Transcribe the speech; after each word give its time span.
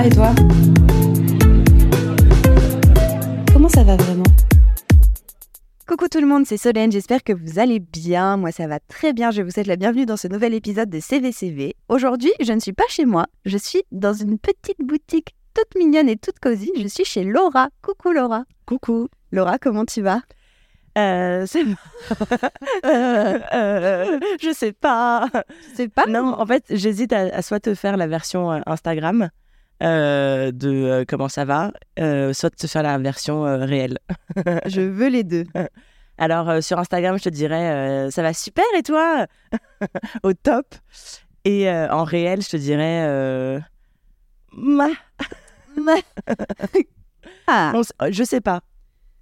va 0.00 0.06
et 0.06 0.10
toi 0.10 0.34
Comment 3.52 3.68
ça 3.68 3.84
va 3.84 3.96
vraiment 3.96 4.24
Coucou 5.86 6.08
tout 6.08 6.20
le 6.20 6.26
monde, 6.26 6.46
c'est 6.46 6.56
Solène, 6.56 6.92
j'espère 6.92 7.22
que 7.24 7.32
vous 7.32 7.58
allez 7.58 7.80
bien. 7.80 8.36
Moi 8.36 8.52
ça 8.52 8.66
va 8.66 8.78
très 8.78 9.12
bien, 9.12 9.30
je 9.30 9.42
vous 9.42 9.50
souhaite 9.50 9.66
la 9.66 9.76
bienvenue 9.76 10.06
dans 10.06 10.16
ce 10.16 10.28
nouvel 10.28 10.54
épisode 10.54 10.88
de 10.88 11.00
CVCV. 11.00 11.74
Aujourd'hui, 11.88 12.32
je 12.40 12.52
ne 12.52 12.60
suis 12.60 12.72
pas 12.72 12.84
chez 12.88 13.04
moi, 13.04 13.26
je 13.44 13.58
suis 13.58 13.82
dans 13.90 14.12
une 14.12 14.38
petite 14.38 14.78
boutique 14.80 15.34
toute 15.52 15.76
mignonne 15.76 16.08
et 16.08 16.16
toute 16.16 16.38
cosy. 16.38 16.70
Je 16.76 16.86
suis 16.86 17.04
chez 17.04 17.24
Laura. 17.24 17.70
Coucou 17.82 18.12
Laura. 18.12 18.44
Coucou. 18.66 19.08
Laura, 19.32 19.58
comment 19.58 19.84
tu 19.84 20.00
vas? 20.00 20.20
Euh, 20.96 21.44
c'est 21.46 21.64
euh, 22.84 23.38
euh, 23.52 24.20
je 24.40 24.52
sais 24.52 24.72
pas. 24.72 25.28
Je 25.70 25.76
sais 25.76 25.88
pas. 25.88 26.06
Non, 26.06 26.34
en 26.38 26.46
fait, 26.46 26.64
j'hésite 26.70 27.12
à, 27.12 27.42
soit 27.42 27.60
te 27.60 27.74
faire 27.74 27.96
la 27.96 28.06
version 28.06 28.62
euh, 29.82 30.52
de 30.52 31.04
comment 31.08 31.28
ça 31.28 31.44
va, 31.44 31.72
soit 32.32 32.50
te 32.50 32.66
faire 32.66 32.82
la 32.82 32.98
version 32.98 33.42
réelle. 33.42 33.98
je 34.66 34.80
veux 34.80 35.08
les 35.08 35.24
deux. 35.24 35.46
Alors 36.18 36.62
sur 36.62 36.78
Instagram, 36.78 37.18
je 37.18 37.24
te 37.24 37.28
dirais 37.28 38.10
ça 38.10 38.22
va 38.22 38.32
super 38.34 38.64
et 38.76 38.82
toi? 38.82 39.26
Au 40.22 40.32
top. 40.32 40.66
Et 41.44 41.70
en 41.70 42.04
réel, 42.04 42.42
je 42.42 42.50
te 42.50 42.56
dirais 42.56 43.60
ma. 44.52 44.88
ah. 47.46 47.72
je 48.10 48.24
sais 48.24 48.40
pas. 48.40 48.62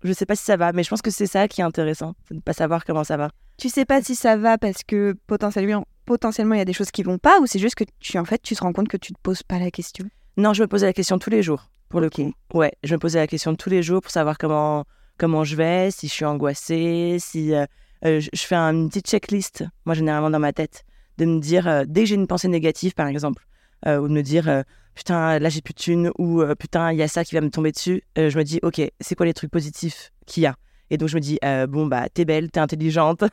Je 0.05 0.13
sais 0.13 0.27
pas 0.27 0.37
si 0.37 0.45
ça 0.45 0.57
va, 0.57 0.73
mais 0.73 0.85
je 0.85 0.91
pense 0.91 1.03
que 1.03 1.11
c'est 1.11 1.27
ça 1.27 1.49
qui 1.49 1.61
est 1.61 1.65
intéressant, 1.65 2.15
de 2.31 2.37
ne 2.37 2.41
pas 2.41 2.53
savoir 2.53 2.85
comment 2.85 3.03
ça 3.03 3.17
va. 3.17 3.31
Tu 3.57 3.69
sais 3.69 3.85
pas 3.85 4.01
si 4.01 4.15
ça 4.15 4.37
va 4.37 4.57
parce 4.57 4.85
que 4.85 5.17
potentiellement, 5.27 5.85
potentiellement 6.05 6.55
il 6.55 6.59
y 6.59 6.63
a 6.63 6.65
des 6.65 6.73
choses 6.73 6.93
qui 6.93 7.03
vont 7.03 7.19
pas, 7.19 7.41
ou 7.41 7.47
c'est 7.47 7.59
juste 7.59 7.75
que 7.75 7.85
tu 7.99 8.17
en 8.19 8.25
fait 8.25 8.41
tu 8.41 8.55
te 8.55 8.63
rends 8.63 8.73
compte 8.73 8.89
que 8.89 8.97
tu 8.97 9.13
te 9.13 9.19
poses 9.21 9.43
pas 9.43 9.59
la 9.59 9.73
question? 9.73 10.09
Non, 10.39 10.53
je 10.53 10.63
me 10.63 10.69
posais 10.69 10.87
la 10.87 10.93
question 10.93 11.19
tous 11.19 11.31
les 11.31 11.43
jours, 11.43 11.69
pour 11.89 11.99
le 11.99 12.09
coup. 12.11 12.33
Ouais, 12.55 12.71
je 12.85 12.95
me 12.95 13.01
posais 13.01 13.19
la 13.19 13.27
question 13.27 13.57
tous 13.57 13.71
les 13.71 13.83
jours 13.83 14.01
pour 14.01 14.13
savoir 14.13 14.39
comment 14.39 14.85
comment 15.19 15.43
je 15.43 15.57
vais, 15.57 15.91
si 15.91 16.07
je 16.07 16.13
suis 16.13 16.25
angoissée, 16.25 17.17
si 17.19 17.53
euh, 17.53 17.67
euh, 18.05 18.21
je 18.21 18.43
fais 18.47 18.55
une 18.55 18.89
petite 18.89 19.09
checklist, 19.09 19.65
moi 19.85 19.97
généralement 19.97 20.31
dans 20.31 20.39
ma 20.39 20.53
tête, 20.53 20.85
de 21.17 21.25
me 21.25 21.41
dire 21.41 21.67
euh, 21.67 21.83
dès 21.89 22.03
que 22.03 22.07
j'ai 22.07 22.15
une 22.15 22.29
pensée 22.29 22.47
négative 22.47 22.95
par 22.95 23.09
exemple, 23.09 23.49
ou 23.85 24.07
de 24.07 24.13
me 24.13 24.23
dire 24.23 24.65
putain, 24.95 25.41
là 25.41 25.49
j'ai 25.49 25.61
plus 25.61 25.75
de 25.75 25.79
thunes 25.79 26.13
ou 26.19 26.45
putain, 26.57 26.93
il 26.93 26.99
y 26.99 27.03
a 27.03 27.09
ça 27.09 27.25
qui 27.25 27.35
va 27.35 27.41
me 27.41 27.51
tomber 27.51 27.73
dessus, 27.73 28.05
je 28.17 28.39
me 28.39 28.45
dis, 28.45 28.61
ok, 28.63 28.81
c'est 29.01 29.15
quoi 29.17 29.27
les 29.27 29.35
trucs 29.35 29.51
positifs 29.51 30.13
qu'il 30.25 30.45
y 30.45 30.47
a? 30.47 30.55
Et 30.91 30.97
donc 30.97 31.09
je 31.09 31.17
me 31.17 31.21
dis, 31.21 31.39
euh, 31.45 31.67
bon, 31.67 31.87
bah, 31.87 32.09
t'es 32.09 32.25
belle, 32.25 32.51
t'es 32.51 32.61
intelligente, 32.61 33.25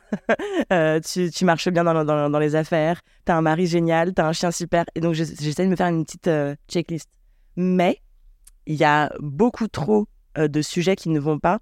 tu, 1.04 1.30
tu, 1.30 1.44
marches 1.44 1.68
bien 1.68 1.84
dans, 1.84 2.38
les 2.38 2.54
affaires, 2.54 3.00
t'as 3.24 3.34
un 3.36 3.42
mari 3.42 3.66
génial, 3.66 4.12
t'as 4.12 4.26
un 4.26 4.32
chien 4.32 4.50
super. 4.50 4.84
Et 4.94 5.00
donc 5.00 5.14
j'essaie 5.14 5.64
de 5.64 5.70
me 5.70 5.76
faire 5.76 5.88
une 5.88 6.04
petite 6.04 6.30
checklist. 6.68 7.08
Mais 7.56 8.02
il 8.66 8.74
y 8.74 8.84
a 8.84 9.12
beaucoup 9.20 9.68
trop 9.68 10.06
de 10.36 10.62
sujets 10.62 10.96
qui 10.96 11.08
ne 11.08 11.18
vont 11.18 11.38
pas. 11.38 11.60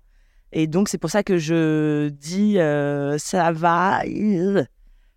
Et 0.50 0.66
donc 0.66 0.88
c'est 0.88 0.98
pour 0.98 1.10
ça 1.10 1.22
que 1.22 1.38
je 1.38 2.08
dis, 2.08 2.56
ça 3.20 3.52
va. 3.52 4.02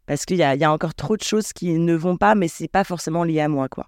Parce 0.06 0.26
qu'il 0.26 0.38
y 0.38 0.44
a, 0.44 0.56
y 0.56 0.64
a 0.64 0.72
encore 0.72 0.94
trop 0.94 1.18
de 1.18 1.24
choses 1.24 1.54
qui 1.54 1.74
ne 1.74 1.96
vont 1.96 2.18
pas, 2.18 2.36
mais 2.36 2.48
c'est 2.48 2.68
pas 2.68 2.84
forcément 2.84 3.24
lié 3.24 3.42
à 3.42 3.50
moi, 3.50 3.68
quoi 3.68 3.88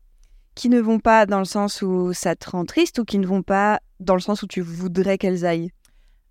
qui 0.59 0.67
ne 0.67 0.81
vont 0.81 0.99
pas 0.99 1.25
dans 1.25 1.39
le 1.39 1.45
sens 1.45 1.81
où 1.81 2.11
ça 2.11 2.35
te 2.35 2.49
rend 2.49 2.65
triste 2.65 2.99
ou 2.99 3.05
qui 3.05 3.17
ne 3.17 3.25
vont 3.25 3.43
pas 3.43 3.79
dans 4.01 4.15
le 4.15 4.19
sens 4.19 4.43
où 4.43 4.47
tu 4.47 4.59
voudrais 4.59 5.17
qu'elles 5.17 5.45
aillent? 5.45 5.71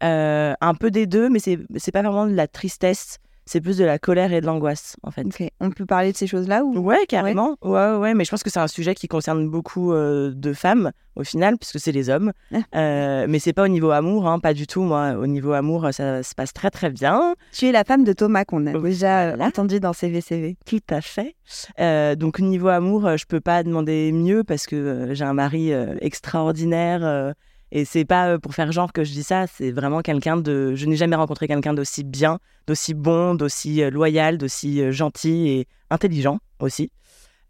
Euh, 0.02 0.54
Un 0.60 0.74
peu 0.74 0.90
des 0.90 1.06
deux, 1.06 1.28
mais 1.28 1.38
c'est 1.38 1.92
pas 1.92 2.02
vraiment 2.02 2.26
de 2.26 2.34
la 2.34 2.48
tristesse 2.48 3.18
c'est 3.48 3.62
plus 3.62 3.78
de 3.78 3.84
la 3.84 3.98
colère 3.98 4.32
et 4.32 4.40
de 4.40 4.46
l'angoisse, 4.46 4.96
en 5.02 5.10
fait. 5.10 5.26
On 5.60 5.70
peut 5.70 5.86
parler 5.86 6.12
de 6.12 6.16
ces 6.16 6.26
choses-là 6.26 6.64
ou? 6.64 6.78
Ouais, 6.78 7.06
carrément. 7.08 7.56
Ouais. 7.62 7.96
ouais, 7.96 8.14
mais 8.14 8.24
je 8.24 8.30
pense 8.30 8.42
que 8.42 8.50
c'est 8.50 8.60
un 8.60 8.68
sujet 8.68 8.94
qui 8.94 9.08
concerne 9.08 9.48
beaucoup 9.48 9.92
euh, 9.92 10.32
de 10.34 10.52
femmes, 10.52 10.92
au 11.16 11.24
final, 11.24 11.56
puisque 11.56 11.80
c'est 11.80 11.92
les 11.92 12.10
hommes. 12.10 12.32
Ah. 12.52 12.58
Euh, 12.74 13.26
mais 13.26 13.38
c'est 13.38 13.54
pas 13.54 13.64
au 13.64 13.68
niveau 13.68 13.90
amour, 13.90 14.28
hein, 14.28 14.38
pas 14.38 14.52
du 14.52 14.66
tout. 14.66 14.82
Moi, 14.82 15.14
au 15.14 15.26
niveau 15.26 15.52
amour, 15.52 15.88
ça 15.92 16.22
se 16.22 16.34
passe 16.34 16.52
très, 16.52 16.70
très 16.70 16.90
bien. 16.90 17.34
Tu 17.52 17.66
es 17.66 17.72
la 17.72 17.84
femme 17.84 18.04
de 18.04 18.12
Thomas 18.12 18.44
qu'on 18.44 18.66
a 18.66 18.78
déjà 18.78 19.34
entendu 19.40 19.80
dans 19.80 19.94
CVCV. 19.94 20.58
Tout 20.66 20.80
à 20.90 21.00
fait. 21.00 21.34
Euh, 21.80 22.16
donc, 22.16 22.40
au 22.40 22.44
niveau 22.44 22.68
amour, 22.68 23.16
je 23.16 23.24
peux 23.24 23.40
pas 23.40 23.62
demander 23.62 24.12
mieux 24.12 24.44
parce 24.44 24.66
que 24.66 25.08
j'ai 25.12 25.24
un 25.24 25.34
mari 25.34 25.72
extraordinaire 26.02 27.34
et 27.70 27.84
c'est 27.84 28.04
pas 28.04 28.28
euh, 28.28 28.38
pour 28.38 28.54
faire 28.54 28.72
genre 28.72 28.92
que 28.92 29.04
je 29.04 29.12
dis 29.12 29.22
ça, 29.22 29.46
c'est 29.46 29.70
vraiment 29.70 30.00
quelqu'un 30.00 30.36
de. 30.36 30.74
Je 30.74 30.86
n'ai 30.86 30.96
jamais 30.96 31.16
rencontré 31.16 31.46
quelqu'un 31.46 31.74
d'aussi 31.74 32.04
bien, 32.04 32.38
d'aussi 32.66 32.94
bon, 32.94 33.34
d'aussi 33.34 33.82
euh, 33.82 33.90
loyal, 33.90 34.38
d'aussi 34.38 34.80
euh, 34.80 34.90
gentil 34.90 35.48
et 35.48 35.68
intelligent 35.90 36.38
aussi, 36.60 36.90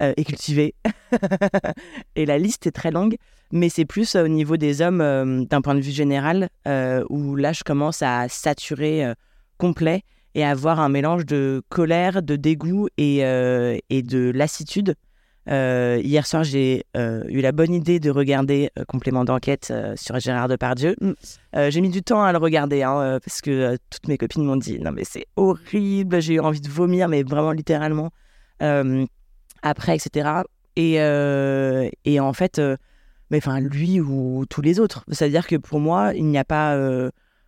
et 0.01 0.25
cultivé. 0.25 0.75
et 2.17 2.25
la 2.25 2.39
liste 2.39 2.67
est 2.67 2.73
très 2.73 2.93
longue, 2.93 3.17
mais 3.51 3.69
c'est 3.69 3.85
plus 3.85 4.15
au 4.15 4.29
niveau 4.29 4.57
des 4.57 4.81
hommes 4.81 5.47
d'un 5.47 5.61
point 5.61 5.75
de 5.75 5.81
vue 5.81 5.91
général, 5.91 6.51
où 7.09 7.35
là 7.35 7.53
je 7.53 7.65
commence 7.65 8.03
à 8.03 8.29
saturer 8.29 9.13
complet 9.57 10.03
et 10.37 10.45
à 10.45 10.51
avoir 10.51 10.79
un 10.79 10.89
mélange 10.89 11.27
de 11.27 11.63
colère, 11.69 12.23
de 12.23 12.37
dégoût 12.37 12.87
et, 12.97 13.19
et 13.91 14.03
de 14.03 14.31
lassitude 14.33 14.95
euh, 15.49 16.01
hier 16.03 16.27
soir, 16.27 16.45
j'ai 16.45 16.85
euh, 16.97 17.25
eu 17.29 17.41
la 17.41 17.53
bonne 17.53 17.73
idée 17.73 18.01
de 18.01 18.11
regarder 18.11 18.71
euh, 18.79 18.85
Complément 18.85 19.25
d'enquête 19.25 19.73
sur 19.97 20.19
Gérard 20.21 20.49
Depardieu. 20.49 20.97
Mm. 21.01 21.13
j'ai 21.71 21.81
mis 21.81 21.91
du 21.91 22.03
temps 22.03 22.23
à 22.23 22.33
le 22.33 22.39
regarder 22.39 22.83
hein, 22.83 23.19
parce 23.25 23.41
que 23.41 23.77
toutes 23.91 24.09
mes 24.09 24.19
copines 24.19 24.45
m'ont 24.45 24.57
dit 24.57 24.79
non 24.79 24.93
mais 24.93 25.05
c'est 25.05 25.27
horrible, 25.37 26.21
j'ai 26.21 26.35
eu 26.35 26.41
envie 26.41 26.61
de 26.61 26.69
vomir, 26.69 27.09
mais 27.09 27.23
vraiment 27.23 27.53
littéralement 27.53 28.11
après, 29.63 29.97
etc. 29.97 30.43
Et, 30.77 30.95
et 32.05 32.21
en 32.21 32.33
fait, 32.33 32.61
mais 33.31 33.39
enfin 33.39 33.61
lui 33.61 34.01
ou 34.01 34.45
tous 34.49 34.63
les 34.63 34.81
autres. 34.81 35.05
C'est-à-dire 35.11 35.47
que 35.47 35.57
pour 35.57 35.81
moi, 35.81 36.13
il 36.15 36.27
n'y 36.27 36.39
a 36.39 36.45
pas 36.45 36.77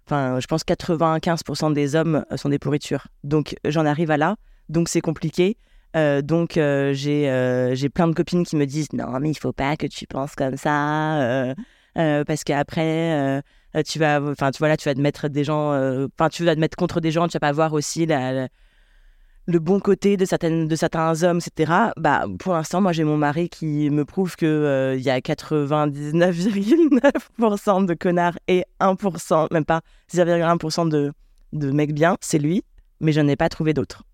enfin, 0.06 0.40
je 0.40 0.46
pense 0.46 0.62
95% 0.64 1.72
des 1.72 1.94
hommes 1.94 2.24
sont 2.36 2.48
des 2.48 2.58
pourritures. 2.58 3.06
Donc, 3.24 3.54
j'en 3.64 3.86
arrive 3.86 4.10
à 4.10 4.16
là. 4.16 4.36
Donc, 4.68 4.88
c'est 4.88 5.00
compliqué. 5.00 5.56
Euh, 5.96 6.22
donc 6.22 6.56
euh, 6.56 6.92
j'ai 6.94 7.28
euh, 7.28 7.74
j'ai 7.74 7.88
plein 7.88 8.06
de 8.06 8.14
copines 8.14 8.44
qui 8.44 8.54
me 8.54 8.64
disent 8.64 8.92
non 8.92 9.18
mais 9.18 9.30
il 9.30 9.38
faut 9.38 9.52
pas 9.52 9.76
que 9.76 9.88
tu 9.88 10.06
penses 10.06 10.36
comme 10.36 10.56
ça 10.56 11.52
parce 11.94 12.44
qu'après 12.44 13.42
tu 13.84 13.98
vas 13.98 14.22
enfin 14.22 14.52
tu 14.52 14.58
vois 14.58 14.68
là 14.68 14.76
tu 14.76 14.88
vas 14.88 14.94
te 14.94 15.00
mettre 15.00 15.26
des 15.28 15.42
gens 15.42 15.70
enfin 16.16 16.28
tu 16.28 16.44
vas 16.44 16.54
te 16.54 16.60
mettre 16.60 16.76
contre 16.76 17.00
des 17.00 17.10
gens 17.10 17.26
tu 17.26 17.32
vas 17.32 17.40
pas 17.40 17.50
voir 17.50 17.72
aussi 17.72 18.06
la, 18.06 18.46
le 19.46 19.58
bon 19.58 19.80
côté 19.80 20.16
de 20.16 20.24
certaines 20.24 20.68
de 20.68 20.76
certains 20.76 21.24
hommes 21.24 21.40
etc 21.44 21.72
bah 21.96 22.26
pour 22.38 22.52
l'instant 22.52 22.80
moi 22.80 22.92
j'ai 22.92 23.02
mon 23.02 23.16
mari 23.16 23.48
qui 23.48 23.90
me 23.90 24.04
prouve 24.04 24.36
que 24.36 24.94
il 24.96 25.02
y 25.02 25.10
a 25.10 25.18
99,9% 25.18 27.86
de 27.86 27.94
connards 27.94 28.38
et 28.46 28.64
1% 28.80 29.52
même 29.52 29.64
pas 29.64 29.80
0,1% 30.12 30.88
de 30.88 31.12
de 31.52 31.72
mecs 31.72 31.94
bien. 31.94 32.16
C'est 32.20 32.38
lui 32.38 32.62
mais 33.00 33.10
je 33.10 33.20
n'en 33.20 33.26
ai 33.26 33.34
pas 33.34 33.48
trouvé 33.48 33.74
d'autres 33.74 34.04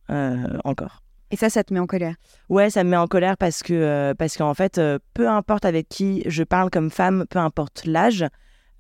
encore 0.65 1.03
et 1.31 1.37
ça, 1.37 1.51
ça 1.51 1.65
te 1.65 1.75
met 1.75 1.81
en 1.81 1.87
colère? 1.87 2.15
Ouais, 2.49 2.71
ça 2.71 2.85
me 2.85 2.91
met 2.91 2.97
en 2.97 3.07
colère 3.07 3.37
parce 3.37 3.63
que 3.63 3.75
euh, 3.75 4.15
parce 4.15 4.37
qu'en 4.37 4.55
fait, 4.55 4.79
euh, 4.79 4.99
peu 5.15 5.29
importe 5.29 5.65
avec 5.65 5.89
qui 5.89 6.23
je 6.27 6.45
parle 6.45 6.71
comme 6.71 6.91
femme, 6.91 7.25
peu 7.29 7.39
importe 7.39 7.85
l'âge, 7.85 8.25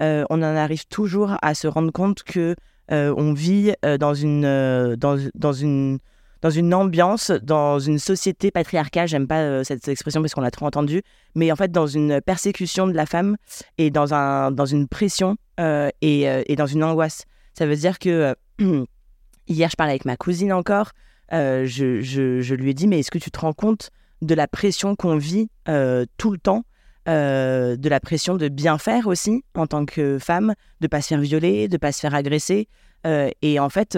euh, 0.02 0.24
on 0.30 0.38
en 0.42 0.56
arrive 0.56 0.86
toujours 0.86 1.36
à 1.42 1.54
se 1.54 1.66
rendre 1.66 1.92
compte 1.92 2.22
que 2.22 2.54
on 2.88 3.32
vit 3.32 3.74
dans 3.98 4.14
une 4.14 4.94
dans, 4.96 5.18
dans 5.34 5.52
une 5.52 5.98
dans 6.40 6.50
une 6.50 6.72
ambiance, 6.72 7.32
dans 7.42 7.80
une 7.80 7.98
société 7.98 8.52
patriarcale, 8.52 9.08
j'aime 9.08 9.26
pas 9.26 9.64
cette 9.64 9.88
expression 9.88 10.20
parce 10.20 10.34
qu'on 10.34 10.40
l'a 10.40 10.52
trop 10.52 10.66
entendue, 10.66 11.02
mais 11.34 11.50
en 11.50 11.56
fait 11.56 11.72
dans 11.72 11.88
une 11.88 12.20
persécution 12.20 12.86
de 12.86 12.92
la 12.92 13.06
femme 13.06 13.36
et 13.78 13.90
dans, 13.90 14.14
un, 14.14 14.52
dans 14.52 14.66
une 14.66 14.86
pression 14.86 15.36
et, 15.58 16.22
et, 16.46 16.54
dans 16.54 16.66
une 16.66 16.84
angoisse. 16.84 17.24
Ça 17.54 17.66
veut 17.66 17.74
dire 17.74 17.98
que 17.98 18.36
hier 19.48 19.68
je 19.68 19.76
parlais 19.76 19.92
avec 19.92 20.04
ma 20.04 20.16
cousine 20.16 20.52
encore, 20.52 20.92
euh, 21.32 21.64
je, 21.66 22.54
lui 22.54 22.70
ai 22.70 22.74
dit, 22.74 22.86
mais 22.86 23.00
est-ce 23.00 23.10
que 23.10 23.18
tu 23.18 23.30
te 23.30 23.38
rends 23.38 23.52
compte 23.52 23.90
de 24.22 24.34
la 24.34 24.48
pression 24.48 24.96
qu'on 24.96 25.16
vit 25.16 25.48
euh, 25.68 26.06
tout 26.16 26.30
le 26.30 26.38
temps, 26.38 26.64
euh, 27.08 27.76
de 27.76 27.88
la 27.88 28.00
pression 28.00 28.36
de 28.36 28.48
bien 28.48 28.78
faire 28.78 29.06
aussi 29.06 29.44
en 29.54 29.66
tant 29.66 29.84
que 29.84 30.18
femme, 30.18 30.54
de 30.80 30.86
pas 30.86 31.00
se 31.00 31.08
faire 31.08 31.20
violer, 31.20 31.68
de 31.68 31.76
pas 31.76 31.92
se 31.92 32.00
faire 32.00 32.14
agresser. 32.14 32.68
et 33.04 33.60
en 33.60 33.68
fait, 33.68 33.96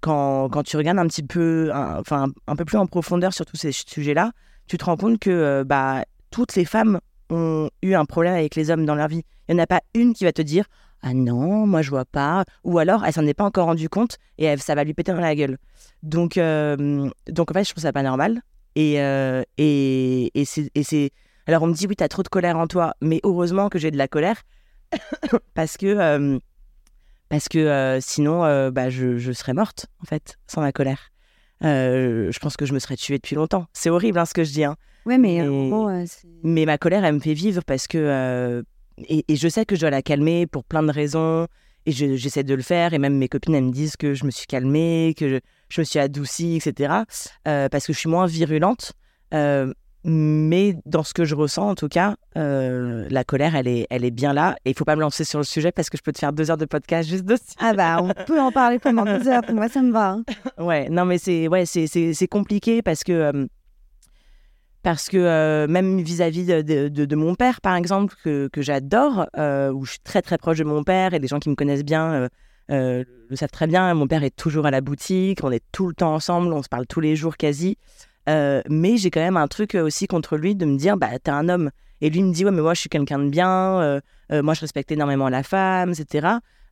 quand, 0.00 0.48
quand, 0.50 0.62
tu 0.62 0.76
regardes 0.76 0.98
un 0.98 1.06
petit 1.06 1.24
peu, 1.24 1.70
enfin 1.72 2.26
un, 2.46 2.56
peu 2.56 2.64
plus 2.64 2.78
en 2.78 2.86
profondeur 2.86 3.32
sur 3.32 3.44
tous 3.44 3.56
ces 3.56 3.72
sujets-là, 3.72 4.30
tu 4.68 4.78
te 4.78 4.84
rends 4.84 4.96
compte 4.96 5.18
que 5.18 5.64
bah, 5.64 6.04
toutes 6.30 6.54
les 6.54 6.64
femmes 6.64 7.00
ont 7.30 7.68
eu 7.82 7.94
un 7.94 8.04
problème 8.04 8.34
avec 8.34 8.54
les 8.54 8.70
hommes 8.70 8.86
dans 8.86 8.94
leur 8.94 9.08
vie. 9.08 9.24
Il 9.48 9.54
n'y 9.54 9.60
en 9.60 9.64
a 9.64 9.66
pas 9.66 9.80
une 9.94 10.12
qui 10.14 10.24
va 10.24 10.32
te 10.32 10.42
dire 10.42 10.64
ah 11.02 11.12
non, 11.14 11.66
moi 11.66 11.82
je 11.82 11.90
vois 11.90 12.04
pas. 12.04 12.44
Ou 12.64 12.78
alors 12.78 13.04
elle 13.04 13.12
s'en 13.12 13.26
est 13.26 13.34
pas 13.34 13.44
encore 13.44 13.66
rendu 13.66 13.88
compte 13.88 14.16
et 14.38 14.56
ça 14.56 14.74
va 14.74 14.82
lui 14.82 14.94
péter 14.94 15.12
dans 15.12 15.20
la 15.20 15.34
gueule. 15.34 15.58
Donc, 16.02 16.36
euh, 16.36 17.08
donc 17.28 17.50
en 17.50 17.54
fait, 17.54 17.64
je 17.64 17.70
trouve 17.70 17.82
ça 17.82 17.92
pas 17.92 18.02
normal. 18.02 18.42
Et, 18.74 19.00
euh, 19.00 19.42
et, 19.58 20.30
et 20.34 20.44
c'est. 20.44 21.10
Alors 21.46 21.62
on 21.62 21.66
me 21.68 21.74
dit, 21.74 21.86
oui, 21.86 21.94
tu 21.96 22.02
as 22.02 22.08
trop 22.08 22.22
de 22.22 22.28
colère 22.28 22.56
en 22.58 22.66
toi, 22.66 22.94
mais 23.00 23.20
heureusement 23.22 23.68
que 23.68 23.78
j'ai 23.78 23.90
de 23.90 23.96
la 23.98 24.08
colère 24.08 24.42
parce 25.54 25.76
que, 25.76 25.86
euh, 25.86 26.38
parce 27.28 27.48
que 27.48 27.98
sinon, 28.00 28.70
bah, 28.70 28.90
je, 28.90 29.16
je, 29.16 29.32
serais 29.32 29.54
morte, 29.54 29.86
en 30.02 30.06
fait, 30.06 30.36
sans 30.48 30.60
la 30.60 30.72
colère. 30.72 31.10
je 31.62 32.38
pense 32.40 32.56
que 32.56 32.66
je 32.66 32.72
me 32.74 32.78
serais 32.78 32.96
tuée 32.96 33.18
depuis 33.18 33.36
longtemps. 33.36 33.66
C'est 33.72 33.90
horrible 33.90 34.18
hein, 34.18 34.24
ce 34.24 34.34
que 34.34 34.44
je 34.44 34.52
dis. 34.52 34.64
Hein. 34.64 34.76
Ouais, 35.06 35.18
mais, 35.18 35.36
Et- 35.36 35.70
bon, 35.70 35.88
euh, 35.88 36.04
c'est- 36.06 36.26
Mais 36.42 36.66
ma 36.66 36.78
colère, 36.78 37.04
elle 37.04 37.14
me 37.14 37.20
fait 37.20 37.34
vivre 37.34 37.62
parce 37.64 37.86
que. 37.86 37.98
euh, 37.98 38.62
et, 38.98 39.24
et 39.28 39.36
je 39.36 39.48
sais 39.48 39.64
que 39.64 39.74
je 39.76 39.80
dois 39.80 39.90
la 39.90 40.02
calmer 40.02 40.46
pour 40.46 40.64
plein 40.64 40.82
de 40.82 40.90
raisons. 40.92 41.46
Et 41.88 41.92
je- 41.92 42.16
j'essaie 42.16 42.42
de 42.42 42.54
le 42.54 42.62
faire. 42.62 42.94
Et 42.94 42.98
même 42.98 43.16
mes 43.16 43.28
copines, 43.28 43.54
elles 43.54 43.62
me 43.64 43.70
disent 43.72 43.96
que 43.96 44.12
je 44.14 44.24
me 44.24 44.30
suis 44.30 44.46
calmée, 44.46 45.14
que 45.16 45.28
je, 45.28 45.36
je 45.68 45.80
me 45.80 45.84
suis 45.84 45.98
adoucie, 46.00 46.56
etc. 46.56 46.94
euh, 47.46 47.68
parce 47.68 47.86
que 47.86 47.92
je 47.92 47.98
suis 47.98 48.08
moins 48.08 48.26
virulente. 48.26 48.92
Euh, 49.34 49.72
mais 50.08 50.76
dans 50.84 51.02
ce 51.02 51.12
que 51.14 51.24
je 51.24 51.34
ressens, 51.34 51.68
en 51.70 51.74
tout 51.74 51.88
cas, 51.88 52.14
euh, 52.36 53.06
la 53.10 53.24
colère, 53.24 53.56
elle 53.56 53.66
est, 53.66 53.86
elle 53.90 54.04
est 54.04 54.10
bien 54.12 54.32
là. 54.32 54.56
Et 54.64 54.70
il 54.70 54.76
faut 54.76 54.84
pas 54.84 54.94
me 54.96 55.00
lancer 55.00 55.24
sur 55.24 55.38
le 55.40 55.44
sujet 55.44 55.72
parce 55.72 55.90
que 55.90 55.96
je 55.96 56.02
peux 56.02 56.12
te 56.12 56.18
faire 56.18 56.32
deux 56.32 56.50
heures 56.50 56.56
de 56.56 56.64
podcast 56.64 57.08
juste 57.08 57.24
dessus. 57.24 57.42
Ah 57.58 57.72
bah, 57.72 57.98
on 58.00 58.12
peut 58.26 58.40
en 58.40 58.52
parler 58.52 58.78
pendant 58.78 59.04
deux 59.04 59.26
heures. 59.28 59.42
Moi, 59.52 59.68
ça 59.68 59.82
me 59.82 59.90
va. 59.92 60.10
hein. 60.10 60.24
Ouais, 60.58 60.88
non, 60.90 61.04
mais 61.04 61.18
c'est 61.18 61.48
ouais, 61.48 61.66
c'est, 61.66 62.28
compliqué 62.28 62.82
parce 62.82 63.02
que, 63.04 63.48
parce 64.86 65.08
que 65.08 65.16
euh, 65.16 65.66
même 65.66 66.00
vis-à-vis 66.00 66.46
de, 66.46 67.16
mon 67.16 67.34
père, 67.34 67.60
par 67.60 67.74
exemple, 67.74 68.14
que, 68.22 68.46
que 68.52 68.62
j'adore, 68.62 69.26
euh, 69.36 69.72
où 69.72 69.84
je 69.84 69.90
suis 69.90 69.98
très 69.98 70.22
très 70.22 70.38
proche 70.38 70.58
de 70.58 70.62
mon 70.62 70.84
père 70.84 71.12
et 71.12 71.18
les 71.18 71.26
gens 71.26 71.40
qui 71.40 71.48
me 71.48 71.56
connaissent 71.56 71.82
bien 71.82 72.28
euh, 72.70 73.04
le 73.28 73.34
savent 73.34 73.50
très 73.50 73.66
bien. 73.66 73.92
Mon 73.94 74.06
père 74.06 74.22
est 74.22 74.36
toujours 74.36 74.64
à 74.64 74.70
la 74.70 74.80
boutique, 74.80 75.40
on 75.42 75.50
est 75.50 75.64
tout 75.72 75.88
le 75.88 75.94
temps 75.94 76.14
ensemble, 76.14 76.52
on 76.52 76.62
se 76.62 76.68
parle 76.68 76.86
tous 76.86 77.00
les 77.00 77.16
jours 77.16 77.36
quasi. 77.36 77.78
Mais 78.28 78.96
j'ai 78.96 79.10
quand 79.10 79.18
même 79.18 79.36
un 79.36 79.48
truc 79.48 79.74
aussi 79.74 80.06
contre 80.06 80.36
lui 80.36 80.54
de 80.54 80.64
me 80.64 80.78
dire, 80.78 80.96
bah, 80.96 81.18
t'es 81.18 81.32
un 81.32 81.48
homme. 81.48 81.72
Et 82.00 82.08
lui 82.08 82.22
me 82.22 82.32
dit, 82.32 82.44
ouais, 82.44 82.52
mais 82.52 82.62
moi, 82.62 82.74
je 82.74 82.78
suis 82.82 82.88
quelqu'un 82.88 83.18
de 83.18 83.28
bien, 83.28 84.00
moi, 84.30 84.54
je 84.54 84.60
respecte 84.60 84.92
énormément 84.92 85.28
la 85.28 85.42
femme, 85.42 85.94
etc. 85.98 86.28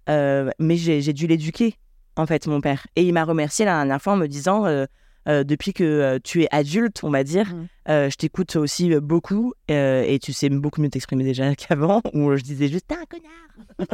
Mais 0.06 0.76
j'ai 0.76 1.12
dû 1.12 1.26
l'éduquer, 1.26 1.74
en 2.14 2.26
fait, 2.26 2.46
mon 2.46 2.60
père. 2.60 2.86
Et 2.94 3.02
il 3.02 3.12
m'a 3.12 3.24
remercié 3.24 3.64
la 3.64 3.72
dernière 3.72 4.00
fois 4.00 4.12
en 4.12 4.18
me 4.18 4.28
disant, 4.28 4.86
depuis 5.26 5.72
que 5.72 5.84
euh, 5.84 6.18
tu 6.22 6.42
es 6.42 6.48
adulte, 6.50 7.02
on 7.02 7.10
va 7.10 7.24
dire, 7.24 7.46
Mhm. 7.54 7.66
euh, 7.88 8.10
je 8.10 8.16
t'écoute 8.16 8.56
aussi 8.56 8.92
euh, 8.92 9.00
beaucoup 9.00 9.52
euh, 9.70 10.02
et 10.06 10.18
tu 10.18 10.32
sais 10.32 10.48
beaucoup 10.50 10.80
mieux 10.82 10.90
t'exprimer 10.90 11.24
déjà 11.24 11.54
qu'avant, 11.56 12.02
où 12.12 12.34
je 12.36 12.42
disais 12.42 12.68
juste, 12.68 12.86
t'es 12.88 12.94
un 12.94 13.04
connard. 13.08 13.88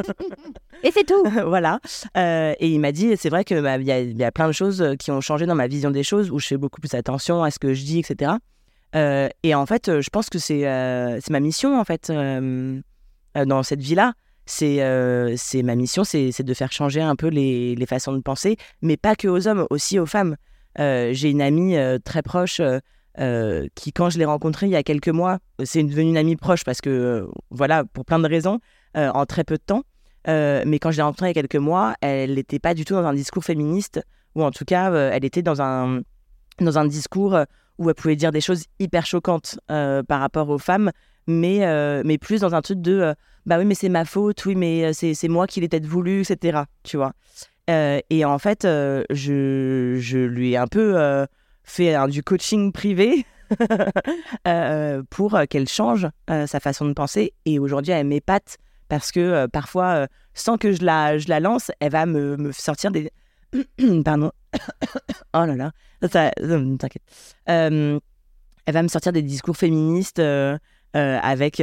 Et 0.83 0.91
c'est 0.91 1.05
tout. 1.05 1.23
voilà. 1.47 1.79
Euh, 2.17 2.53
et 2.59 2.67
il 2.69 2.79
m'a 2.79 2.91
dit, 2.91 3.13
c'est 3.17 3.29
vrai 3.29 3.43
qu'il 3.43 3.61
bah, 3.61 3.77
y, 3.77 3.91
a- 3.91 3.99
il 4.01 4.17
y 4.17 4.23
a 4.23 4.31
plein 4.31 4.47
de 4.47 4.51
choses 4.53 4.81
euh, 4.81 4.95
qui 4.95 5.11
ont 5.11 5.21
changé 5.21 5.45
dans 5.45 5.55
ma 5.55 5.67
vision 5.67 5.91
des 5.91 6.03
choses, 6.03 6.31
où 6.31 6.39
je 6.39 6.47
fais 6.47 6.57
beaucoup 6.57 6.81
plus 6.81 6.93
attention 6.93 7.43
à 7.43 7.51
ce 7.51 7.59
que 7.59 7.73
je 7.73 7.83
dis, 7.83 7.99
etc. 7.99 8.33
Euh, 8.95 9.29
et 9.43 9.55
en 9.55 9.65
fait, 9.65 9.87
euh, 9.89 10.01
je 10.01 10.09
pense 10.09 10.29
que 10.29 10.39
c'est 10.39 10.67
euh, 10.67 11.19
ma 11.29 11.39
mission, 11.39 11.79
en 11.79 11.85
fait, 11.85 12.09
euh, 12.09 12.79
euh, 13.37 13.45
dans 13.45 13.63
cette 13.63 13.81
vie-là. 13.81 14.13
C'est 14.47 14.81
euh, 14.81 15.35
ma 15.63 15.75
mission, 15.75 16.03
c'est 16.03 16.31
c'est 16.31 16.43
de 16.43 16.53
faire 16.53 16.71
changer 16.71 16.99
un 16.99 17.15
peu 17.15 17.27
les, 17.27 17.75
les 17.75 17.85
façons 17.85 18.11
de 18.11 18.19
penser, 18.21 18.57
mais 18.81 18.97
pas 18.97 19.15
que 19.15 19.27
aux 19.27 19.47
hommes, 19.47 19.65
aussi 19.69 19.97
aux 19.99 20.07
femmes. 20.07 20.35
Euh, 20.79 21.11
J'ai 21.13 21.29
une 21.29 21.41
amie 21.41 21.75
euh, 21.75 21.97
très 22.03 22.21
proche 22.21 22.61
euh, 23.19 23.67
qui, 23.75 23.91
quand 23.91 24.09
je 24.09 24.17
l'ai 24.17 24.25
rencontrée 24.25 24.67
il 24.67 24.71
y 24.71 24.75
a 24.75 24.83
quelques 24.83 25.09
mois, 25.09 25.39
c'est 25.63 25.83
devenu 25.83 26.09
une 26.09 26.17
amie 26.17 26.35
proche 26.35 26.63
parce 26.63 26.81
que, 26.81 27.27
voilà, 27.49 27.83
pour 27.83 28.05
plein 28.05 28.19
de 28.19 28.27
raisons, 28.27 28.59
en 28.95 29.25
très 29.25 29.43
peu 29.43 29.55
de 29.55 29.63
temps. 29.63 29.83
Mais 30.27 30.79
quand 30.79 30.91
je 30.91 30.97
l'ai 30.97 31.03
rencontrée 31.03 31.27
il 31.27 31.35
y 31.35 31.39
a 31.39 31.41
quelques 31.41 31.55
mois, 31.55 31.95
elle 32.01 32.35
n'était 32.35 32.59
pas 32.59 32.73
du 32.73 32.85
tout 32.85 32.93
dans 32.93 33.05
un 33.05 33.13
discours 33.13 33.43
féministe, 33.43 34.01
ou 34.35 34.43
en 34.43 34.51
tout 34.51 34.65
cas, 34.65 34.93
elle 34.93 35.25
était 35.25 35.41
dans 35.41 35.61
un, 35.61 36.01
dans 36.59 36.77
un 36.77 36.85
discours 36.85 37.37
où 37.77 37.89
elle 37.89 37.95
pouvait 37.95 38.15
dire 38.15 38.31
des 38.31 38.41
choses 38.41 38.63
hyper 38.79 39.05
choquantes 39.05 39.59
par 39.67 40.19
rapport 40.19 40.49
aux 40.49 40.57
femmes, 40.57 40.91
mais, 41.27 42.03
mais 42.03 42.17
plus 42.17 42.41
dans 42.41 42.55
un 42.55 42.61
truc 42.61 42.81
de 42.81 42.99
euh, 43.01 43.13
bah 43.45 43.57
oui, 43.57 43.65
mais 43.65 43.75
c'est 43.75 43.89
ma 43.89 44.05
faute, 44.05 44.45
oui, 44.45 44.55
mais 44.55 44.93
c'est 44.93 45.27
moi 45.27 45.47
qui 45.47 45.61
l'ai 45.61 45.67
peut-être 45.67 45.85
voulu, 45.85 46.21
etc. 46.21 46.59
Tu 46.83 46.97
vois. 46.97 47.13
Euh, 47.71 47.99
et 48.09 48.25
en 48.25 48.37
fait, 48.37 48.65
euh, 48.65 49.03
je, 49.09 49.97
je 49.99 50.17
lui 50.17 50.51
ai 50.51 50.57
un 50.57 50.67
peu 50.67 50.99
euh, 50.99 51.25
fait 51.63 51.95
du 52.09 52.21
coaching 52.21 52.71
privé 52.71 53.25
pour 55.09 55.39
qu'elle 55.49 55.67
change 55.67 56.07
sa 56.27 56.59
façon 56.59 56.85
de 56.85 56.93
penser. 56.93 57.33
Et 57.45 57.59
aujourd'hui, 57.59 57.93
elle 57.93 58.07
m'épate 58.07 58.57
parce 58.89 59.11
que 59.11 59.45
parfois, 59.47 60.07
sans 60.33 60.57
que 60.57 60.73
je 60.73 60.83
la, 60.83 61.17
je 61.17 61.29
la 61.29 61.39
lance, 61.39 61.71
elle 61.79 61.91
va 61.91 62.05
me, 62.05 62.51
sortir 62.51 62.91
des. 62.91 63.11
Pardon. 64.05 64.31
oh 65.33 65.45
là 65.45 65.55
là. 65.55 65.71
T'inquiète. 66.09 67.03
Elle 67.45 68.73
va 68.73 68.83
me 68.83 68.87
sortir 68.87 69.11
des 69.13 69.21
discours 69.21 69.55
féministes 69.55 70.21
avec 70.93 71.61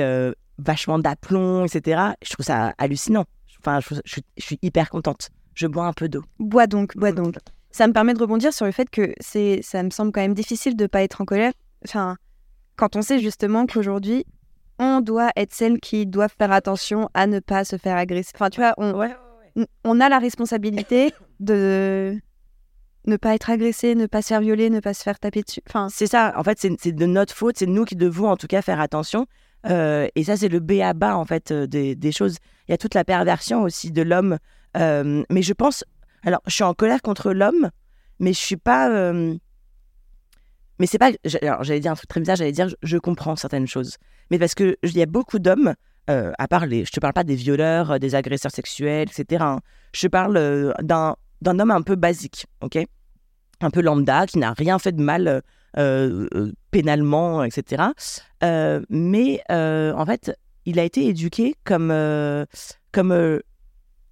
vachement 0.58 0.98
d'aplomb, 0.98 1.64
etc. 1.64 2.02
Je 2.22 2.30
trouve 2.30 2.46
ça 2.46 2.74
hallucinant. 2.78 3.24
Enfin, 3.60 3.80
je 4.04 4.20
suis 4.38 4.58
hyper 4.62 4.88
contente. 4.88 5.30
Je 5.58 5.66
bois 5.66 5.86
un 5.86 5.92
peu 5.92 6.08
d'eau. 6.08 6.22
Bois 6.38 6.68
donc, 6.68 6.96
bois 6.96 7.10
donc. 7.10 7.34
Ça 7.72 7.88
me 7.88 7.92
permet 7.92 8.14
de 8.14 8.20
rebondir 8.20 8.52
sur 8.52 8.64
le 8.64 8.70
fait 8.70 8.88
que 8.88 9.12
c'est, 9.20 9.58
ça 9.62 9.82
me 9.82 9.90
semble 9.90 10.12
quand 10.12 10.20
même 10.20 10.34
difficile 10.34 10.76
de 10.76 10.86
pas 10.86 11.02
être 11.02 11.20
en 11.20 11.24
colère. 11.24 11.52
Enfin, 11.84 12.16
quand 12.76 12.94
on 12.94 13.02
sait 13.02 13.18
justement 13.18 13.66
qu'aujourd'hui, 13.66 14.24
on 14.78 15.00
doit 15.00 15.30
être 15.34 15.52
celle 15.52 15.80
qui 15.80 16.06
doit 16.06 16.28
faire 16.28 16.52
attention 16.52 17.10
à 17.12 17.26
ne 17.26 17.40
pas 17.40 17.64
se 17.64 17.76
faire 17.76 17.96
agresser. 17.96 18.30
Enfin, 18.36 18.50
tu 18.50 18.60
vois, 18.60 18.74
on, 18.78 18.96
Ouais, 18.96 19.12
on 19.82 20.00
a 20.00 20.08
la 20.08 20.20
responsabilité 20.20 21.12
de 21.40 22.16
ne 23.06 23.16
pas 23.16 23.34
être 23.34 23.50
agressé, 23.50 23.96
ne 23.96 24.06
pas 24.06 24.22
se 24.22 24.28
faire 24.28 24.40
violer, 24.40 24.70
ne 24.70 24.78
pas 24.78 24.94
se 24.94 25.02
faire 25.02 25.18
taper 25.18 25.42
dessus. 25.42 25.62
Enfin, 25.68 25.88
C'est 25.90 26.06
ça, 26.06 26.34
en 26.36 26.44
fait, 26.44 26.60
c'est 26.60 26.92
de 26.92 27.06
notre 27.06 27.34
faute, 27.34 27.58
c'est 27.58 27.66
nous 27.66 27.84
qui 27.84 27.96
devons 27.96 28.28
en 28.28 28.36
tout 28.36 28.46
cas 28.46 28.62
faire 28.62 28.80
attention. 28.80 29.26
Euh, 29.66 30.06
et 30.14 30.22
ça, 30.22 30.36
c'est 30.36 30.48
le 30.48 30.60
B 30.60 30.80
à 30.82 30.92
bas, 30.92 31.16
en 31.16 31.24
fait, 31.24 31.50
euh, 31.50 31.66
des, 31.66 31.96
des 31.96 32.12
choses. 32.12 32.36
Il 32.68 32.70
y 32.70 32.74
a 32.74 32.78
toute 32.78 32.94
la 32.94 33.02
perversion 33.02 33.62
aussi 33.62 33.90
de 33.90 34.02
l'homme. 34.02 34.38
Euh, 34.78 35.24
mais 35.30 35.42
je 35.42 35.52
pense. 35.52 35.84
Alors, 36.22 36.40
je 36.46 36.52
suis 36.54 36.64
en 36.64 36.74
colère 36.74 37.02
contre 37.02 37.32
l'homme, 37.32 37.70
mais 38.18 38.32
je 38.32 38.38
suis 38.38 38.56
pas. 38.56 38.90
euh, 38.90 39.36
Mais 40.78 40.86
c'est 40.86 40.98
pas. 40.98 41.10
Alors, 41.42 41.64
j'allais 41.64 41.80
dire 41.80 41.92
un 41.92 41.96
truc 41.96 42.08
très 42.08 42.20
bizarre, 42.20 42.36
j'allais 42.36 42.52
dire 42.52 42.68
je, 42.82 42.96
comprends 42.98 43.36
certaines 43.36 43.66
choses. 43.66 43.96
Mais 44.30 44.38
parce 44.38 44.54
que 44.54 44.76
il 44.82 44.96
y 44.96 45.02
a 45.02 45.06
beaucoup 45.06 45.38
d'hommes, 45.38 45.74
euh, 46.10 46.32
à 46.38 46.48
part 46.48 46.66
les. 46.66 46.84
Je 46.84 46.92
te 46.92 47.00
parle 47.00 47.12
pas 47.12 47.24
des 47.24 47.36
violeurs, 47.36 47.98
des 47.98 48.14
agresseurs 48.14 48.52
sexuels, 48.52 49.08
etc. 49.08 49.44
hein. 49.44 49.60
Je 49.92 50.08
parle 50.08 50.74
d'un 50.82 51.14
homme 51.44 51.70
un 51.70 51.82
peu 51.82 51.96
basique, 51.96 52.46
ok? 52.60 52.78
Un 53.60 53.70
peu 53.70 53.80
lambda, 53.80 54.26
qui 54.26 54.38
n'a 54.38 54.52
rien 54.52 54.78
fait 54.78 54.92
de 54.92 55.02
mal. 55.02 55.42
pénalement, 56.70 57.44
etc. 57.44 57.84
Mais 58.90 59.42
en 59.50 60.06
fait, 60.06 60.36
il 60.66 60.78
a 60.78 60.84
été 60.84 61.06
éduqué 61.06 61.54
comme, 61.64 61.94
comme 62.92 63.40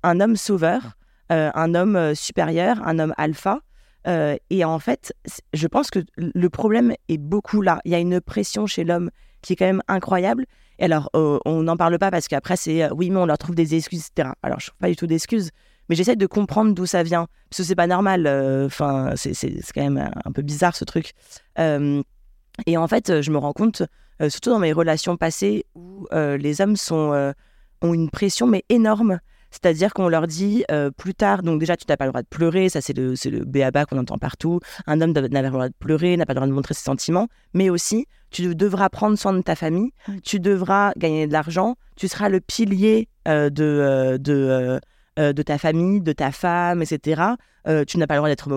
un 0.06 0.20
homme 0.20 0.36
sauveur, 0.36 0.96
euh, 1.32 1.50
un 1.54 1.74
homme 1.74 1.96
euh, 1.96 2.14
supérieur, 2.14 2.80
un 2.86 2.98
homme 2.98 3.14
alpha. 3.16 3.60
Euh, 4.06 4.36
et 4.50 4.64
en 4.64 4.78
fait, 4.78 5.12
je 5.52 5.66
pense 5.66 5.90
que 5.90 5.98
le 6.16 6.48
problème 6.48 6.94
est 7.08 7.18
beaucoup 7.18 7.60
là. 7.60 7.80
Il 7.84 7.90
y 7.90 7.94
a 7.94 7.98
une 7.98 8.20
pression 8.20 8.66
chez 8.66 8.84
l'homme 8.84 9.10
qui 9.42 9.54
est 9.54 9.56
quand 9.56 9.66
même 9.66 9.82
incroyable. 9.88 10.46
Et 10.78 10.84
alors, 10.84 11.10
euh, 11.16 11.38
on 11.44 11.62
n'en 11.62 11.76
parle 11.76 11.98
pas 11.98 12.10
parce 12.10 12.28
qu'après, 12.28 12.56
c'est 12.56 12.84
euh, 12.84 12.90
oui, 12.94 13.10
mais 13.10 13.18
on 13.18 13.26
leur 13.26 13.38
trouve 13.38 13.54
des 13.54 13.74
excuses, 13.74 14.06
etc. 14.06 14.30
Alors, 14.42 14.60
je 14.60 14.66
ne 14.66 14.68
trouve 14.68 14.78
pas 14.78 14.88
du 14.88 14.96
tout 14.96 15.06
d'excuses, 15.06 15.50
mais 15.88 15.96
j'essaie 15.96 16.16
de 16.16 16.26
comprendre 16.26 16.72
d'où 16.72 16.86
ça 16.86 17.02
vient. 17.02 17.26
Parce 17.50 17.58
que 17.58 17.62
c'est 17.64 17.74
pas 17.74 17.86
normal. 17.88 18.28
Enfin, 18.66 19.12
c'est 19.16 19.34
quand 19.74 19.82
même 19.82 20.10
un, 20.24 20.32
peu 20.32 20.42
bizarre 20.42 20.76
ce 20.76 20.84
truc. 20.84 21.12
Et 21.58 22.76
en 22.76 22.88
fait, 22.88 23.20
je 23.20 23.30
me 23.30 23.38
rends 23.38 23.52
compte, 23.52 23.82
surtout 24.28 24.50
dans 24.50 24.58
mes 24.58 24.72
relations 24.72 25.16
passées, 25.16 25.64
où 25.74 26.06
les 26.12 26.60
hommes 26.60 26.76
sont, 26.76 27.32
ont 27.82 27.94
une 27.94 28.10
pression, 28.10 28.46
mais 28.46 28.64
énorme. 28.68 29.20
C'est-à-dire 29.62 29.94
qu'on 29.94 30.08
leur 30.08 30.26
dit 30.26 30.64
euh, 30.70 30.90
plus 30.90 31.14
tard, 31.14 31.42
donc 31.42 31.58
déjà, 31.60 31.76
tu 31.76 31.84
n'as 31.88 31.96
pas 31.96 32.04
le 32.04 32.10
droit 32.10 32.22
de 32.22 32.26
pleurer, 32.28 32.68
ça 32.68 32.80
c'est 32.80 32.96
le, 32.96 33.14
le 33.24 33.44
béaba 33.44 33.86
qu'on 33.86 33.98
entend 33.98 34.18
partout. 34.18 34.60
Un 34.86 35.00
homme 35.00 35.12
n'a 35.12 35.22
pas 35.22 35.42
le 35.42 35.50
droit 35.50 35.68
de 35.68 35.74
pleurer, 35.78 36.16
n'a 36.16 36.26
pas 36.26 36.34
le 36.34 36.36
droit 36.36 36.46
de 36.48 36.52
montrer 36.52 36.74
ses 36.74 36.82
sentiments, 36.82 37.28
mais 37.54 37.70
aussi, 37.70 38.06
tu 38.30 38.54
devras 38.54 38.88
prendre 38.90 39.16
soin 39.16 39.32
de 39.32 39.40
ta 39.40 39.56
famille, 39.56 39.90
tu 40.22 40.40
devras 40.40 40.92
gagner 40.98 41.26
de 41.26 41.32
l'argent, 41.32 41.76
tu 41.96 42.06
seras 42.06 42.28
le 42.28 42.40
pilier 42.40 43.08
euh, 43.28 43.48
de, 43.50 43.64
euh, 43.64 44.18
de, 44.18 45.32
de 45.32 45.42
ta 45.42 45.56
famille, 45.56 46.00
de 46.02 46.12
ta 46.12 46.30
femme, 46.32 46.82
etc. 46.82 47.22
Euh, 47.66 47.84
tu 47.84 47.98
n'as 47.98 48.06
pas 48.06 48.14
le 48.14 48.18
droit 48.18 48.28
d'être 48.28 48.48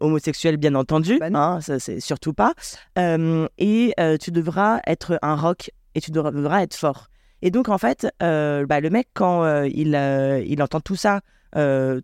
homosexuel, 0.00 0.56
bien 0.56 0.74
entendu, 0.74 1.18
non. 1.30 1.38
hein, 1.38 1.60
ça 1.60 1.78
c'est 1.78 2.00
surtout 2.00 2.34
pas. 2.34 2.52
Euh, 2.98 3.48
et 3.58 3.94
euh, 3.98 4.16
tu 4.18 4.30
devras 4.30 4.80
être 4.86 5.18
un 5.22 5.36
rock 5.36 5.70
et 5.94 6.00
tu 6.00 6.10
devras 6.10 6.62
être 6.62 6.74
fort. 6.74 7.08
Et 7.42 7.50
donc 7.50 7.68
en 7.68 7.78
fait, 7.78 8.06
euh, 8.22 8.66
bah, 8.66 8.80
le 8.80 8.90
mec 8.90 9.08
quand 9.14 9.44
euh, 9.44 9.68
il, 9.68 9.94
euh, 9.94 10.42
il 10.46 10.62
entend 10.62 10.80
tout 10.80 10.96
ça 10.96 11.20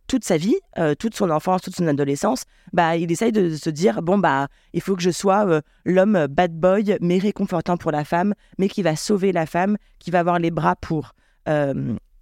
toute 0.09 0.25
sa 0.25 0.37
vie, 0.37 0.57
toute 0.99 1.15
son 1.15 1.31
enfance, 1.31 1.63
toute 1.63 1.77
son 1.77 1.87
adolescence, 1.87 2.43
bah 2.73 2.97
il 2.97 3.13
essaye 3.13 3.31
de 3.31 3.55
se 3.55 3.71
dire 3.71 4.03
bon 4.03 4.19
bah 4.19 4.49
il 4.73 4.81
faut 4.81 4.97
que 4.97 5.03
je 5.03 5.13
sois 5.13 5.61
l'homme 5.85 6.27
bad 6.29 6.53
boy 6.53 6.99
mais 7.01 7.19
réconfortant 7.19 7.77
pour 7.77 7.93
la 7.93 8.05
femme, 8.05 8.35
mais 8.59 8.69
qui 8.69 8.83
va 8.83 8.97
sauver 8.97 9.31
la 9.31 9.47
femme, 9.47 9.77
qui 10.01 10.11
va 10.11 10.19
avoir 10.19 10.41
les 10.41 10.51
bras 10.51 10.75
pour. 10.75 11.13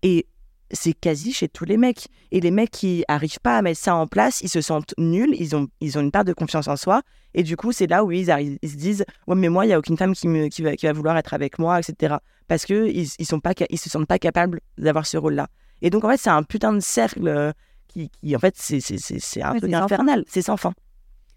Et 0.02 0.26
c'est 0.70 0.92
quasi 0.92 1.32
chez 1.32 1.48
tous 1.48 1.64
les 1.64 1.76
mecs. 1.76 2.08
Et 2.30 2.40
les 2.40 2.50
mecs 2.50 2.70
qui 2.70 3.04
arrivent 3.08 3.40
pas 3.40 3.58
à 3.58 3.62
mettre 3.62 3.80
ça 3.80 3.94
en 3.94 4.06
place, 4.06 4.40
ils 4.42 4.48
se 4.48 4.60
sentent 4.60 4.94
nuls, 4.98 5.34
ils 5.38 5.56
ont, 5.56 5.68
ils 5.80 5.98
ont 5.98 6.00
une 6.00 6.10
part 6.10 6.24
de 6.24 6.32
confiance 6.32 6.68
en 6.68 6.76
soi. 6.76 7.02
Et 7.34 7.42
du 7.42 7.56
coup, 7.56 7.72
c'est 7.72 7.86
là 7.86 8.04
où 8.04 8.12
ils, 8.12 8.58
ils 8.62 8.70
se 8.70 8.76
disent 8.76 9.04
Ouais, 9.26 9.36
mais 9.36 9.48
moi, 9.48 9.64
il 9.64 9.68
n'y 9.68 9.74
a 9.74 9.78
aucune 9.78 9.96
femme 9.96 10.14
qui, 10.14 10.28
me, 10.28 10.48
qui, 10.48 10.62
va, 10.62 10.76
qui 10.76 10.86
va 10.86 10.92
vouloir 10.92 11.16
être 11.16 11.34
avec 11.34 11.58
moi, 11.58 11.80
etc. 11.80 12.16
Parce 12.48 12.64
qu'ils 12.66 12.86
ils, 12.96 13.08
ils 13.18 13.26
sont 13.26 13.40
pas, 13.40 13.52
ils 13.70 13.78
se 13.78 13.88
sentent 13.90 14.06
pas 14.06 14.18
capables 14.18 14.60
d'avoir 14.78 15.06
ce 15.06 15.16
rôle-là. 15.16 15.48
Et 15.82 15.90
donc, 15.90 16.04
en 16.04 16.10
fait, 16.10 16.16
c'est 16.18 16.30
un 16.30 16.42
putain 16.42 16.72
de 16.72 16.80
cercle 16.80 17.26
euh, 17.28 17.52
qui, 17.88 18.10
qui 18.10 18.34
en 18.36 18.38
fait, 18.38 18.54
c'est 18.56 19.42
un 19.42 19.52
Ouais, 19.52 19.60
truc 19.60 19.72
infernal. 19.72 20.24
C'est 20.28 20.42
sans 20.42 20.56
fin. 20.56 20.72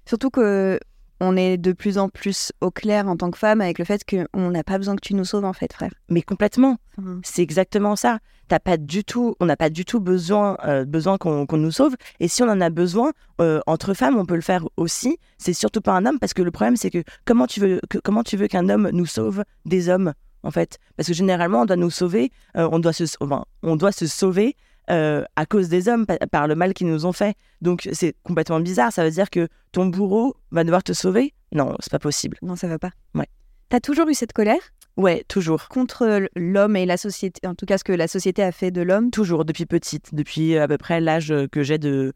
surtout 0.06 0.30
que 0.30 0.80
on 1.20 1.36
est 1.36 1.58
de 1.58 1.72
plus 1.74 1.98
en 1.98 2.10
plus 2.10 2.52
au 2.62 2.70
clair 2.70 3.08
en 3.08 3.18
tant 3.18 3.32
que 3.32 3.40
femme 3.40 3.60
avec 3.60 3.80
le 3.80 3.86
fait 3.86 4.04
qu'on 4.08 4.52
n'a 4.52 4.64
pas 4.64 4.78
besoin 4.78 4.96
que 4.96 5.02
tu 5.02 5.16
nous 5.16 5.26
sauves 5.26 5.46
en 5.46 5.54
fait, 5.54 5.74
frère. 5.74 5.92
Mais 6.10 6.22
complètement. 6.22 6.78
C'est 7.24 7.42
exactement 7.42 7.96
ça. 7.96 8.20
T'as 8.48 8.60
pas 8.60 8.78
du 8.78 9.04
tout, 9.04 9.36
on 9.40 9.46
n'a 9.48 9.58
pas 9.58 9.70
du 9.72 9.84
tout 9.84 10.00
besoin, 10.00 10.58
euh, 10.66 10.86
besoin 10.86 11.18
qu'on 11.18 11.46
qu'on 11.48 11.58
nous 11.58 11.72
sauve. 11.72 11.96
Et 12.20 12.28
si 12.28 12.44
on 12.44 12.50
en 12.50 12.62
a 12.62 12.70
besoin, 12.70 13.12
euh, 13.42 13.60
entre 13.66 13.94
femmes, 13.96 14.16
on 14.18 14.26
peut 14.28 14.36
le 14.36 14.42
faire 14.42 14.66
aussi. 14.78 15.18
C'est 15.40 15.54
surtout 15.54 15.82
pas 15.82 15.94
un 15.94 16.06
homme, 16.06 16.20
parce 16.20 16.34
que 16.36 16.44
le 16.44 16.52
problème, 16.52 16.76
c'est 16.78 16.92
que 16.92 17.04
comment 17.26 17.48
tu 17.48 17.60
veux, 17.60 17.82
que- 17.90 17.98
comment 17.98 18.24
tu 18.24 18.38
veux 18.38 18.48
qu'un 18.48 18.70
homme 18.70 18.90
nous 18.94 19.06
sauve 19.08 19.44
des 19.66 19.90
hommes, 19.90 20.14
en 20.44 20.52
fait 20.52 20.78
Parce 20.96 21.08
que 21.08 21.14
généralement, 21.14 21.62
on 21.62 21.66
doit 21.66 21.76
nous 21.76 21.90
sauver, 21.90 22.32
euh, 22.56 22.68
on 22.72 22.80
doit 22.80 22.94
se, 22.94 23.04
enfin, 23.20 23.46
on 23.64 23.76
doit 23.76 23.92
se 23.92 24.08
sauver 24.08 24.56
euh, 24.90 25.24
à 25.36 25.46
cause 25.46 25.68
des 25.70 25.90
hommes, 25.90 26.06
pa- 26.06 26.18
par 26.32 26.48
le 26.48 26.56
mal 26.56 26.74
qu'ils 26.74 26.88
nous 26.88 27.06
ont 27.06 27.12
fait. 27.12 27.36
Donc 27.62 27.90
c'est 27.92 28.16
complètement 28.24 28.60
bizarre. 28.62 28.94
Ça 28.94 29.04
veut 29.04 29.12
dire 29.12 29.30
que 29.30 29.48
ton 29.72 29.88
bourreau 29.88 30.36
va 30.52 30.64
devoir 30.64 30.84
te 30.84 30.94
sauver? 30.94 31.34
Non, 31.54 31.76
c'est 31.80 31.92
pas 31.92 32.00
possible. 32.00 32.38
non, 32.42 32.56
ça 32.56 32.68
va 32.68 32.80
pas. 32.80 32.92
Ouais. 33.14 33.28
T'as 33.70 33.80
toujours 33.82 34.08
eu 34.08 34.14
cette 34.14 34.32
colère? 34.34 34.62
Ouais, 34.96 35.24
toujours. 35.28 35.68
contre 35.68 36.28
l'homme 36.36 36.76
et 36.76 36.86
la 36.86 36.98
société, 36.98 37.46
en 37.46 37.54
tout 37.54 37.66
cas 37.66 37.78
ce 37.78 37.84
que 37.84 37.92
la 37.94 38.08
société 38.08 38.42
a 38.42 38.52
fait 38.52 38.72
de 38.72 38.82
l'homme? 38.82 39.12
Toujours, 39.12 39.46
depuis 39.46 39.66
petite, 39.66 40.16
depuis 40.16 40.56
euh, 40.56 40.64
à 40.64 40.68
peu 40.68 40.78
près 40.78 41.00
l'âge 41.02 41.34
que 41.52 41.64
j'ai 41.64 41.78
de. 41.78 42.14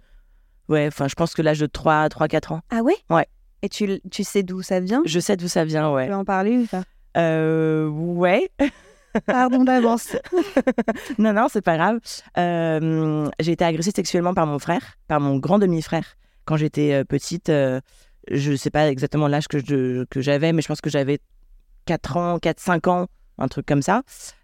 Ouais, 0.70 0.88
enfin, 0.88 1.08
je 1.08 1.16
pense 1.16 1.34
que 1.34 1.42
l'âge 1.42 1.60
de 1.60 1.66
3, 1.68 2.08
3, 2.10 2.28
4 2.30 2.54
ans. 2.54 2.62
Ah 2.70 2.82
ouais? 2.82 2.96
Ouais. 3.10 3.28
Et 3.62 3.70
tu, 3.70 4.00
tu 4.10 4.24
sais 4.24 4.42
d'où 4.44 4.62
ça 4.62 4.80
vient? 4.80 5.02
Je 5.06 5.20
sais 5.20 5.36
d'où 5.38 5.48
ça 5.48 5.66
vient, 5.66 5.90
Tu 5.90 5.96
ouais. 5.96 6.08
peux 6.08 6.14
en 6.16 6.26
parler 6.26 6.58
ou 6.58 6.66
pas? 6.66 6.84
Euh, 7.18 7.88
ouais. 7.88 8.50
Pardon 9.26 9.64
d'avance. 9.66 10.16
non, 11.18 11.34
non, 11.34 11.48
c'est 11.50 11.62
pas 11.62 11.76
grave. 11.78 12.00
Euh, 12.38 13.30
j'ai 13.40 13.52
été 13.54 13.66
agressée 13.66 13.92
sexuellement 13.94 14.34
par 14.34 14.48
mon 14.48 14.60
frère, 14.60 14.98
par 15.08 15.20
mon 15.20 15.38
grand 15.38 15.60
demi-frère, 15.60 16.16
quand 16.46 16.56
j'étais 16.58 16.94
euh, 16.94 17.04
petite. 17.04 17.50
euh, 17.50 17.82
je 18.30 18.56
sais 18.56 18.70
pas 18.70 18.88
exactement 18.90 19.28
l'âge 19.28 19.48
que 19.48 19.60
je- 19.60 20.06
que 20.06 20.22
j'avais, 20.22 20.54
mais 20.54 20.62
je 20.62 20.68
pense 20.68 20.80
que 20.80 20.90
j'avais 20.90 21.20
4 21.86 22.16
ans, 22.18 22.38
4, 22.40 22.60
5 22.60 22.88
ans, 22.88 23.08
un 23.40 23.48
truc 23.48 23.66
comme 23.66 23.82
ça. 23.82 24.04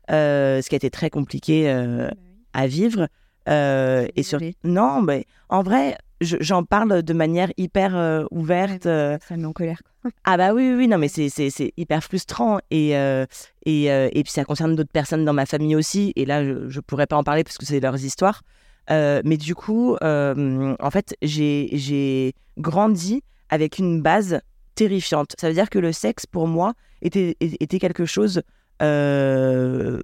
Ce 0.10 0.68
qui 0.68 0.76
a 0.76 0.78
été 0.78 0.90
très 0.90 1.10
compliqué 1.10 1.70
euh, 1.70 2.10
à 2.54 2.68
vivre. 2.68 3.08
Euh, 3.48 4.08
et 4.16 4.24
sur... 4.24 4.40
Non, 4.66 5.02
mais 5.02 5.26
en 5.48 5.62
vrai, 5.64 5.98
j'en 6.22 6.64
parle 6.64 7.04
de 7.04 7.14
manière 7.14 7.52
hyper 7.58 7.96
euh, 7.96 8.26
ouverte. 8.32 8.86
euh, 8.86 9.18
Ça 9.28 9.36
me 9.36 9.42
met 9.42 9.48
en 9.48 9.54
colère. 9.54 9.82
quoi. 9.84 10.12
Ah 10.24 10.38
bah 10.38 10.54
oui, 10.54 10.70
oui, 10.70 10.76
oui, 10.76 10.88
non, 10.88 10.98
mais 10.98 11.10
c'est, 11.10 11.74
hyper 11.78 12.04
frustrant. 12.04 12.60
Et, 12.72 12.98
euh, 12.98 13.26
et, 13.66 13.86
et 13.86 14.24
puis 14.24 14.32
ça 14.32 14.46
concerne 14.46 14.76
d'autres 14.76 14.92
personnes 14.92 15.26
dans 15.26 15.34
ma 15.34 15.46
famille 15.46 15.76
aussi. 15.76 16.14
Et 16.16 16.26
là, 16.26 16.44
je 16.44 16.52
ne 16.76 16.82
pourrais 16.82 17.08
pas 17.08 17.18
en 17.18 17.24
parler 17.24 17.44
parce 17.44 17.58
que 17.58 17.66
c'est 17.66 17.80
leurs 17.80 18.04
histoires. 18.04 18.42
Mais 18.90 19.38
du 19.38 19.54
coup, 19.54 19.98
en 20.02 20.92
fait, 20.92 21.16
j'ai, 21.22 21.70
j'ai 21.74 22.34
grandi 22.58 23.22
avec 23.50 23.80
une 23.80 24.02
base 24.02 24.40
terrifiante. 24.76 25.36
Ça 25.40 25.48
veut 25.50 25.54
dire 25.54 25.70
que 25.70 25.80
le 25.80 25.92
sexe, 25.92 26.26
pour 26.26 26.48
moi, 26.48 26.74
était, 27.02 27.36
était 27.42 27.80
quelque 27.80 28.06
chose 28.06 28.42
de, 28.80 30.02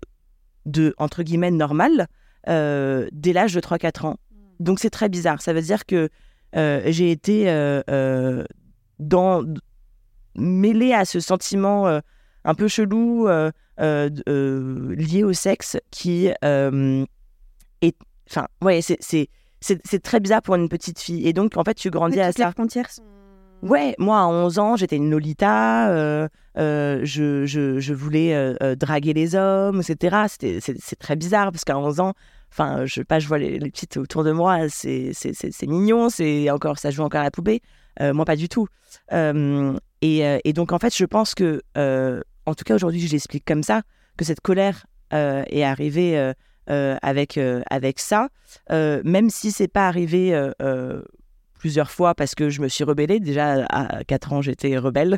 entre 0.97 1.23
guillemets, 1.23 1.51
normal 1.51 2.07
dès 2.45 3.33
l'âge 3.33 3.53
de 3.53 3.61
3-4 3.61 4.05
ans. 4.05 4.17
Donc 4.59 4.79
c'est 4.79 4.89
très 4.89 5.09
bizarre. 5.09 5.41
Ça 5.41 5.53
veut 5.53 5.61
dire 5.61 5.85
que 5.85 6.09
euh, 6.55 6.81
j'ai 6.85 7.11
été 7.11 7.49
euh, 7.49 7.81
euh, 7.89 8.43
dans 8.99 9.43
mêlée 10.35 10.93
à 10.93 11.05
ce 11.05 11.19
sentiment 11.19 11.87
euh, 11.87 11.99
un 12.45 12.53
peu 12.53 12.67
chelou 12.67 13.27
lié 13.77 15.23
au 15.23 15.33
sexe 15.33 15.77
qui 15.91 16.27
est 16.27 16.35
enfin 18.29 18.47
ouais 18.61 18.81
c'est 18.81 20.03
très 20.03 20.19
bizarre 20.19 20.41
pour 20.41 20.55
une 20.55 20.69
petite 20.69 20.99
fille 20.99 21.27
et 21.27 21.33
donc 21.33 21.57
en 21.57 21.63
fait 21.63 21.73
tu 21.73 21.89
grandis 21.89 22.19
à 22.19 22.27
Toutes 22.27 22.37
les 22.37 22.43
ça 22.43 22.51
frontières 22.51 22.91
sont... 22.91 23.03
Ouais, 23.63 23.95
moi 23.97 24.19
à 24.19 24.27
11 24.27 24.59
ans, 24.59 24.75
j'étais 24.75 24.97
une 24.97 25.09
Lolita, 25.09 25.89
euh, 25.89 26.27
euh, 26.57 26.99
je, 27.03 27.45
je, 27.45 27.79
je 27.79 27.93
voulais 27.93 28.35
euh, 28.35 28.75
draguer 28.75 29.13
les 29.13 29.35
hommes, 29.35 29.79
etc. 29.79 30.25
C'est 30.27 30.99
très 30.99 31.15
bizarre 31.15 31.49
parce 31.49 31.63
qu'à 31.63 31.77
11 31.77 32.01
ans, 32.01 32.13
enfin, 32.53 32.85
je 32.85 32.93
sais 32.93 33.03
pas, 33.03 33.19
je 33.19 33.27
vois 33.27 33.39
les, 33.39 33.57
les 33.57 33.71
petites 33.71 33.97
autour 33.97 34.23
de 34.23 34.31
moi, 34.31 34.69
c'est, 34.69 35.11
mignon, 35.63 36.09
c'est 36.09 36.49
encore, 36.51 36.77
ça 36.77 36.91
joue 36.91 37.01
encore 37.01 37.21
à 37.21 37.23
la 37.23 37.31
poupée. 37.31 37.61
Euh, 38.01 38.13
moi, 38.13 38.25
pas 38.25 38.35
du 38.35 38.47
tout. 38.49 38.67
Euh, 39.11 39.77
et, 40.01 40.25
euh, 40.25 40.39
et 40.43 40.53
donc, 40.53 40.71
en 40.71 40.79
fait, 40.79 40.95
je 40.95 41.05
pense 41.05 41.35
que, 41.35 41.61
en 42.45 42.53
tout 42.53 42.63
cas 42.63 42.75
aujourd'hui, 42.75 42.99
je 42.99 43.11
l'explique 43.11 43.45
comme 43.45 43.63
ça, 43.63 43.81
que 44.17 44.25
cette 44.25 44.41
colère 44.41 44.85
est 45.11 45.63
arrivée 45.63 46.33
avec, 46.67 47.39
avec 47.69 47.99
ça, 47.99 48.29
même 48.69 49.29
si 49.29 49.51
c'est 49.51 49.67
pas 49.67 49.87
arrivé. 49.87 50.51
plusieurs 51.59 51.91
fois 51.91 52.13
parce 52.13 52.35
que 52.35 52.49
je 52.49 52.61
me 52.61 52.67
suis 52.67 52.83
rebellée. 52.83 53.21
Déjà, 53.21 53.65
à 53.69 54.03
4 54.03 54.33
ans, 54.33 54.41
j'étais 54.41 54.77
rebelle 54.77 55.17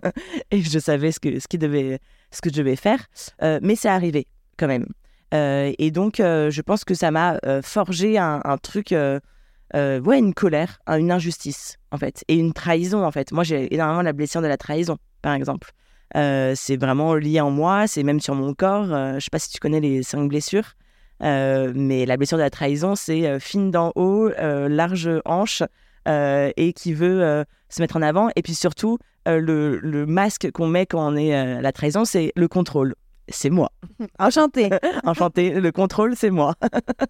et 0.50 0.62
je 0.62 0.78
savais 0.78 1.12
ce 1.12 1.20
que, 1.20 1.38
ce, 1.38 1.46
qui 1.46 1.58
devait, 1.58 2.00
ce 2.30 2.40
que 2.40 2.48
je 2.48 2.54
devais 2.54 2.76
faire. 2.76 3.06
Euh, 3.42 3.60
mais 3.62 3.76
c'est 3.76 3.90
arrivé 3.90 4.26
quand 4.56 4.68
même. 4.68 4.86
Euh, 5.32 5.72
et 5.78 5.90
donc, 5.90 6.20
euh, 6.20 6.50
je 6.50 6.60
pense 6.60 6.84
que 6.84 6.94
ça 6.94 7.10
m'a 7.10 7.38
euh, 7.46 7.62
forgé 7.62 8.18
un, 8.18 8.40
truc, 8.62 8.90
ouais, 8.92 10.18
une 10.18 10.34
colère, 10.34 10.78
une 10.86 11.10
injustice, 11.10 11.78
en 11.90 11.98
fait, 11.98 12.24
et 12.28 12.36
une 12.36 12.52
trahison, 12.52 13.04
en 13.04 13.10
fait. 13.10 13.32
Moi, 13.32 13.44
j'ai 13.44 13.72
énormément 13.74 14.02
la 14.02 14.12
blessure 14.12 14.42
de 14.42 14.46
la 14.46 14.56
trahison, 14.56 14.98
par 15.22 15.34
exemple. 15.34 15.72
C'est 16.14 16.76
vraiment 16.76 17.14
lié 17.14 17.40
en 17.40 17.50
moi, 17.50 17.86
c'est 17.86 18.02
même 18.02 18.20
sur 18.20 18.34
mon 18.34 18.54
corps. 18.54 18.86
Je 18.86 19.20
sais 19.20 19.30
pas 19.30 19.38
si 19.38 19.50
tu 19.50 19.58
connais 19.58 19.80
les 19.80 20.02
cinq 20.02 20.28
blessures. 20.28 20.74
Mais 21.20 22.04
la 22.04 22.16
blessure 22.16 22.38
de 22.38 22.42
la 22.42 22.50
trahison, 22.50 22.94
c'est 22.94 23.40
fine 23.40 23.70
d'en 23.70 23.92
haut, 23.94 24.28
large 24.28 25.08
hanche, 25.24 25.62
et 26.06 26.72
qui 26.74 26.92
veut 26.92 27.44
se 27.70 27.80
mettre 27.80 27.96
en 27.96 28.02
avant. 28.02 28.28
Et 28.36 28.42
puis 28.42 28.54
surtout, 28.54 28.98
le, 29.26 29.78
le 29.78 30.04
masque 30.04 30.50
qu'on 30.50 30.66
met 30.66 30.84
quand 30.84 31.12
on 31.12 31.16
est 31.16 31.62
la 31.62 31.72
trahison, 31.72 32.04
c'est 32.04 32.32
le 32.36 32.48
contrôle. 32.48 32.94
C'est 33.28 33.50
moi. 33.50 33.70
Enchantée. 34.18 34.70
Enchanté, 35.04 35.60
le 35.60 35.72
contrôle, 35.72 36.16
c'est 36.16 36.30
moi. 36.30 36.54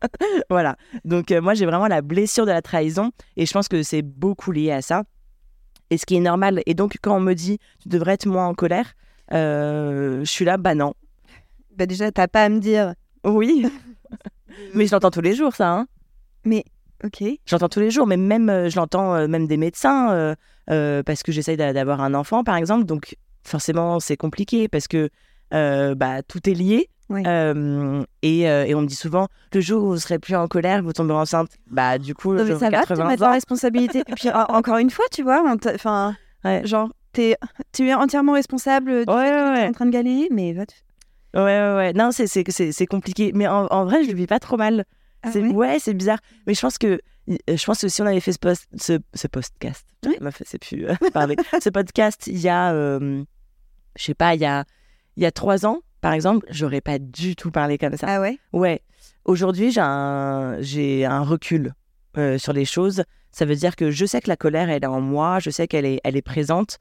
voilà. 0.50 0.76
Donc, 1.04 1.30
euh, 1.32 1.40
moi, 1.40 1.54
j'ai 1.54 1.66
vraiment 1.66 1.88
la 1.88 2.02
blessure 2.02 2.46
de 2.46 2.50
la 2.50 2.62
trahison, 2.62 3.10
et 3.36 3.46
je 3.46 3.52
pense 3.52 3.68
que 3.68 3.82
c'est 3.82 4.02
beaucoup 4.02 4.52
lié 4.52 4.72
à 4.72 4.82
ça. 4.82 5.04
Et 5.90 5.98
ce 5.98 6.06
qui 6.06 6.16
est 6.16 6.20
normal. 6.20 6.62
Et 6.66 6.74
donc, 6.74 6.96
quand 7.02 7.16
on 7.16 7.20
me 7.20 7.34
dit, 7.34 7.58
tu 7.80 7.88
devrais 7.88 8.14
être 8.14 8.26
moins 8.26 8.46
en 8.46 8.54
colère, 8.54 8.92
euh, 9.32 10.20
je 10.20 10.30
suis 10.30 10.44
là, 10.44 10.56
bah 10.56 10.74
non. 10.74 10.94
bah 11.76 11.86
déjà, 11.86 12.10
t'as 12.12 12.28
pas 12.28 12.44
à 12.44 12.48
me 12.48 12.60
dire. 12.60 12.94
Oui. 13.24 13.66
Mais 14.74 14.86
je 14.86 14.92
l'entends 14.92 15.10
tous 15.10 15.20
les 15.20 15.34
jours, 15.34 15.54
ça. 15.54 15.70
Hein. 15.72 15.86
Mais 16.44 16.64
ok. 17.04 17.24
J'entends 17.46 17.68
tous 17.68 17.80
les 17.80 17.90
jours, 17.90 18.06
mais 18.06 18.16
même, 18.16 18.48
euh, 18.50 18.68
je 18.68 18.76
l'entends 18.76 19.14
euh, 19.14 19.28
même 19.28 19.46
des 19.46 19.56
médecins, 19.56 20.34
euh, 20.70 21.02
parce 21.02 21.22
que 21.22 21.32
j'essaye 21.32 21.56
d'a- 21.56 21.72
d'avoir 21.72 22.00
un 22.00 22.14
enfant, 22.14 22.44
par 22.44 22.56
exemple. 22.56 22.84
Donc, 22.84 23.16
forcément, 23.44 24.00
c'est 24.00 24.16
compliqué 24.16 24.68
parce 24.68 24.88
que 24.88 25.08
bah, 25.94 26.22
tout 26.22 26.48
est 26.48 26.54
lié. 26.54 26.88
Oui. 27.08 27.22
Euh, 27.26 28.02
et, 28.22 28.48
euh, 28.48 28.64
et 28.64 28.74
on 28.74 28.80
me 28.80 28.86
dit 28.86 28.94
souvent, 28.94 29.28
le 29.52 29.60
jour 29.60 29.82
où 29.84 29.86
vous 29.88 29.98
serez 29.98 30.18
plus 30.18 30.34
en 30.34 30.48
colère, 30.48 30.82
vous 30.82 30.92
tomberez 30.94 31.18
enceinte. 31.18 31.50
Bah, 31.70 31.98
du 31.98 32.14
coup, 32.14 32.32
Non, 32.34 32.44
mais 32.44 32.52
ça 32.58 32.70
va, 32.70 32.82
tu 32.82 32.88
80 32.88 33.08
mets 33.08 33.16
ta 33.18 33.28
ans. 33.28 33.32
responsabilité. 33.32 33.98
Et 34.06 34.14
puis 34.14 34.30
en- 34.30 34.44
encore 34.44 34.78
une 34.78 34.88
fois, 34.90 35.04
tu 35.12 35.22
vois, 35.22 35.42
enfin, 35.74 36.16
Ouais. 36.44 36.62
genre, 36.64 36.88
tu 37.12 37.20
es 37.22 37.94
entièrement 37.94 38.32
responsable 38.32 39.04
du 39.04 39.12
Ouais, 39.12 39.24
fait 39.24 39.30
que 39.30 39.52
ouais, 39.52 39.60
ouais. 39.60 39.66
en 39.68 39.72
train 39.72 39.84
de 39.86 39.90
galérer, 39.90 40.28
mais 40.30 40.54
va. 40.54 40.62
Ouais, 41.34 41.40
ouais, 41.42 41.74
ouais. 41.76 41.92
Non, 41.92 42.10
c'est, 42.12 42.86
compliqué. 42.86 43.32
Mais 43.34 43.46
en, 43.46 43.66
en 43.66 43.84
vrai, 43.84 44.04
je 44.04 44.08
le 44.10 44.16
vis 44.16 44.26
pas 44.26 44.38
trop 44.40 44.56
mal. 44.56 44.84
Ah 45.22 45.30
c'est, 45.32 45.42
ouais? 45.46 45.78
c'est 45.80 45.94
bizarre. 45.94 46.18
Mais 46.46 46.54
je 46.54 46.60
pense 46.60 46.78
que, 46.78 46.98
euh, 47.30 47.36
je 47.56 47.64
pense 47.64 47.80
que 47.82 47.88
si 47.88 48.00
on 48.02 48.06
avait 48.06 48.20
fait 48.20 48.32
ce, 48.32 48.38
post, 48.38 48.66
ce, 48.80 48.98
ce 49.14 49.26
podcast, 49.28 49.86
Oui. 50.06 50.16
c'est 50.46 50.58
plus 50.58 50.86
euh, 50.88 50.94
parler. 51.12 51.36
ce 51.62 51.68
podcast, 51.68 52.26
il 52.26 52.38
y 52.38 52.48
a, 52.48 52.72
euh, 52.72 53.22
je 53.98 54.02
sais 54.02 54.14
pas, 54.14 54.34
il 54.34 54.40
y 54.40 54.46
a, 54.46 54.64
il 55.16 55.22
y 55.22 55.26
a 55.26 55.32
trois 55.32 55.66
ans, 55.66 55.80
par 56.00 56.12
exemple, 56.12 56.46
j'aurais 56.50 56.80
pas 56.80 56.98
du 56.98 57.36
tout 57.36 57.50
parlé 57.50 57.78
comme 57.78 57.96
ça. 57.96 58.06
Ah 58.08 58.20
ouais? 58.20 58.38
Ouais. 58.52 58.82
Aujourd'hui, 59.24 59.70
j'ai 59.70 59.80
un, 59.80 60.56
j'ai 60.60 61.04
un 61.04 61.22
recul 61.22 61.74
euh, 62.16 62.38
sur 62.38 62.52
les 62.52 62.64
choses. 62.64 63.04
Ça 63.30 63.44
veut 63.44 63.54
dire 63.54 63.76
que 63.76 63.90
je 63.90 64.04
sais 64.04 64.20
que 64.20 64.28
la 64.28 64.36
colère, 64.36 64.68
elle 64.68 64.82
est 64.82 64.86
en 64.86 65.00
moi, 65.00 65.38
je 65.38 65.50
sais 65.50 65.68
qu'elle 65.68 65.86
est, 65.86 66.00
elle 66.04 66.16
est 66.16 66.22
présente. 66.22 66.78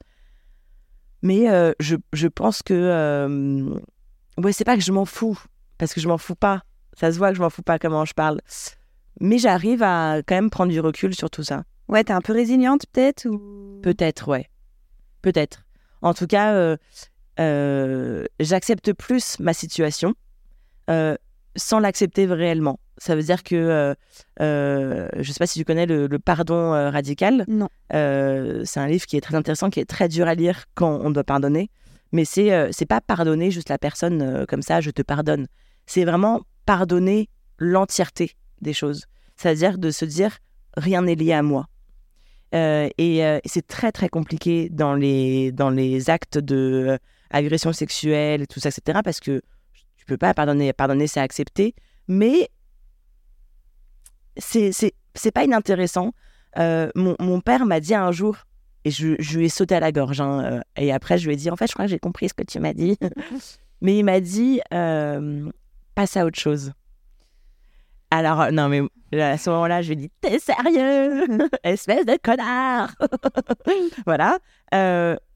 Mais 1.22 1.50
euh, 1.50 1.72
je, 1.78 1.96
je 2.12 2.26
pense 2.26 2.62
que. 2.62 2.74
euh, 2.74 3.78
ouais, 4.38 4.52
c'est 4.52 4.64
pas 4.64 4.76
que 4.76 4.82
je 4.82 4.92
m'en 4.92 5.04
fous, 5.04 5.38
parce 5.78 5.94
que 5.94 6.00
je 6.00 6.08
m'en 6.08 6.18
fous 6.18 6.34
pas. 6.34 6.62
Ça 6.94 7.12
se 7.12 7.18
voit 7.18 7.30
que 7.30 7.36
je 7.36 7.42
m'en 7.42 7.50
fous 7.50 7.62
pas 7.62 7.78
comment 7.78 8.04
je 8.04 8.12
parle. 8.12 8.40
Mais 9.20 9.38
j'arrive 9.38 9.82
à 9.82 10.18
quand 10.26 10.34
même 10.34 10.50
prendre 10.50 10.72
du 10.72 10.80
recul 10.80 11.14
sur 11.14 11.30
tout 11.30 11.44
ça. 11.44 11.62
Ouais, 11.88 12.02
t'es 12.02 12.12
un 12.12 12.20
peu 12.20 12.32
résiliente 12.32 12.86
peut-être 12.92 13.26
ou... 13.26 13.80
Peut-être, 13.82 14.28
ouais. 14.28 14.48
Peut-être. 15.22 15.64
En 16.00 16.14
tout 16.14 16.26
cas, 16.26 16.52
euh, 16.54 16.76
euh, 17.40 18.24
j'accepte 18.40 18.92
plus 18.92 19.38
ma 19.40 19.54
situation 19.54 20.14
euh, 20.90 21.16
sans 21.56 21.78
l'accepter 21.78 22.26
réellement. 22.26 22.78
Ça 22.98 23.16
veut 23.16 23.22
dire 23.22 23.42
que, 23.42 23.94
euh, 24.40 25.08
je 25.14 25.18
ne 25.18 25.22
sais 25.22 25.38
pas 25.38 25.46
si 25.46 25.58
tu 25.58 25.64
connais 25.64 25.86
le, 25.86 26.06
le 26.06 26.18
pardon 26.18 26.70
radical. 26.90 27.44
Non. 27.48 27.68
C'est 27.90 28.80
un 28.80 28.86
livre 28.86 29.06
qui 29.06 29.16
est 29.16 29.20
très 29.20 29.34
intéressant, 29.34 29.70
qui 29.70 29.80
est 29.80 29.88
très 29.88 30.08
dur 30.08 30.28
à 30.28 30.34
lire 30.34 30.64
quand 30.74 31.00
on 31.02 31.10
doit 31.10 31.24
pardonner. 31.24 31.70
Mais 32.12 32.24
c'est 32.24 32.70
c'est 32.72 32.86
pas 32.86 33.00
pardonner 33.00 33.50
juste 33.50 33.70
la 33.70 33.78
personne 33.78 34.46
comme 34.46 34.62
ça, 34.62 34.80
je 34.80 34.90
te 34.90 35.02
pardonne. 35.02 35.46
C'est 35.86 36.04
vraiment 36.04 36.42
pardonner 36.66 37.28
l'entièreté 37.58 38.36
des 38.60 38.72
choses. 38.72 39.06
C'est-à-dire 39.36 39.78
de 39.78 39.90
se 39.90 40.04
dire 40.04 40.38
rien 40.76 41.02
n'est 41.02 41.14
lié 41.14 41.32
à 41.32 41.42
moi. 41.42 41.66
Euh, 42.54 42.88
et 42.98 43.24
euh, 43.24 43.38
c'est 43.46 43.66
très 43.66 43.92
très 43.92 44.08
compliqué 44.08 44.68
dans 44.70 44.94
les, 44.94 45.52
dans 45.52 45.70
les 45.70 46.10
actes 46.10 46.38
de 46.38 46.98
agression 47.32 47.72
sexuelle, 47.72 48.46
tout 48.46 48.60
ça, 48.60 48.68
etc. 48.68 49.00
Parce 49.02 49.20
que 49.20 49.42
tu 49.96 50.04
peux 50.06 50.16
pas 50.16 50.34
pardonner, 50.34 50.72
pardonner, 50.72 51.06
c'est 51.06 51.20
accepter. 51.20 51.74
Mais 52.08 52.48
c'est 54.36 55.30
pas 55.32 55.44
inintéressant. 55.44 56.12
Euh, 56.58 56.90
mon, 56.94 57.16
mon 57.18 57.40
père 57.40 57.66
m'a 57.66 57.80
dit 57.80 57.94
un 57.94 58.12
jour, 58.12 58.36
et 58.84 58.90
je, 58.90 59.14
je 59.18 59.38
lui 59.38 59.46
ai 59.46 59.48
sauté 59.48 59.74
à 59.74 59.80
la 59.80 59.92
gorge, 59.92 60.20
hein, 60.20 60.44
euh, 60.44 60.60
et 60.76 60.92
après 60.92 61.18
je 61.18 61.26
lui 61.26 61.34
ai 61.34 61.36
dit, 61.36 61.50
en 61.50 61.56
fait, 61.56 61.66
je 61.66 61.72
crois 61.72 61.86
que 61.86 61.90
j'ai 61.90 61.98
compris 61.98 62.28
ce 62.28 62.34
que 62.34 62.42
tu 62.42 62.58
m'as 62.60 62.74
dit. 62.74 62.98
mais 63.80 63.98
il 63.98 64.04
m'a 64.04 64.20
dit, 64.20 64.60
euh, 64.72 65.50
passe 65.94 66.16
à 66.16 66.24
autre 66.26 66.38
chose. 66.38 66.72
Alors, 68.10 68.52
non, 68.52 68.68
mais 68.68 68.82
à 69.18 69.38
ce 69.38 69.48
moment-là, 69.48 69.80
je 69.80 69.88
lui 69.88 69.92
ai 69.94 69.96
dit, 69.96 70.10
t'es 70.20 70.38
sérieux? 70.38 71.48
Espèce 71.64 72.04
de 72.04 72.18
connard 72.22 72.94
Voilà. 74.06 74.38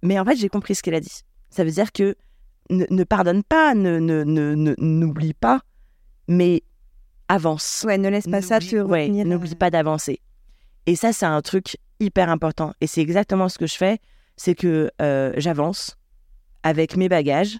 Mais 0.02 0.18
en 0.18 0.24
fait, 0.26 0.36
j'ai 0.36 0.50
compris 0.50 0.74
ce 0.74 0.82
qu'elle 0.82 0.94
a 0.94 1.00
dit. 1.00 1.22
Ça 1.50 1.64
veut 1.64 1.70
dire 1.70 1.92
que 1.92 2.16
ne, 2.70 2.84
ne 2.90 3.04
pardonne 3.04 3.42
pas, 3.42 3.74
ne 3.74 3.98
n'oublie 4.78 5.34
pas, 5.34 5.60
mais 6.28 6.62
avance. 7.28 7.84
Ouais, 7.86 7.98
ne 7.98 8.08
laisse 8.08 8.28
pas 8.28 8.42
ça 8.42 8.60
te 8.60 8.76
ouais. 8.76 9.08
N'oublie 9.08 9.52
euh, 9.52 9.56
pas 9.56 9.70
d'avancer. 9.70 10.20
Et 10.86 10.96
ça, 10.96 11.12
c'est 11.12 11.26
un 11.26 11.42
truc 11.42 11.76
hyper 12.00 12.28
important. 12.30 12.72
Et 12.80 12.86
c'est 12.86 13.00
exactement 13.00 13.48
ce 13.48 13.58
que 13.58 13.66
je 13.66 13.76
fais. 13.76 13.98
C'est 14.36 14.54
que 14.54 14.90
euh, 15.00 15.32
j'avance 15.36 15.96
avec 16.62 16.96
mes 16.96 17.08
bagages, 17.08 17.58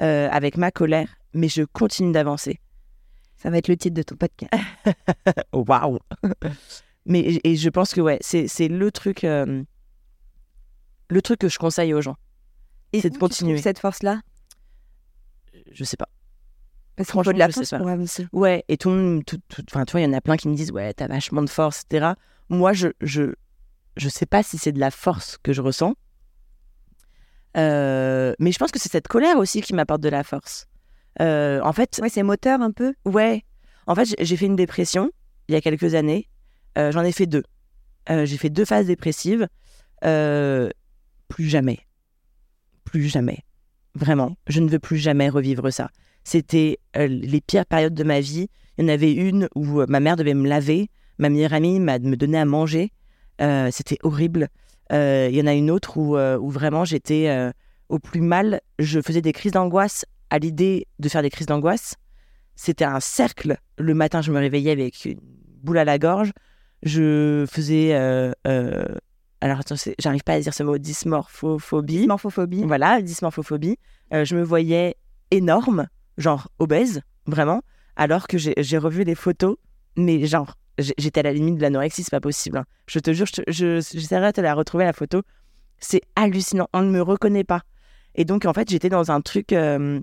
euh, 0.00 0.28
avec 0.30 0.56
ma 0.56 0.70
colère, 0.70 1.08
mais 1.32 1.48
je 1.48 1.62
continue 1.62 2.12
d'avancer. 2.12 2.60
Ça 3.36 3.50
va 3.50 3.58
être 3.58 3.68
le 3.68 3.76
titre 3.76 3.94
de 3.94 4.02
ton 4.02 4.16
podcast. 4.16 4.52
Waouh 5.52 5.98
Mais 7.06 7.40
et 7.44 7.56
je 7.56 7.68
pense 7.70 7.94
que 7.94 8.00
ouais, 8.00 8.18
c'est 8.20 8.48
c'est 8.48 8.68
le 8.68 8.90
truc, 8.90 9.24
euh, 9.24 9.62
le 11.08 11.22
truc 11.22 11.38
que 11.40 11.48
je 11.48 11.58
conseille 11.58 11.94
aux 11.94 12.00
gens. 12.00 12.16
Et 12.92 13.00
C'est 13.00 13.10
de 13.10 13.18
continuer. 13.18 13.58
cette 13.60 13.78
force-là? 13.78 14.20
Je 15.72 15.84
sais 15.84 15.96
pas. 15.96 16.08
Parce 16.96 17.10
qu'il 17.12 17.22
faut 17.22 17.32
de 17.32 17.38
la 17.38 17.48
force 17.50 17.70
pour 17.70 17.88
avancer. 17.88 18.26
Ouais, 18.32 18.64
et 18.68 18.76
tout, 18.76 18.90
le 18.90 18.96
monde- 18.96 19.24
tout, 19.24 19.38
tout- 19.48 19.62
enfin, 19.70 19.84
tu 19.84 19.92
vois, 19.92 20.00
il 20.00 20.04
y 20.04 20.06
en 20.06 20.12
a 20.12 20.20
plein 20.20 20.36
qui 20.36 20.48
me 20.48 20.54
disent, 20.54 20.72
ouais, 20.72 20.92
t'as 20.94 21.06
vachement 21.06 21.42
de 21.42 21.50
force, 21.50 21.84
etc. 21.88 22.12
Moi, 22.48 22.72
je, 22.72 22.88
je, 23.00 23.34
je 23.96 24.08
sais 24.08 24.26
pas 24.26 24.42
si 24.42 24.58
c'est 24.58 24.72
de 24.72 24.80
la 24.80 24.90
force 24.90 25.38
que 25.42 25.52
je 25.52 25.60
ressens. 25.60 25.94
Euh, 27.56 28.34
mais 28.38 28.52
je 28.52 28.58
pense 28.58 28.70
que 28.70 28.78
c'est 28.78 28.90
cette 28.90 29.08
colère 29.08 29.36
aussi 29.38 29.60
qui 29.62 29.74
m'apporte 29.74 30.00
de 30.00 30.08
la 30.08 30.22
force. 30.24 30.66
Euh, 31.20 31.60
en 31.62 31.72
fait, 31.72 31.98
Ouais, 32.02 32.08
c'est 32.08 32.22
moteur 32.22 32.60
un 32.62 32.70
peu. 32.70 32.94
ouais. 33.04 33.44
En 33.86 33.94
fait, 33.94 34.14
j'ai- 34.18 34.36
fait 34.36 34.46
une 34.46 34.56
dépression 34.56 35.10
il 35.48 35.54
y 35.54 35.56
a 35.56 35.60
quelques 35.60 35.94
années. 35.94 36.28
Euh, 36.76 36.92
J'en 36.92 37.02
ai 37.02 37.12
fait 37.12 37.26
deux. 37.26 37.42
J'ai 38.08 38.36
fait 38.38 38.50
deux 38.50 38.64
phases 38.64 38.86
dépressives. 38.86 39.48
Plus 40.00 41.44
jamais. 41.48 41.80
Plus 42.90 43.08
jamais. 43.08 43.40
Vraiment. 43.94 44.36
Je 44.46 44.60
ne 44.60 44.68
veux 44.68 44.78
plus 44.78 44.96
jamais 44.96 45.28
revivre 45.28 45.70
ça. 45.70 45.90
C'était 46.24 46.78
euh, 46.96 47.06
les 47.06 47.40
pires 47.42 47.66
périodes 47.66 47.94
de 47.94 48.04
ma 48.04 48.20
vie. 48.20 48.48
Il 48.76 48.84
y 48.84 48.84
en 48.86 48.88
avait 48.88 49.12
une 49.12 49.48
où 49.54 49.80
euh, 49.80 49.86
ma 49.88 50.00
mère 50.00 50.16
devait 50.16 50.32
me 50.32 50.48
laver. 50.48 50.88
Ma 51.18 51.28
meilleure 51.28 51.52
amie 51.52 51.80
m'a 51.80 51.98
me 51.98 52.16
donnait 52.16 52.38
à 52.38 52.46
manger. 52.46 52.92
Euh, 53.42 53.68
C'était 53.70 53.98
horrible. 54.02 54.48
Euh, 54.90 55.28
il 55.30 55.36
y 55.36 55.42
en 55.42 55.46
a 55.46 55.52
une 55.52 55.70
autre 55.70 55.98
où, 55.98 56.16
où 56.16 56.50
vraiment 56.50 56.84
j'étais 56.86 57.52
au 57.90 57.98
plus 57.98 58.22
mal. 58.22 58.60
Je 58.78 59.00
faisais 59.02 59.20
des 59.20 59.32
crises 59.32 59.52
d'angoisse 59.52 60.06
à 60.30 60.38
l'idée 60.38 60.86
de 60.98 61.08
faire 61.08 61.22
des 61.22 61.30
crises 61.30 61.46
d'angoisse. 61.46 61.96
C'était 62.56 62.84
un 62.84 63.00
cercle. 63.00 63.58
Le 63.76 63.94
matin, 63.94 64.22
je 64.22 64.32
me 64.32 64.38
réveillais 64.38 64.70
avec 64.70 65.04
une 65.04 65.20
boule 65.62 65.78
à 65.78 65.84
la 65.84 65.98
gorge. 65.98 66.30
Je 66.82 67.44
faisais. 67.50 67.92
Alors, 69.40 69.60
j'arrive 69.98 70.22
pas 70.24 70.34
à 70.34 70.40
dire 70.40 70.52
ce 70.54 70.62
mot, 70.62 70.78
dysmorphophobie. 70.78 72.06
Morphophobie. 72.06 72.64
Voilà, 72.64 73.00
dysmorphophobie. 73.02 73.76
Euh, 74.12 74.24
je 74.24 74.34
me 74.34 74.42
voyais 74.42 74.96
énorme, 75.30 75.86
genre 76.16 76.48
obèse, 76.58 77.02
vraiment, 77.26 77.62
alors 77.96 78.26
que 78.26 78.38
j'ai 78.38 78.78
revu 78.78 79.04
les 79.04 79.14
photos, 79.14 79.56
mais 79.96 80.26
genre, 80.26 80.54
j'étais 80.78 81.20
à 81.20 81.22
la 81.24 81.32
limite 81.32 81.56
de 81.56 81.62
l'anorexie, 81.62 82.02
c'est 82.02 82.10
pas 82.10 82.20
possible. 82.20 82.58
hein. 82.58 82.64
Je 82.86 82.98
te 82.98 83.12
jure, 83.12 83.26
je 83.26 83.42
te- 83.42 83.50
je- 83.52 83.80
j'essaierai 83.80 84.28
de 84.28 84.32
te 84.32 84.40
la 84.40 84.54
retrouver, 84.54 84.84
la 84.84 84.92
photo. 84.92 85.22
C'est 85.78 86.00
hallucinant, 86.16 86.68
on 86.72 86.82
ne 86.82 86.90
me 86.90 87.02
reconnaît 87.02 87.44
pas. 87.44 87.62
Et 88.14 88.24
donc, 88.24 88.44
en 88.46 88.52
fait, 88.52 88.68
j'étais 88.70 88.88
dans 88.88 89.10
un 89.10 89.20
truc, 89.20 89.52
euh, 89.52 90.00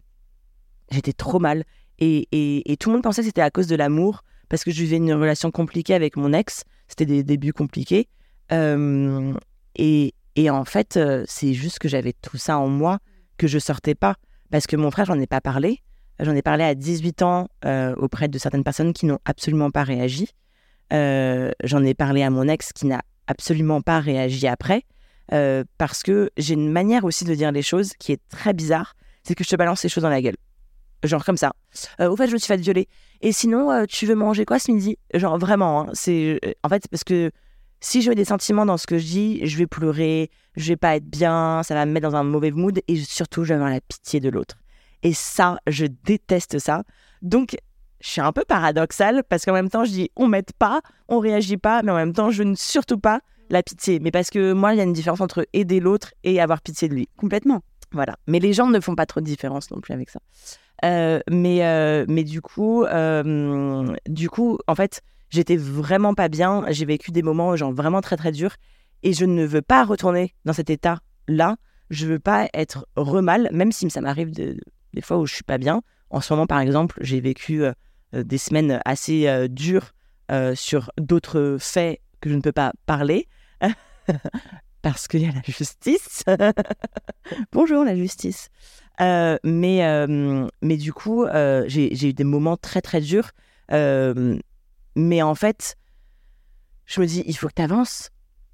j'étais 0.92 1.14
trop 1.14 1.40
mal. 1.40 1.64
Et, 2.00 2.28
et- 2.32 2.72
et 2.72 2.78
tout 2.78 2.90
le 2.90 2.96
monde 2.96 3.04
pensait 3.04 3.22
que 3.22 3.28
c'était 3.28 3.42
à 3.42 3.50
cause 3.50 3.68
de 3.68 3.76
l'amour, 3.76 4.24
parce 4.50 4.64
que 4.64 4.72
je 4.72 4.82
vivais 4.82 4.98
une 4.98 5.14
relation 5.14 5.50
compliquée 5.52 5.94
avec 5.96 6.16
mon 6.18 6.32
ex. 6.34 6.64
C'était 6.88 7.06
des 7.06 7.24
débuts 7.24 7.54
compliqués. 7.54 8.08
Euh, 8.52 9.34
et, 9.76 10.14
en 10.50 10.66
fait, 10.66 10.98
euh, 10.98 11.24
c'est 11.28 11.54
juste 11.54 11.80
que 11.80 11.88
j'avais 11.88 12.14
tout 12.14 12.38
ça 12.38 12.58
en 12.58 12.68
moi 12.68 13.00
que 13.38 13.48
je 13.48 13.60
sortais 13.60 13.96
pas. 13.96 14.16
Parce 14.52 14.68
que 14.68 14.76
mon 14.76 14.92
frère, 14.92 15.06
j'en 15.06 15.20
ai 15.20 15.28
pas 15.28 15.42
parlé. 15.42 15.80
J'en 16.20 16.36
ai 16.36 16.42
parlé 16.42 16.64
à 16.64 16.76
18 16.76 17.22
ans 17.24 17.50
euh, 17.66 17.94
auprès 17.98 18.28
de 18.28 18.38
certaines 18.38 18.64
personnes 18.64 18.94
qui 18.94 19.06
n'ont 19.06 19.20
absolument 19.26 19.72
pas 19.72 19.84
réagi. 19.84 20.30
J'en 20.92 21.84
ai 21.84 21.94
parlé 21.94 22.24
à 22.24 22.30
mon 22.30 22.48
ex 22.48 22.72
qui 22.72 22.86
n'a 22.86 23.02
absolument 23.28 23.82
pas 23.82 24.00
réagi 24.00 24.48
après. 24.48 24.84
parce 25.78 26.04
que 26.04 26.30
j'ai 26.38 26.54
une 26.54 26.72
manière 26.72 27.04
aussi 27.04 27.26
de 27.26 27.34
dire 27.36 27.52
les 27.52 27.64
choses 27.64 27.94
qui 28.00 28.14
est 28.14 28.22
très 28.30 28.54
bizarre. 28.54 28.94
C'est 29.24 29.36
que 29.36 29.44
je 29.44 29.50
te 29.50 29.56
balance 29.56 29.84
les 29.84 29.90
choses 29.90 30.04
dans 30.04 30.10
la 30.10 30.22
gueule. 30.22 30.38
Genre 31.04 31.26
comme 31.26 31.38
ça. 31.38 31.52
Au 32.00 32.16
fait, 32.16 32.28
je 32.28 32.34
me 32.34 32.38
suis 32.38 32.48
fait 32.48 32.58
violer. 32.58 32.88
Et 33.22 33.34
sinon, 33.34 33.86
tu 33.88 34.06
veux 34.06 34.16
manger 34.16 34.46
quoi 34.46 34.58
ce 34.60 34.72
midi? 34.72 34.98
Genre 35.14 35.38
vraiment. 35.38 35.82
hein, 35.82 35.90
c'est 35.94 36.40
En 36.64 36.70
fait, 36.70 36.88
parce 36.90 37.04
que 37.04 37.32
si 37.86 38.02
j'ai 38.02 38.16
des 38.16 38.26
sentiments 38.26 38.66
dans 38.66 38.78
ce 38.78 38.88
que 38.88 38.98
je 38.98 39.06
dis, 39.06 39.46
je 39.46 39.58
vais 39.58 39.68
pleurer, 39.68 40.32
je 40.56 40.70
vais 40.70 40.76
pas 40.76 40.96
être 40.96 41.06
bien, 41.06 41.62
ça 41.64 41.76
va 41.76 41.86
me 41.86 41.92
mettre 41.92 42.10
dans 42.10 42.16
un 42.16 42.24
mauvais 42.24 42.50
mood 42.50 42.82
et 42.88 42.96
surtout, 42.98 43.44
je 43.44 43.50
vais 43.50 43.56
avoir 43.56 43.70
la 43.70 43.80
pitié 43.80 44.20
de 44.20 44.30
l'autre. 44.30 44.56
Et 45.04 45.14
ça, 45.14 45.60
je 45.68 45.86
déteste 46.04 46.58
ça. 46.58 46.84
Donc, 47.22 47.56
je 48.02 48.10
suis 48.10 48.22
un 48.22 48.32
peu 48.32 48.44
paradoxale 48.44 49.24
parce 49.30 49.46
qu'en 49.46 49.54
même 49.54 49.70
temps, 49.70 49.86
je 49.86 49.92
dis 49.92 50.10
on 50.16 50.28
m'aide 50.28 50.52
pas, 50.58 50.82
on 51.10 51.20
réagit 51.20 51.58
pas, 51.58 51.84
mais 51.84 51.92
en 51.92 51.96
même 51.96 52.14
temps, 52.14 52.32
je 52.32 52.42
ne 52.42 52.56
surtout 52.56 52.98
pas 52.98 53.22
la 53.52 53.62
pitié. 53.62 54.00
Mais 54.00 54.10
parce 54.10 54.32
que 54.32 54.54
moi, 54.54 54.74
il 54.74 54.78
y 54.78 54.82
a 54.82 54.84
une 54.84 54.94
différence 54.94 55.22
entre 55.22 55.48
aider 55.54 55.80
l'autre 55.80 56.12
et 56.24 56.42
avoir 56.42 56.62
pitié 56.62 56.90
de 56.90 56.96
lui. 56.96 57.08
Complètement. 57.18 57.62
Voilà. 57.92 58.16
Mais 58.26 58.40
les 58.40 58.54
gens 58.54 58.68
ne 58.68 58.80
font 58.80 58.96
pas 58.96 59.06
trop 59.06 59.20
de 59.20 59.26
différence 59.26 59.70
non 59.70 59.80
plus 59.80 59.94
avec 59.94 60.10
ça. 60.10 60.20
Euh, 60.84 61.20
mais, 61.30 61.64
euh, 61.64 62.06
mais 62.08 62.24
du 62.24 62.42
coup, 62.42 62.84
euh, 62.84 63.96
du 64.08 64.28
coup, 64.30 64.58
en 64.66 64.74
fait, 64.74 65.02
j'étais 65.36 65.58
vraiment 65.58 66.14
pas 66.14 66.28
bien. 66.30 66.64
J'ai 66.70 66.86
vécu 66.86 67.12
des 67.12 67.22
moments 67.22 67.56
genre 67.56 67.72
vraiment 67.74 68.02
très 68.02 68.18
très 68.18 68.32
durs 68.32 68.56
et 69.04 69.14
je 69.14 69.26
ne 69.26 69.46
veux 69.46 69.62
pas 69.62 69.84
retourner 69.84 70.34
dans 70.46 70.54
cet 70.54 70.70
état-là. 70.70 71.58
Je 71.92 72.08
veux 72.08 72.20
pas 72.20 72.48
être 72.54 72.88
remal, 72.96 73.50
même 73.52 73.72
si 73.72 73.88
ça 73.92 74.02
m'arrive 74.02 74.32
de- 74.32 74.58
des 74.94 75.02
fois 75.02 75.18
où 75.18 75.26
je 75.28 75.36
suis 75.36 75.44
pas 75.44 75.60
bien. 75.60 75.82
En 76.10 76.22
ce 76.22 76.34
moment, 76.34 76.48
par 76.48 76.60
exemple, 76.60 76.98
j'ai 77.02 77.20
vécu 77.20 77.64
euh, 77.64 77.74
euh, 78.16 78.24
des 78.24 78.38
semaines 78.38 78.80
assez 78.86 79.28
euh, 79.28 79.48
dures 79.48 79.92
sur 80.56 80.90
d'autres 80.98 81.58
faits 81.60 82.00
que 82.20 82.32
je 82.32 82.36
ne 82.36 82.42
peux 82.42 82.52
pas 82.52 82.72
parler. 82.88 83.28
Parce 84.82 85.08
qu'il 85.08 85.22
y 85.22 85.26
a 85.28 85.32
la 85.32 85.42
justice. 85.46 86.24
Bonjour 87.52 87.84
la 87.84 87.96
justice. 87.96 88.50
Mais, 89.00 90.08
mais 90.64 90.78
du 90.78 90.94
coup, 90.94 91.26
j'ai 91.68 92.10
eu 92.10 92.14
des 92.14 92.24
moments 92.24 92.58
très 92.58 92.82
très 92.82 93.02
durs. 93.02 93.30
Mais 94.96 95.22
en 95.22 95.36
fait, 95.36 95.76
je 96.86 97.02
me 97.02 97.06
dis, 97.06 97.24
il 97.28 97.34
faut 97.36 97.48
que 97.48 97.54
tu 97.56 97.62
avances. 97.62 98.10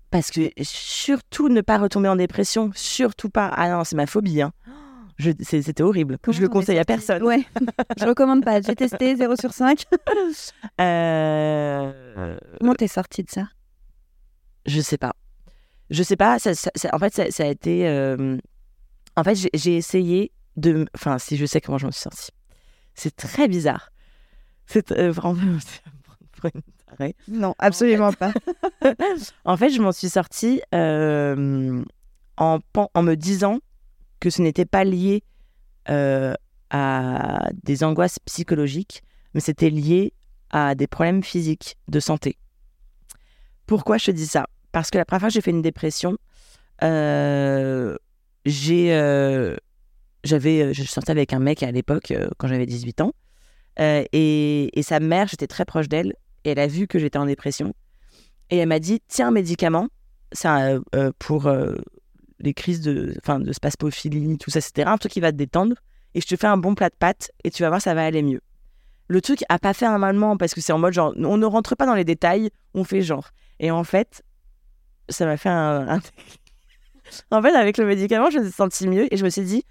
Parce 0.09 0.29
que 0.31 0.49
surtout 0.61 1.47
ne 1.49 1.61
pas 1.61 1.77
retomber 1.77 2.09
en 2.09 2.15
dépression. 2.17 2.71
Surtout 2.75 3.29
pas. 3.29 3.47
Ah 3.55 3.69
non, 3.69 3.83
c'est 3.85 3.95
ma 3.95 4.07
phobie. 4.07 4.41
Hein. 4.41 4.51
C'était 5.43 5.83
horrible. 5.83 6.17
Comment 6.21 6.35
je 6.35 6.41
le 6.41 6.49
conseille 6.49 6.79
à 6.79 6.83
personne. 6.85 7.21
Ouais. 7.23 7.45
je 7.99 8.05
recommande 8.05 8.43
pas. 8.43 8.59
J'ai 8.61 8.75
testé 8.75 9.15
0 9.15 9.35
sur 9.35 9.53
5. 9.53 9.85
Euh, 10.81 12.37
Comment 12.59 12.73
t'es 12.75 12.87
sortie 12.87 13.23
de 13.23 13.29
ça? 13.29 13.47
Je 14.65 14.81
sais 14.81 14.97
pas. 14.97 15.13
Je 15.89 16.01
sais 16.03 16.15
pas. 16.17 16.39
Ça, 16.39 16.53
ça- 16.55 16.71
ça- 16.75 16.89
en 16.93 16.99
fait, 16.99 17.31
ça, 17.31 17.43
a 17.43 17.47
été. 17.47 17.87
euh, 17.87 18.37
En 19.15 19.23
fait, 19.23 19.35
j'ai- 19.53 19.75
essayé 19.77 20.31
de. 20.57 20.87
Enfin, 20.95 21.17
si 21.19 21.37
je 21.37 21.45
sais 21.45 21.61
comment 21.61 21.77
je 21.77 21.85
m'en 21.85 21.91
suis 21.91 22.01
sortie. 22.01 22.31
C'est 22.95 23.15
très 23.15 23.47
bizarre. 23.47 23.91
C'est 24.65 24.91
euh, 24.91 25.11
vraiment. 25.11 25.57
pour 26.41 26.51
une 26.53 26.61
tarée. 26.87 27.15
Non, 27.27 27.55
absolument 27.59 28.11
pas. 28.11 28.33
en 29.45 29.57
fait, 29.57 29.69
je 29.69 29.81
m'en 29.81 29.91
suis 29.91 30.09
sortie 30.09 30.61
euh, 30.73 31.83
en, 32.37 32.59
me 33.01 33.15
disant 33.15 33.59
que 34.19 34.29
ce 34.29 34.41
n'était 34.41 34.65
pas 34.65 34.83
lié 34.83 35.23
euh, 35.89 36.33
à 36.69 37.49
des 37.63 37.83
angoisses 37.83 38.19
psychologiques, 38.19 39.03
mais 39.33 39.41
c'était 39.41 39.69
lié 39.69 40.13
à 40.49 40.75
des 40.75 40.87
problèmes 40.87 41.23
physiques 41.23 41.77
de 41.87 41.99
santé. 41.99 42.37
Pourquoi 43.65 43.97
je 43.97 44.05
te 44.05 44.11
dis 44.11 44.27
ça? 44.27 44.47
Parce 44.71 44.89
que 44.89 44.97
la 44.97 45.05
première 45.05 45.21
fois 45.21 45.29
que 45.29 45.33
j'ai 45.33 45.41
fait 45.41 45.51
une 45.51 45.61
dépression, 45.61 46.17
euh, 46.83 47.95
j'ai, 48.45 48.93
euh, 48.93 49.55
j'avais, 50.23 50.73
je 50.73 50.83
sortais 50.83 51.11
avec 51.11 51.33
un 51.33 51.39
mec 51.39 51.63
à 51.63 51.71
l'époque 51.71 52.13
quand 52.37 52.47
j'avais 52.47 52.65
18 52.65 53.01
ans, 53.01 53.13
et, 53.79 54.69
et 54.77 54.83
sa 54.83 54.99
mère, 54.99 55.27
j'étais 55.27 55.47
très 55.47 55.65
proche 55.65 55.87
d'elle, 55.87 56.13
et 56.43 56.51
elle 56.51 56.59
a 56.59 56.67
vu 56.67 56.87
que 56.87 56.99
j'étais 56.99 57.17
en 57.17 57.25
dépression, 57.25 57.73
et 58.49 58.57
elle 58.57 58.67
m'a 58.67 58.79
dit 58.79 59.01
tiens 59.07 59.29
un 59.29 59.31
médicament 59.31 59.87
c'est 60.31 60.47
un, 60.47 60.81
euh, 60.95 61.11
pour 61.19 61.47
euh, 61.47 61.75
les 62.39 62.53
crises 62.53 62.81
de, 62.81 63.15
enfin, 63.23 63.39
de 63.39 63.51
spasmophilie, 63.51 64.37
tout 64.37 64.49
ça, 64.49 64.59
etc. 64.59 64.87
Un 64.87 64.97
truc 64.97 65.11
qui 65.11 65.19
va 65.19 65.31
te 65.31 65.37
détendre. 65.37 65.75
Et 66.13 66.21
je 66.21 66.27
te 66.27 66.35
fais 66.35 66.47
un 66.47 66.57
bon 66.57 66.75
plat 66.75 66.89
de 66.89 66.95
pâtes 66.95 67.31
et 67.43 67.51
tu 67.51 67.63
vas 67.63 67.69
voir, 67.69 67.81
ça 67.81 67.93
va 67.93 68.03
aller 68.03 68.21
mieux. 68.21 68.41
Le 69.07 69.21
truc 69.21 69.43
a 69.49 69.59
pas 69.59 69.73
fait 69.73 69.85
un 69.85 69.97
malement 69.97 70.37
parce 70.37 70.53
que 70.53 70.61
c'est 70.61 70.73
en 70.73 70.79
mode 70.79 70.93
genre, 70.93 71.13
on 71.17 71.37
ne 71.37 71.45
rentre 71.45 71.75
pas 71.75 71.85
dans 71.85 71.95
les 71.95 72.03
détails, 72.03 72.49
on 72.73 72.83
fait 72.83 73.01
genre. 73.01 73.29
Et 73.59 73.71
en 73.71 73.83
fait, 73.83 74.23
ça 75.09 75.25
m'a 75.25 75.37
fait 75.37 75.49
un, 75.49 75.99
en 77.31 77.41
fait, 77.41 77.55
avec 77.55 77.77
le 77.77 77.85
médicament, 77.85 78.29
je 78.29 78.39
me 78.39 78.43
suis 78.43 78.53
sentie 78.53 78.87
mieux 78.87 79.13
et 79.13 79.17
je 79.17 79.23
me 79.23 79.29
suis 79.29 79.43
dit, 79.43 79.63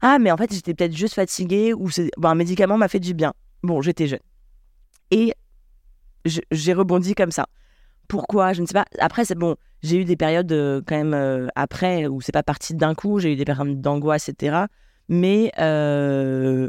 ah, 0.00 0.18
mais 0.18 0.30
en 0.30 0.36
fait, 0.36 0.52
j'étais 0.52 0.74
peut-être 0.74 0.96
juste 0.96 1.14
fatiguée 1.14 1.74
ou 1.74 1.88
bon, 2.16 2.28
un 2.28 2.34
médicament 2.34 2.78
m'a 2.78 2.88
fait 2.88 3.00
du 3.00 3.14
bien. 3.14 3.34
Bon, 3.62 3.82
j'étais 3.82 4.06
jeune. 4.06 4.20
Et 5.10 5.34
j'ai 6.24 6.72
rebondi 6.72 7.14
comme 7.14 7.30
ça. 7.32 7.46
Pourquoi? 8.08 8.52
Je 8.52 8.60
ne 8.62 8.66
sais 8.66 8.74
pas. 8.74 8.84
Après, 8.98 9.24
c'est 9.24 9.34
bon. 9.34 9.56
J'ai 9.82 9.96
eu 9.96 10.04
des 10.04 10.16
périodes 10.16 10.52
euh, 10.52 10.80
quand 10.86 10.96
même 10.96 11.14
euh, 11.14 11.48
après 11.54 12.06
où 12.06 12.20
c'est 12.20 12.32
pas 12.32 12.42
parti 12.42 12.74
d'un 12.74 12.94
coup. 12.94 13.18
J'ai 13.18 13.32
eu 13.32 13.36
des 13.36 13.44
périodes 13.44 13.80
d'angoisse, 13.80 14.28
etc. 14.28 14.64
Mais 15.08 15.50
euh... 15.58 16.68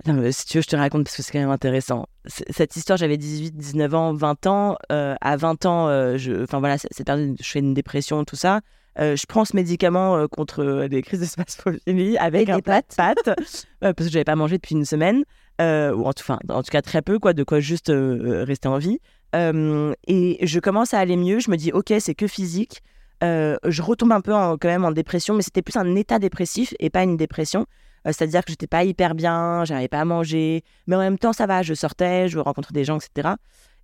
attends, 0.00 0.14
mais 0.14 0.32
si 0.32 0.46
tu 0.46 0.58
veux, 0.58 0.62
je 0.62 0.68
te 0.68 0.76
raconte 0.76 1.04
parce 1.04 1.16
que 1.16 1.22
c'est 1.22 1.32
quand 1.32 1.38
même 1.38 1.50
intéressant. 1.50 2.06
C- 2.26 2.44
Cette 2.50 2.76
histoire, 2.76 2.96
j'avais 2.96 3.16
18, 3.16 3.56
19 3.56 3.94
ans, 3.94 4.14
20 4.14 4.46
ans. 4.46 4.76
Euh, 4.92 5.14
à 5.20 5.36
20 5.36 5.66
ans, 5.66 6.16
je... 6.16 6.42
enfin 6.42 6.58
voilà, 6.58 6.76
cette 6.78 7.04
période, 7.06 7.36
je 7.40 7.48
fais 7.50 7.60
une 7.60 7.74
dépression, 7.74 8.24
tout 8.24 8.36
ça. 8.36 8.60
Euh, 8.98 9.14
je 9.14 9.26
prends 9.26 9.44
ce 9.44 9.54
médicament 9.54 10.16
euh, 10.16 10.26
contre 10.26 10.62
euh, 10.62 10.88
des 10.88 11.02
crises 11.02 11.20
de 11.20 11.26
spasmophilie 11.26 12.16
avec 12.16 12.48
un 12.48 12.56
des 12.56 12.62
pâtes 12.96 13.28
euh, 13.28 13.92
parce 13.92 14.08
que 14.08 14.10
j'avais 14.10 14.24
pas 14.24 14.36
mangé 14.36 14.56
depuis 14.56 14.74
une 14.74 14.86
semaine 14.86 15.24
euh, 15.60 15.92
ou 15.94 16.04
en 16.04 16.12
tout, 16.12 16.24
cas 16.70 16.82
très 16.82 17.02
peu 17.02 17.18
de 17.18 17.44
quoi 17.44 17.60
juste 17.60 17.90
euh, 17.90 18.44
rester 18.44 18.68
en 18.68 18.78
vie. 18.78 18.98
Euh, 19.34 19.94
et 20.06 20.38
je 20.46 20.60
commence 20.60 20.94
à 20.94 20.98
aller 20.98 21.16
mieux. 21.16 21.40
Je 21.40 21.50
me 21.50 21.56
dis 21.56 21.72
ok, 21.72 21.94
c'est 21.98 22.14
que 22.14 22.26
physique. 22.26 22.82
Euh, 23.24 23.56
je 23.64 23.80
retombe 23.80 24.12
un 24.12 24.20
peu 24.20 24.32
quand 24.32 24.64
même 24.64 24.84
en 24.84 24.92
dépression, 24.92 25.34
mais 25.34 25.42
c'était 25.42 25.62
plus 25.62 25.76
un 25.76 25.96
état 25.96 26.18
dépressif 26.18 26.74
et 26.80 26.90
pas 26.90 27.02
une 27.02 27.16
dépression. 27.16 27.66
Euh, 28.06 28.12
C'est-à-dire 28.12 28.44
que 28.44 28.50
j'étais 28.50 28.66
pas 28.66 28.84
hyper 28.84 29.14
bien, 29.14 29.64
j'arrivais 29.64 29.88
pas 29.88 30.00
à 30.00 30.04
manger, 30.04 30.62
mais 30.86 30.96
en 30.96 31.00
même 31.00 31.18
temps 31.18 31.32
ça 31.32 31.46
va, 31.46 31.62
je 31.62 31.72
sortais, 31.74 32.28
je 32.28 32.38
rencontrais 32.38 32.74
des 32.74 32.84
gens, 32.84 32.98
etc. 32.98 33.36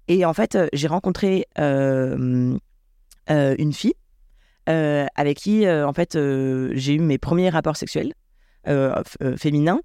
Et 0.09 0.25
en 0.25 0.35
fait, 0.35 0.55
euh, 0.55 0.69
j'ai 0.73 0.89
rencontré 0.89 1.47
euh, 1.59 2.57
euh, 3.31 3.55
une 3.59 3.73
fille 3.73 3.95
euh, 4.69 5.07
avec 5.15 5.39
qui, 5.39 5.67
euh, 5.67 5.87
en 5.87 5.93
fait, 5.93 6.17
euh, 6.17 6.71
j'ai 6.75 6.95
eu 6.95 7.01
mes 7.01 7.19
premiers 7.19 7.51
rapports 7.51 7.77
sexuels 7.77 8.13
euh, 8.69 8.95
euh, 9.23 9.37
féminins. 9.37 9.81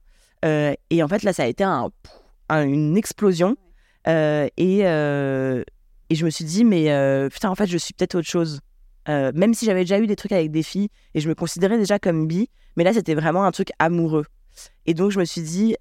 Euh, 0.46 0.74
et 0.90 1.04
en 1.04 1.08
fait, 1.08 1.24
là, 1.24 1.34
ça 1.34 1.44
a 1.44 1.48
été 1.48 1.64
un- 1.64 1.90
un- 2.50 2.64
une 2.64 2.98
explosion. 2.98 3.56
Euh, 4.08 4.48
et, 4.58 4.86
euh, 4.88 5.64
et 6.10 6.16
je 6.16 6.24
me 6.26 6.30
suis 6.30 6.46
dit, 6.46 6.64
mais 6.64 6.86
putain, 7.30 7.50
en 7.50 7.56
fait, 7.56 7.68
je 7.68 7.78
suis 7.78 7.94
peut-être 7.94 8.16
autre 8.16 8.28
chose. 8.28 8.62
Même 9.08 9.54
si 9.54 9.66
j'avais 9.66 9.82
déjà 9.82 10.00
eu 10.00 10.08
des 10.08 10.16
trucs 10.18 10.34
avec 10.34 10.52
des 10.52 10.64
filles 10.64 10.90
et 11.14 11.22
je 11.22 11.30
me 11.30 11.36
considérais 11.36 11.78
déjà 11.78 11.98
comme 11.98 12.28
bi, 12.28 12.50
mais 12.76 12.84
là, 12.84 12.94
c'était 12.94 13.16
vraiment 13.16 13.46
un 13.46 13.52
truc 13.52 13.70
amoureux. 13.80 14.26
Et 14.86 14.94
donc, 14.94 15.12
je 15.12 15.20
me 15.20 15.26
suis 15.26 15.42
dit, 15.42 15.76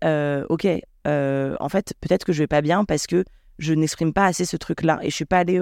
ok, 0.49 0.67
en 1.05 1.69
fait, 1.69 1.95
peut-être 2.01 2.25
que 2.25 2.33
je 2.33 2.39
vais 2.39 2.47
pas 2.47 2.63
bien 2.63 2.85
parce 2.85 3.07
que 3.07 3.25
je 3.59 3.73
n'exprime 3.73 4.13
pas 4.13 4.27
assez 4.27 4.45
ce 4.45 4.57
truc-là 4.57 4.99
et 5.03 5.11
je 5.11 5.15
suis 5.15 5.25
pas 5.25 5.39
allée 5.39 5.61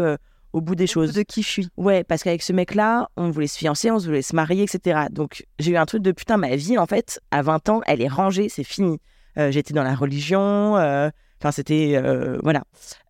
au 0.54 0.60
bout 0.60 0.76
des 0.76 0.86
choses. 0.86 1.12
De 1.12 1.22
qui 1.22 1.42
je 1.42 1.48
suis. 1.48 1.68
Ouais, 1.76 2.04
parce 2.04 2.22
qu'avec 2.22 2.40
ce 2.42 2.52
mec-là, 2.52 3.08
on 3.16 3.28
voulait 3.30 3.48
se 3.48 3.58
fiancer, 3.58 3.90
on 3.90 3.98
voulait 3.98 4.22
se 4.22 4.34
marier, 4.34 4.62
etc. 4.62 5.06
Donc, 5.10 5.44
j'ai 5.58 5.72
eu 5.72 5.76
un 5.76 5.84
truc 5.84 6.00
de 6.00 6.12
putain, 6.12 6.36
ma 6.36 6.54
vie, 6.56 6.78
en 6.78 6.86
fait, 6.86 7.20
à 7.32 7.42
20 7.42 7.68
ans, 7.68 7.80
elle 7.86 8.00
est 8.00 8.08
rangée, 8.08 8.48
c'est 8.48 8.64
fini. 8.64 8.98
Euh, 9.36 9.50
J'étais 9.50 9.74
dans 9.74 9.82
la 9.82 9.96
religion, 9.96 10.76
euh, 10.76 11.10
enfin, 11.40 11.50
c'était. 11.50 11.94
euh, 11.96 12.38
voilà. 12.44 12.62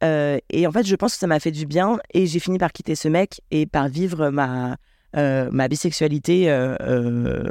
Euh, 0.02 0.38
et 0.48 0.66
en 0.66 0.72
fait, 0.72 0.86
je 0.86 0.96
pense 0.96 1.12
que 1.12 1.18
ça 1.18 1.26
m'a 1.26 1.38
fait 1.38 1.50
du 1.50 1.66
bien 1.66 1.98
et 2.14 2.26
j'ai 2.26 2.38
fini 2.40 2.56
par 2.56 2.72
quitter 2.72 2.94
ce 2.94 3.08
mec 3.08 3.42
et 3.50 3.66
par 3.66 3.88
vivre 3.88 4.30
ma, 4.30 4.76
ma 5.14 5.68
bisexualité 5.68 6.50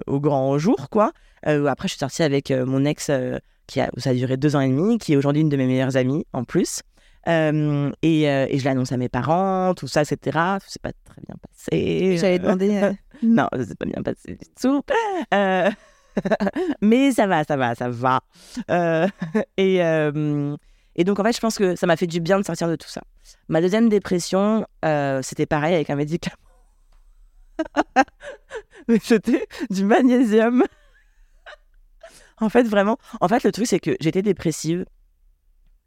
au 0.07 0.19
grand 0.19 0.57
jour, 0.57 0.89
quoi. 0.89 1.11
Après, 1.43 1.87
je 1.87 1.93
suis 1.93 1.99
sortie 1.99 2.23
avec 2.23 2.49
mon 2.49 2.83
ex, 2.83 3.11
qui 3.67 3.79
a, 3.79 3.91
ça 3.97 4.09
a 4.09 4.13
duré 4.15 4.37
deux 4.37 4.55
ans 4.55 4.61
et 4.61 4.69
demi, 4.69 4.97
qui 4.97 5.13
est 5.13 5.17
aujourd'hui 5.17 5.43
une 5.43 5.49
de 5.49 5.57
mes 5.57 5.67
meilleures 5.67 5.97
amies, 5.97 6.25
en 6.33 6.43
plus. 6.43 6.81
Euh, 7.27 7.89
et, 8.01 8.29
euh, 8.29 8.47
et 8.49 8.59
je 8.59 8.65
l'annonce 8.65 8.91
à 8.91 8.97
mes 8.97 9.07
parents, 9.09 9.73
tout 9.73 9.87
ça, 9.87 10.01
etc. 10.01 10.37
C'est 10.67 10.81
pas 10.81 10.91
très 11.05 11.21
bien 11.25 11.35
passé. 11.41 12.17
J'allais 12.17 12.39
demander. 12.39 12.75
euh, 12.83 12.93
Non, 13.23 13.47
c'est 13.53 13.77
pas 13.77 13.85
bien 13.85 14.03
passé 14.03 14.33
du 14.33 14.47
tout. 14.61 14.81
Euh, 15.33 15.71
Mais 16.81 17.11
ça 17.11 17.25
va, 17.27 17.43
ça 17.45 17.55
va, 17.55 17.75
ça 17.75 17.89
va. 17.89 18.21
Euh, 18.69 19.07
Et, 19.57 19.81
euh, 19.83 20.55
et 20.95 21.03
donc, 21.05 21.19
en 21.19 21.23
fait, 21.23 21.33
je 21.33 21.39
pense 21.39 21.57
que 21.57 21.75
ça 21.75 21.87
m'a 21.87 21.95
fait 21.95 22.05
du 22.05 22.19
bien 22.19 22.39
de 22.39 22.45
sortir 22.45 22.67
de 22.67 22.75
tout 22.75 22.87
ça. 22.89 23.01
Ma 23.47 23.61
deuxième 23.61 23.89
dépression, 23.89 24.67
euh, 24.85 25.21
c'était 25.23 25.47
pareil 25.47 25.73
avec 25.73 25.89
un 25.89 25.95
médicament. 25.95 26.35
Mais 28.87 28.99
c'était 29.01 29.47
du 29.71 29.85
magnésium. 29.85 30.63
en 32.39 32.49
fait, 32.49 32.63
vraiment. 32.63 32.97
En 33.21 33.27
fait, 33.27 33.43
le 33.43 33.51
truc, 33.51 33.65
c'est 33.67 33.79
que 33.79 33.95
j'étais 33.99 34.21
dépressive, 34.21 34.85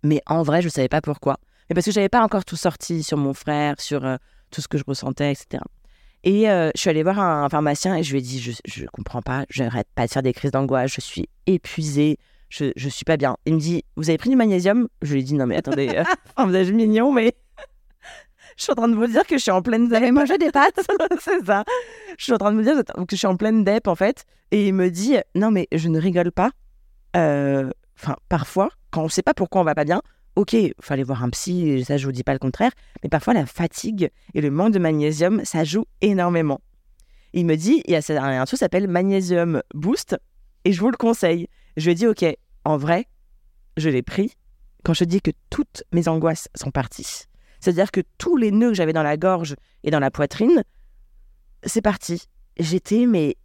mais 0.07 0.23
en 0.27 0.42
vrai, 0.42 0.62
je 0.62 0.66
ne 0.66 0.71
savais 0.73 0.88
pas 0.88 1.01
pourquoi. 1.01 1.38
Mais 1.69 1.75
parce 1.75 1.85
que 1.87 1.92
j'avais 1.92 2.09
pas 2.09 2.23
encore 2.23 2.45
tout 2.45 2.57
sorti 2.57 3.03
sur 3.03 3.19
mon 3.19 3.35
frère, 3.35 3.81
sur 3.81 4.05
euh, 4.05 4.16
tout 4.51 4.61
ce 4.61 4.69
que 4.69 4.79
je 4.79 4.85
ressentais, 4.87 5.33
etc. 5.33 5.62
Et 6.25 6.49
euh, 6.49 6.71
je 6.75 6.81
suis 6.81 6.90
allée 6.90 7.03
voir 7.03 7.19
un, 7.21 7.45
un 7.45 7.49
pharmacien 7.49 7.97
et 7.97 8.03
je 8.03 8.12
lui 8.12 8.19
ai 8.19 8.23
dit 8.23 8.40
Je, 8.40 8.53
je 8.64 8.85
comprends 8.87 9.23
pas, 9.23 9.45
j'arrête 9.51 9.88
pas 9.95 10.07
de 10.07 10.12
faire 10.12 10.23
des 10.23 10.33
crises 10.33 10.51
d'angoisse, 10.53 10.92
je 10.92 11.01
suis 11.01 11.29
épuisée, 11.47 12.19
je, 12.49 12.73
je 12.77 12.88
suis 12.88 13.05
pas 13.05 13.16
bien. 13.16 13.37
Il 13.47 13.55
me 13.55 13.61
dit 13.61 13.85
Vous 13.97 14.09
avez 14.09 14.19
pris 14.19 14.31
du 14.31 14.37
magnésium? 14.37 14.88
Je 15.03 15.12
lui 15.12 15.21
ai 15.21 15.23
dit 15.25 15.35
Non, 15.35 15.47
mais 15.47 15.57
attendez, 15.57 15.88
euh, 15.88 16.05
enfin, 16.37 16.49
vous 16.49 16.55
êtes 16.55 16.71
mignon, 16.71 17.12
mais 17.12 17.35
je 18.57 18.62
suis 18.62 18.73
en 18.73 18.77
train 18.77 18.88
de 18.88 18.95
vous 18.95 19.07
dire 19.07 19.27
que 19.27 19.37
je 19.37 19.42
suis 19.42 19.51
en 19.51 19.62
pleine 19.62 19.85
Vous 19.88 19.90
dep. 20.01 20.12
mangé 20.12 20.38
des 20.38 20.51
pâtes? 20.51 20.81
C'est 21.21 21.45
ça. 21.45 21.64
Je 22.19 22.25
suis 22.25 22.33
en 22.33 22.38
train 22.38 22.53
de 22.53 22.57
me 22.57 22.62
dire 22.62 22.83
que 22.85 23.05
je 23.11 23.16
suis 23.16 23.27
en 23.27 23.37
pleine 23.37 23.64
dep, 23.64 23.87
en 23.88 23.95
fait. 23.95 24.25
Et 24.53 24.69
il 24.69 24.75
me 24.75 24.90
dit 24.90 25.16
Non, 25.35 25.51
mais 25.51 25.66
je 25.73 25.88
ne 25.88 26.01
rigole 26.01 26.33
pas. 26.33 26.51
Euh, 27.16 27.71
Enfin, 27.99 28.17
parfois, 28.29 28.71
quand 28.91 29.03
on 29.03 29.09
sait 29.09 29.23
pas 29.23 29.35
pourquoi 29.35 29.61
on 29.61 29.65
va 29.65 29.75
pas 29.75 29.85
bien, 29.85 30.03
ok, 30.37 30.53
il 30.53 30.75
aller 30.89 31.03
voir 31.03 31.25
un 31.25 31.31
psy, 31.31 31.85
ça, 31.85 31.97
je 31.97 32.07
vous 32.07 32.13
dis 32.13 32.23
pas 32.23 32.33
le 32.33 32.39
contraire. 32.39 32.71
Mais 33.03 33.09
parfois, 33.09 33.35
la 33.35 33.47
fatigue 33.47 34.11
et 34.35 34.41
le 34.41 34.51
manque 34.51 34.73
de 34.73 34.79
magnésium, 34.79 35.45
ça 35.45 35.65
joue 35.65 35.87
énormément. 36.01 36.61
Il 37.33 37.47
me 37.47 37.57
dit 37.57 37.83
Il 37.87 37.93
y 37.93 37.97
a 37.97 37.99
un 37.99 38.45
truc 38.45 38.57
qui 38.59 38.61
s'appelle 38.61 38.89
Magnésium 38.89 39.63
Boost, 39.75 40.17
et 40.65 40.73
je 40.73 40.81
vous 40.81 40.91
le 40.91 40.97
conseille. 40.97 41.49
Je 41.77 41.85
lui 41.85 41.93
ai 41.93 41.95
dit 41.95 42.07
Ok, 42.07 42.25
en 42.65 42.77
vrai, 42.77 43.07
je 43.77 43.89
l'ai 43.89 44.03
pris 44.03 44.33
quand 44.85 44.95
je 44.95 45.05
dis 45.05 45.21
que 45.21 45.33
toutes 45.51 45.83
mes 45.93 46.09
angoisses 46.09 46.49
sont 46.55 46.71
parties. 46.71 47.25
C'est-à-dire 47.61 47.91
que 47.91 48.03
tous 48.19 48.37
les 48.37 48.53
nœuds 48.53 48.69
que 48.69 48.75
j'avais 48.75 48.93
dans 48.93 49.03
la 49.03 49.17
gorge 49.17 49.57
et 49.83 49.91
dans 49.91 49.99
la 49.99 50.11
poitrine, 50.11 50.63
c'est 51.65 51.83
parti. 51.83 52.27
J'étais, 52.59 53.07
mais 53.07 53.37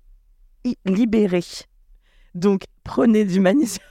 libérée. 0.85 1.43
Donc, 2.35 2.63
prenez 2.83 3.25
du 3.25 3.39
magnésium. 3.39 3.83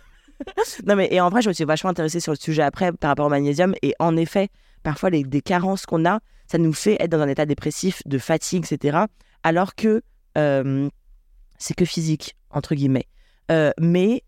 non, 0.87 0.96
mais 0.96 1.09
et 1.11 1.20
en 1.20 1.29
vrai, 1.29 1.42
je 1.42 1.48
me 1.48 1.53
suis 1.53 1.64
vachement 1.64 1.90
intéressée 1.90 2.20
sur 2.20 2.33
le 2.33 2.38
sujet 2.38 2.62
après 2.62 2.92
par 2.92 3.11
rapport 3.11 3.26
au 3.26 3.31
magnésium. 3.31 3.74
Et 3.83 3.94
en 3.98 4.16
effet, 4.16 4.48
parfois, 4.83 5.11
les, 5.11 5.22
des 5.22 5.40
carences 5.40 5.87
qu'on 5.87 6.05
a, 6.05 6.20
ça 6.46 6.59
nous 6.59 6.72
fait 6.72 6.96
être 7.00 7.11
dans 7.11 7.20
un 7.20 7.29
état 7.29 7.46
dépressif, 7.46 8.03
de 8.07 8.18
fatigue, 8.18 8.64
etc. 8.70 8.98
Alors 9.42 9.74
que 9.74 10.03
euh, 10.37 10.88
c'est 11.59 11.74
que 11.74 11.85
physique, 11.85 12.37
entre 12.50 12.74
guillemets. 12.74 13.07
Euh, 13.50 13.72
mais 13.79 14.24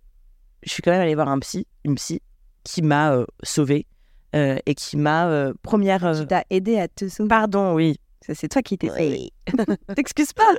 je 0.62 0.70
suis 0.70 0.82
quand 0.82 0.90
même 0.90 1.00
allée 1.00 1.14
voir 1.14 1.28
un 1.28 1.38
psy, 1.40 1.66
une 1.84 1.96
psy, 1.96 2.20
qui 2.64 2.82
m'a 2.82 3.12
euh, 3.12 3.26
sauvée 3.42 3.86
et 4.34 4.74
qui 4.74 4.96
m'a 4.96 5.52
première. 5.62 6.12
Qui 6.12 6.26
t'a 6.26 6.44
aidé 6.48 6.78
à 6.78 6.88
te 6.88 7.06
sauver. 7.06 7.28
pardon, 7.28 7.74
oui. 7.74 7.98
C'est 8.34 8.48
toi 8.48 8.62
qui 8.62 8.78
t'es 8.78 8.90
Oui. 8.90 9.32
T'excuses 9.96 10.32
pas. 10.32 10.52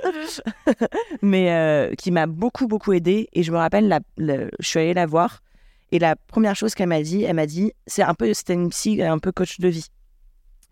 mais 1.22 1.50
euh, 1.52 1.94
qui 1.94 2.10
m'a 2.10 2.26
beaucoup, 2.26 2.66
beaucoup 2.66 2.92
aidée. 2.92 3.28
Et 3.32 3.42
je 3.42 3.52
me 3.52 3.56
rappelle, 3.56 3.88
la, 3.88 4.00
la- 4.16 4.46
je 4.58 4.66
suis 4.68 4.78
allée 4.80 4.94
la 4.94 5.06
voir. 5.06 5.40
Et 5.92 5.98
la 5.98 6.16
première 6.16 6.56
chose 6.56 6.74
qu'elle 6.74 6.88
m'a 6.88 7.02
dit, 7.02 7.22
elle 7.24 7.36
m'a 7.36 7.46
dit, 7.46 7.72
c'est 7.86 8.02
un 8.02 8.14
peu, 8.14 8.32
c'était 8.34 8.54
une 8.54 8.68
psy, 8.70 9.00
un 9.02 9.18
peu 9.18 9.32
coach 9.32 9.60
de 9.60 9.68
vie. 9.68 9.86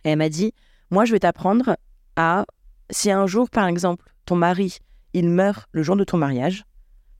Et 0.04 0.10
elle 0.10 0.18
m'a 0.18 0.28
dit, 0.28 0.52
moi, 0.90 1.04
je 1.04 1.12
vais 1.12 1.20
t'apprendre 1.20 1.76
à, 2.16 2.44
si 2.90 3.10
un 3.10 3.26
jour, 3.26 3.48
par 3.48 3.66
exemple, 3.68 4.04
ton 4.26 4.36
mari, 4.36 4.78
il 5.14 5.28
meurt 5.28 5.68
le 5.72 5.82
jour 5.82 5.96
de 5.96 6.04
ton 6.04 6.16
mariage, 6.16 6.64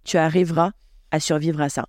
tu 0.04 0.16
arriveras 0.16 0.72
à 1.12 1.20
survivre 1.20 1.61
à 1.61 1.68
ça. 1.68 1.87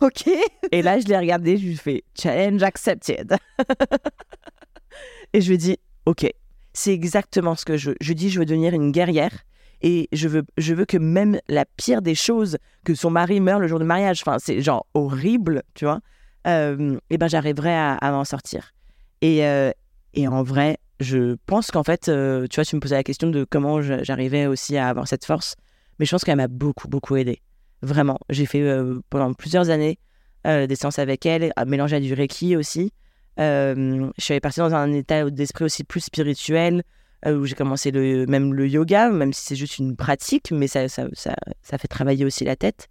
ok. 0.00 0.28
Et 0.72 0.82
là, 0.82 0.98
je 0.98 1.06
l'ai 1.06 1.18
regardé, 1.18 1.56
je 1.56 1.64
lui 1.66 1.72
ai 1.74 1.76
fait 1.76 2.04
challenge 2.18 2.62
accepted. 2.62 3.36
et 5.32 5.40
je 5.40 5.48
lui 5.48 5.54
ai 5.54 5.58
dit, 5.58 5.76
ok, 6.06 6.26
c'est 6.74 6.92
exactement 6.92 7.54
ce 7.54 7.64
que 7.64 7.76
je 7.76 8.12
dis, 8.12 8.28
je 8.28 8.38
veux 8.38 8.44
devenir 8.44 8.74
une 8.74 8.92
guerrière 8.92 9.44
et 9.84 10.08
je 10.12 10.28
veux, 10.28 10.44
je 10.56 10.72
veux 10.72 10.86
que 10.86 10.96
même 10.96 11.38
la 11.46 11.66
pire 11.66 12.00
des 12.00 12.14
choses, 12.14 12.56
que 12.84 12.94
son 12.94 13.10
mari 13.10 13.40
meure 13.40 13.58
le 13.58 13.68
jour 13.68 13.78
du 13.78 13.84
mariage, 13.84 14.22
enfin, 14.22 14.38
c'est 14.38 14.62
genre 14.62 14.86
horrible, 14.94 15.62
tu 15.74 15.84
vois, 15.84 16.00
euh, 16.46 16.98
et 17.10 17.18
ben 17.18 17.28
j'arriverai 17.28 17.74
à, 17.76 17.98
m'en 18.10 18.24
sortir. 18.24 18.72
Et, 19.20 19.46
euh, 19.46 19.70
et 20.14 20.26
en 20.26 20.42
vrai, 20.42 20.78
je 21.00 21.36
pense 21.44 21.70
qu'en 21.70 21.82
fait, 21.82 22.08
euh, 22.08 22.46
tu 22.48 22.56
vois, 22.56 22.64
tu 22.64 22.76
me 22.76 22.80
posais 22.80 22.94
la 22.94 23.02
question 23.02 23.28
de 23.28 23.44
comment 23.44 23.82
j'arrivais 23.82 24.46
aussi 24.46 24.78
à 24.78 24.88
avoir 24.88 25.06
cette 25.06 25.26
force, 25.26 25.54
mais 25.98 26.06
je 26.06 26.10
pense 26.10 26.24
qu'elle 26.24 26.36
m'a 26.36 26.48
beaucoup, 26.48 26.88
beaucoup 26.88 27.16
aidé. 27.16 27.42
Vraiment. 27.82 28.18
J'ai 28.30 28.46
fait 28.46 28.62
euh, 28.62 29.00
pendant 29.10 29.34
plusieurs 29.34 29.68
années 29.68 29.98
des 30.46 30.76
séances 30.76 30.98
avec 30.98 31.24
elle, 31.24 31.54
mélangées 31.66 31.96
à 31.96 32.00
du 32.00 32.12
Reiki 32.12 32.54
aussi. 32.54 32.92
Euh, 33.40 34.10
je 34.16 34.24
suis 34.24 34.40
partie 34.40 34.60
dans 34.60 34.74
un 34.74 34.92
état 34.92 35.28
d'esprit 35.30 35.64
aussi 35.64 35.84
plus 35.84 36.00
spirituel. 36.00 36.82
euh, 37.26 37.38
où 37.38 37.46
j'ai 37.46 37.54
commencé 37.54 37.90
le, 37.90 38.26
même 38.26 38.52
le 38.52 38.68
yoga, 38.68 39.08
même 39.08 39.32
si 39.32 39.42
c'est 39.46 39.56
juste 39.56 39.78
une 39.78 39.96
pratique, 39.96 40.50
mais 40.50 40.66
ça, 40.66 40.88
ça, 40.88 41.06
ça, 41.14 41.34
ça 41.62 41.78
fait 41.78 41.88
travailler 41.88 42.24
aussi 42.26 42.44
la 42.44 42.54
tête. 42.54 42.88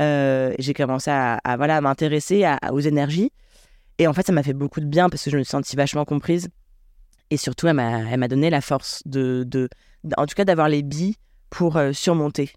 Euh, 0.00 0.52
j'ai 0.58 0.74
commencé 0.74 1.08
à, 1.10 1.34
à, 1.44 1.80
m'intéresser 1.80 2.44
aux 2.72 2.80
énergies. 2.80 3.30
Et 3.98 4.08
en 4.08 4.12
fait, 4.12 4.26
ça 4.26 4.32
m'a 4.32 4.42
fait 4.42 4.54
beaucoup 4.54 4.80
de 4.80 4.86
bien 4.86 5.08
parce 5.08 5.22
que 5.22 5.30
je 5.30 5.38
me 5.38 5.44
suis 5.44 5.50
sentie 5.50 5.76
vachement 5.76 6.04
comprise. 6.04 6.48
Et 7.30 7.36
surtout, 7.36 7.68
elle 7.68 7.74
m'a 7.74 8.28
donné 8.28 8.50
la 8.50 8.60
force 8.60 9.02
de, 9.06 9.44
de, 9.46 9.68
en 10.16 10.26
tout 10.26 10.34
cas, 10.34 10.44
d'avoir 10.44 10.68
les 10.68 10.82
billes 10.82 11.14
pour 11.48 11.80
surmonter. 11.92 12.50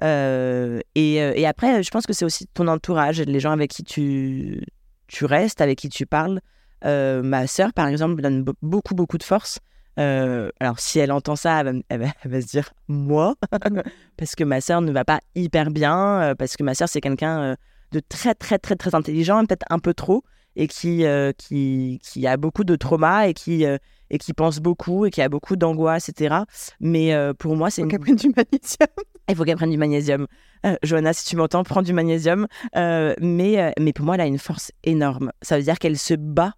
Et, 0.00 0.84
et, 0.94 1.46
après, 1.46 1.82
je 1.82 1.90
pense 1.90 2.06
que 2.06 2.12
c'est 2.12 2.24
aussi 2.24 2.46
ton 2.54 2.68
entourage, 2.68 3.20
les 3.20 3.40
gens 3.40 3.50
avec 3.50 3.70
qui 3.72 3.82
tu, 3.82 4.62
tu 5.08 5.24
restes, 5.24 5.60
avec 5.60 5.78
qui 5.78 5.88
tu 5.88 6.06
parles. 6.06 6.40
ma 6.84 7.46
sœur, 7.46 7.72
par 7.72 7.88
exemple, 7.88 8.20
donne 8.22 8.44
beaucoup, 8.62 8.94
beaucoup 8.94 9.18
de 9.18 9.22
force. 9.22 9.58
alors, 9.96 10.78
si 10.78 10.98
elle 10.98 11.12
entend 11.12 11.36
ça, 11.36 11.62
elle 11.88 12.12
va, 12.24 12.40
se 12.40 12.46
dire 12.46 12.70
moi, 12.88 13.34
parce 14.16 14.34
que 14.34 14.44
ma 14.44 14.60
sœur 14.60 14.80
ne 14.80 14.92
va 14.92 15.04
pas 15.04 15.20
hyper 15.34 15.70
bien, 15.70 16.34
parce 16.38 16.56
que 16.56 16.62
ma 16.62 16.74
sœur, 16.74 16.88
c'est 16.88 17.00
quelqu'un 17.00 17.56
de 17.92 18.00
très, 18.00 18.34
très, 18.34 18.58
très, 18.58 18.76
très 18.76 18.94
intelligent, 18.94 19.44
peut-être 19.44 19.66
un 19.70 19.78
peu 19.78 19.94
trop, 19.94 20.22
et 20.54 20.68
qui, 20.68 21.04
qui, 21.38 22.00
qui 22.02 22.26
a 22.26 22.36
beaucoup 22.36 22.64
de 22.64 22.76
traumas 22.76 23.26
et 23.26 23.34
qui, 23.34 23.64
et 24.10 24.18
qui 24.18 24.32
pense 24.32 24.58
beaucoup 24.58 25.06
et 25.06 25.10
qui 25.10 25.22
a 25.22 25.28
beaucoup 25.28 25.56
d'angoisse, 25.56 26.08
etc. 26.08 26.36
Mais 26.80 27.14
euh, 27.14 27.34
pour 27.34 27.56
moi, 27.56 27.70
c'est. 27.70 27.82
Il 27.82 27.84
faut 27.84 27.90
qu'elle 27.90 28.00
prenne 28.00 28.16
du 28.16 28.28
magnésium. 28.28 28.88
Il 29.28 29.34
faut 29.34 29.44
qu'elle 29.44 29.56
prenne 29.56 29.70
du 29.70 29.78
magnésium. 29.78 30.26
Euh, 30.64 30.76
Johanna, 30.82 31.12
si 31.12 31.24
tu 31.24 31.36
m'entends, 31.36 31.64
prends 31.64 31.82
du 31.82 31.92
magnésium. 31.92 32.46
Euh, 32.76 33.14
mais, 33.20 33.72
mais 33.80 33.92
pour 33.92 34.04
moi, 34.04 34.14
elle 34.14 34.20
a 34.20 34.26
une 34.26 34.38
force 34.38 34.70
énorme. 34.84 35.32
Ça 35.42 35.56
veut 35.56 35.64
dire 35.64 35.78
qu'elle 35.78 35.98
se 35.98 36.14
bat 36.14 36.52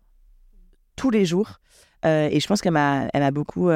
tous 0.96 1.10
les 1.10 1.24
jours. 1.24 1.60
et 2.04 2.38
je 2.38 2.46
pense 2.46 2.60
qu'elle 2.60 2.72
m'a, 2.72 3.08
elle 3.14 3.22
m'a 3.22 3.30
beaucoup 3.30 3.70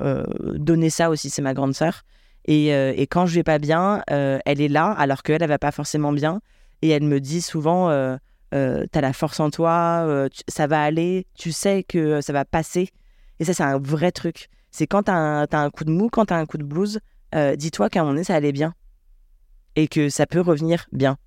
donné 0.00 0.90
ça 0.90 1.10
aussi. 1.10 1.30
C'est 1.30 1.42
ma 1.42 1.54
grande 1.54 1.74
sœur. 1.74 2.02
Et, 2.46 2.68
et, 2.70 3.06
quand 3.06 3.26
je 3.26 3.36
vais 3.36 3.44
pas 3.44 3.60
bien, 3.60 4.02
elle 4.08 4.60
est 4.60 4.68
là, 4.68 4.90
alors 4.90 5.22
qu'elle, 5.22 5.42
elle 5.42 5.48
va 5.48 5.58
pas 5.58 5.72
forcément 5.72 6.12
bien. 6.12 6.40
Et 6.82 6.88
elle 6.88 7.04
me 7.04 7.20
dit 7.20 7.40
souvent 7.40 8.18
euh, 8.54 8.86
tu 8.90 8.98
as 8.98 9.02
la 9.02 9.12
force 9.12 9.40
en 9.40 9.50
toi, 9.50 10.04
euh, 10.06 10.28
ça 10.48 10.66
va 10.66 10.82
aller, 10.82 11.26
tu 11.34 11.52
sais 11.52 11.82
que 11.82 12.20
ça 12.20 12.32
va 12.32 12.44
passer. 12.44 12.88
Et 13.40 13.44
ça, 13.44 13.52
c'est 13.52 13.62
un 13.62 13.78
vrai 13.78 14.10
truc. 14.10 14.48
C'est 14.70 14.86
quand 14.86 15.04
tu 15.04 15.10
as, 15.10 15.46
un 15.50 15.70
coup 15.70 15.84
de 15.84 15.90
mou, 15.90 16.08
quand 16.08 16.26
tu 16.26 16.34
as 16.34 16.38
un 16.38 16.46
coup 16.46 16.58
de 16.58 16.64
blues, 16.64 17.00
euh, 17.34 17.56
dis-toi 17.56 17.88
qu'à 17.90 18.00
un 18.00 18.02
moment 18.04 18.14
donné, 18.14 18.24
ça 18.24 18.34
allait 18.34 18.52
bien. 18.52 18.74
Et 19.76 19.86
que 19.86 20.08
ça 20.08 20.26
peut 20.26 20.40
revenir 20.40 20.86
bien, 20.92 21.18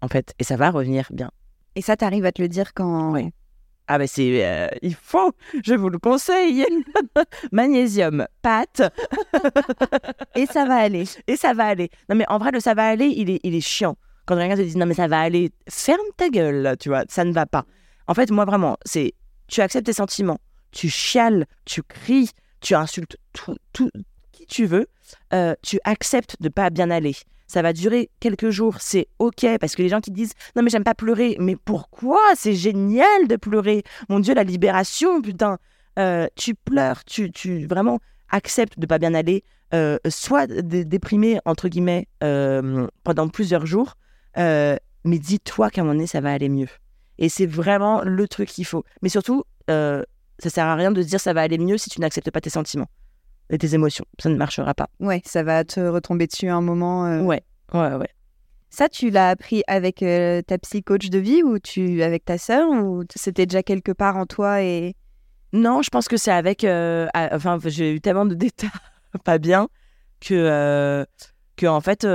en 0.00 0.08
fait. 0.08 0.34
Et 0.38 0.44
ça 0.44 0.56
va 0.56 0.70
revenir 0.70 1.06
bien. 1.10 1.30
Et 1.76 1.82
ça, 1.82 1.96
tu 1.96 2.04
arrives 2.04 2.24
à 2.24 2.32
te 2.32 2.42
le 2.42 2.48
dire 2.48 2.72
quand. 2.74 3.12
Oui. 3.12 3.30
Ah, 3.86 3.98
ben 3.98 4.06
c'est. 4.06 4.70
il 4.82 4.94
faut, 4.94 5.32
je 5.64 5.74
vous 5.74 5.88
le 5.88 5.98
conseille. 5.98 6.64
Magnésium, 7.52 8.26
pâte. 8.40 8.82
Et 10.36 10.46
ça 10.46 10.64
va 10.64 10.76
aller. 10.76 11.04
Et 11.26 11.36
ça 11.36 11.54
va 11.54 11.66
aller. 11.66 11.90
Non, 12.08 12.14
mais 12.14 12.24
en 12.28 12.38
vrai, 12.38 12.52
le 12.52 12.60
ça 12.60 12.74
va 12.74 12.86
aller, 12.86 13.12
il 13.16 13.30
est, 13.30 13.40
il 13.42 13.54
est 13.54 13.60
chiant. 13.60 13.96
Quand 14.30 14.36
quelqu'un 14.36 14.54
te 14.54 14.62
dit 14.62 14.76
non 14.76 14.86
mais 14.86 14.94
ça 14.94 15.08
va 15.08 15.22
aller, 15.22 15.50
ferme 15.68 16.06
ta 16.16 16.28
gueule, 16.28 16.76
tu 16.78 16.88
vois, 16.88 17.02
ça 17.08 17.24
ne 17.24 17.32
va 17.32 17.46
pas. 17.46 17.64
En 18.06 18.14
fait, 18.14 18.30
moi 18.30 18.44
vraiment, 18.44 18.76
c'est 18.84 19.14
tu 19.48 19.60
acceptes 19.60 19.86
tes 19.86 19.92
sentiments, 19.92 20.38
tu 20.70 20.88
chiales, 20.88 21.46
tu 21.64 21.82
cries, 21.82 22.30
tu 22.60 22.76
insultes 22.76 23.16
tout, 23.32 23.56
tout 23.72 23.90
qui 24.30 24.46
tu 24.46 24.66
veux, 24.66 24.86
euh, 25.34 25.56
tu 25.62 25.80
acceptes 25.82 26.36
de 26.40 26.48
pas 26.48 26.70
bien 26.70 26.92
aller. 26.92 27.16
Ça 27.48 27.60
va 27.60 27.72
durer 27.72 28.08
quelques 28.20 28.50
jours, 28.50 28.76
c'est 28.78 29.08
ok 29.18 29.58
parce 29.60 29.74
que 29.74 29.82
les 29.82 29.88
gens 29.88 30.00
qui 30.00 30.12
disent 30.12 30.34
non 30.54 30.62
mais 30.62 30.70
j'aime 30.70 30.84
pas 30.84 30.94
pleurer, 30.94 31.36
mais 31.40 31.56
pourquoi? 31.56 32.20
C'est 32.36 32.54
génial 32.54 33.26
de 33.26 33.34
pleurer. 33.34 33.82
Mon 34.08 34.20
Dieu, 34.20 34.32
la 34.32 34.44
libération, 34.44 35.20
putain. 35.22 35.58
Euh, 35.98 36.28
tu 36.36 36.54
pleures, 36.54 37.04
tu, 37.04 37.32
tu 37.32 37.66
vraiment 37.66 37.98
acceptes 38.28 38.78
de 38.78 38.86
pas 38.86 38.98
bien 38.98 39.12
aller, 39.12 39.42
euh, 39.74 39.98
soit 40.08 40.46
déprimé 40.46 41.40
entre 41.44 41.66
guillemets 41.66 42.06
pendant 42.20 43.28
plusieurs 43.28 43.66
jours, 43.66 43.96
euh, 44.38 44.76
mais 45.04 45.18
dis-toi 45.18 45.70
qu'à 45.70 45.80
un 45.80 45.84
moment 45.84 45.94
donné, 45.94 46.06
ça 46.06 46.20
va 46.20 46.32
aller 46.32 46.48
mieux. 46.48 46.68
Et 47.18 47.28
c'est 47.28 47.46
vraiment 47.46 48.02
le 48.02 48.28
truc 48.28 48.48
qu'il 48.48 48.64
faut. 48.64 48.84
Mais 49.02 49.08
surtout, 49.08 49.44
euh, 49.68 50.02
ça 50.38 50.50
sert 50.50 50.66
à 50.66 50.74
rien 50.74 50.90
de 50.90 51.02
se 51.02 51.06
dire 51.06 51.20
ça 51.20 51.32
va 51.32 51.42
aller 51.42 51.58
mieux 51.58 51.78
si 51.78 51.90
tu 51.90 52.00
n'acceptes 52.00 52.30
pas 52.30 52.40
tes 52.40 52.50
sentiments 52.50 52.88
et 53.50 53.58
tes 53.58 53.74
émotions. 53.74 54.04
Ça 54.18 54.28
ne 54.28 54.36
marchera 54.36 54.74
pas. 54.74 54.88
Ouais, 55.00 55.22
ça 55.24 55.42
va 55.42 55.64
te 55.64 55.80
retomber 55.80 56.26
dessus 56.26 56.48
un 56.48 56.60
moment. 56.60 57.06
Euh. 57.06 57.22
Ouais, 57.22 57.42
ouais, 57.74 57.94
ouais. 57.94 58.08
Ça, 58.70 58.88
tu 58.88 59.10
l'as 59.10 59.30
appris 59.30 59.64
avec 59.66 59.96
ta 60.46 60.58
psy 60.58 60.84
coach 60.84 61.10
de 61.10 61.18
vie 61.18 61.42
ou 61.42 61.58
tu 61.58 62.04
avec 62.04 62.24
ta 62.24 62.38
sœur 62.38 62.70
ou 62.70 63.02
c'était 63.16 63.44
déjà 63.44 63.64
quelque 63.64 63.90
part 63.90 64.16
en 64.16 64.26
toi 64.26 64.62
et 64.62 64.94
non, 65.52 65.82
je 65.82 65.90
pense 65.90 66.06
que 66.06 66.16
c'est 66.16 66.30
avec. 66.30 66.62
enfin, 66.62 67.58
j'ai 67.64 67.92
eu 67.92 68.00
tellement 68.00 68.26
de 68.26 68.34
détails 68.36 68.70
pas 69.24 69.38
bien 69.38 69.68
que 70.20 71.04
que 71.56 71.66
en 71.66 71.80
fait, 71.80 72.06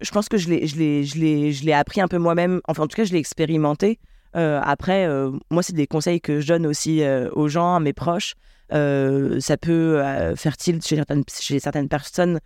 je 0.00 0.10
pense 0.10 0.28
que 0.28 0.36
je 0.38 0.48
l'ai, 0.48 1.72
appris 1.72 2.00
un 2.00 2.08
peu 2.08 2.18
moi-même. 2.18 2.60
Enfin, 2.68 2.84
en 2.84 2.86
tout 2.86 2.96
cas, 2.96 3.04
je 3.04 3.12
l'ai 3.12 3.18
expérimenté. 3.18 3.98
Euh, 4.36 4.60
après, 4.62 5.06
euh, 5.06 5.32
moi, 5.50 5.62
c'est 5.62 5.74
des 5.74 5.86
conseils 5.86 6.20
que 6.20 6.40
je 6.40 6.48
donne 6.48 6.66
aussi 6.66 7.02
euh, 7.02 7.28
aux 7.32 7.48
gens, 7.48 7.76
à 7.76 7.80
mes 7.80 7.92
proches. 7.92 8.34
ça 8.70 9.56
peut 9.56 10.02
faire 10.36 10.56
tilt 10.56 10.86
chez 10.86 10.96
certaines, 10.96 11.24
chez 11.28 11.58
certaines 11.58 11.88
personnes, 11.88 12.40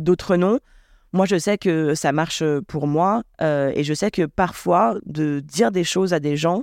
d'autres 0.00 0.36
non. 0.36 0.60
Moi, 1.12 1.26
je 1.26 1.38
sais 1.38 1.58
que 1.58 1.94
ça 1.94 2.12
marche 2.12 2.42
pour 2.66 2.86
moi 2.86 3.22
et 3.40 3.82
je 3.84 3.94
sais 3.94 4.10
que 4.10 4.26
parfois, 4.26 4.96
de 5.06 5.40
dire 5.40 5.70
des 5.72 5.84
choses 5.84 6.12
à 6.12 6.20
des 6.20 6.36
gens, 6.36 6.62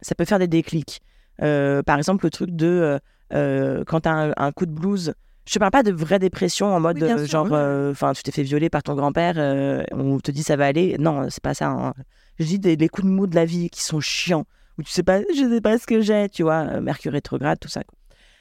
ça 0.00 0.14
peut 0.14 0.24
faire 0.24 0.38
des 0.38 0.48
déclics. 0.48 1.00
par 1.38 1.96
exemple, 1.96 2.26
le 2.26 2.30
truc 2.30 2.50
de 2.50 2.98
quand 3.30 4.00
tu 4.00 4.08
as 4.08 4.12
un, 4.12 4.32
un, 4.36 4.52
coup 4.52 4.66
de 4.66 4.72
blues, 4.72 5.14
je 5.46 5.54
te 5.54 5.58
parle 5.58 5.72
pas 5.72 5.82
de 5.82 5.90
vraie 5.92 6.18
dépression 6.18 6.74
en 6.74 6.80
mode 6.80 7.02
euh, 7.02 7.26
genre, 7.26 7.48
euh, 7.52 7.90
enfin, 7.90 8.12
tu 8.12 8.22
t'es 8.22 8.30
fait 8.30 8.42
violer 8.44 8.70
par 8.70 8.82
ton 8.82 8.94
grand-père, 8.94 9.34
euh, 9.36 9.82
on 9.92 10.18
te 10.20 10.30
dit 10.30 10.42
ça 10.42 10.56
va 10.56 10.66
aller. 10.66 10.96
Non, 10.98 11.28
c'est 11.30 11.42
pas 11.42 11.54
ça. 11.54 11.68
Hein. 11.68 11.94
Je 12.38 12.44
dis 12.44 12.58
des, 12.58 12.88
coups 12.88 13.06
de 13.06 13.12
mou 13.12 13.26
de 13.26 13.34
la 13.34 13.44
vie 13.44 13.68
qui 13.68 13.82
sont 13.82 14.00
chiants, 14.00 14.44
où 14.78 14.82
tu 14.82 14.90
sais 14.90 15.02
pas, 15.02 15.20
je 15.20 15.48
sais 15.48 15.60
pas 15.60 15.78
ce 15.78 15.86
que 15.86 16.00
j'ai, 16.00 16.28
tu 16.28 16.42
vois, 16.44 16.80
Mercure 16.80 17.12
rétrograde, 17.12 17.58
tout 17.60 17.68
ça. 17.68 17.82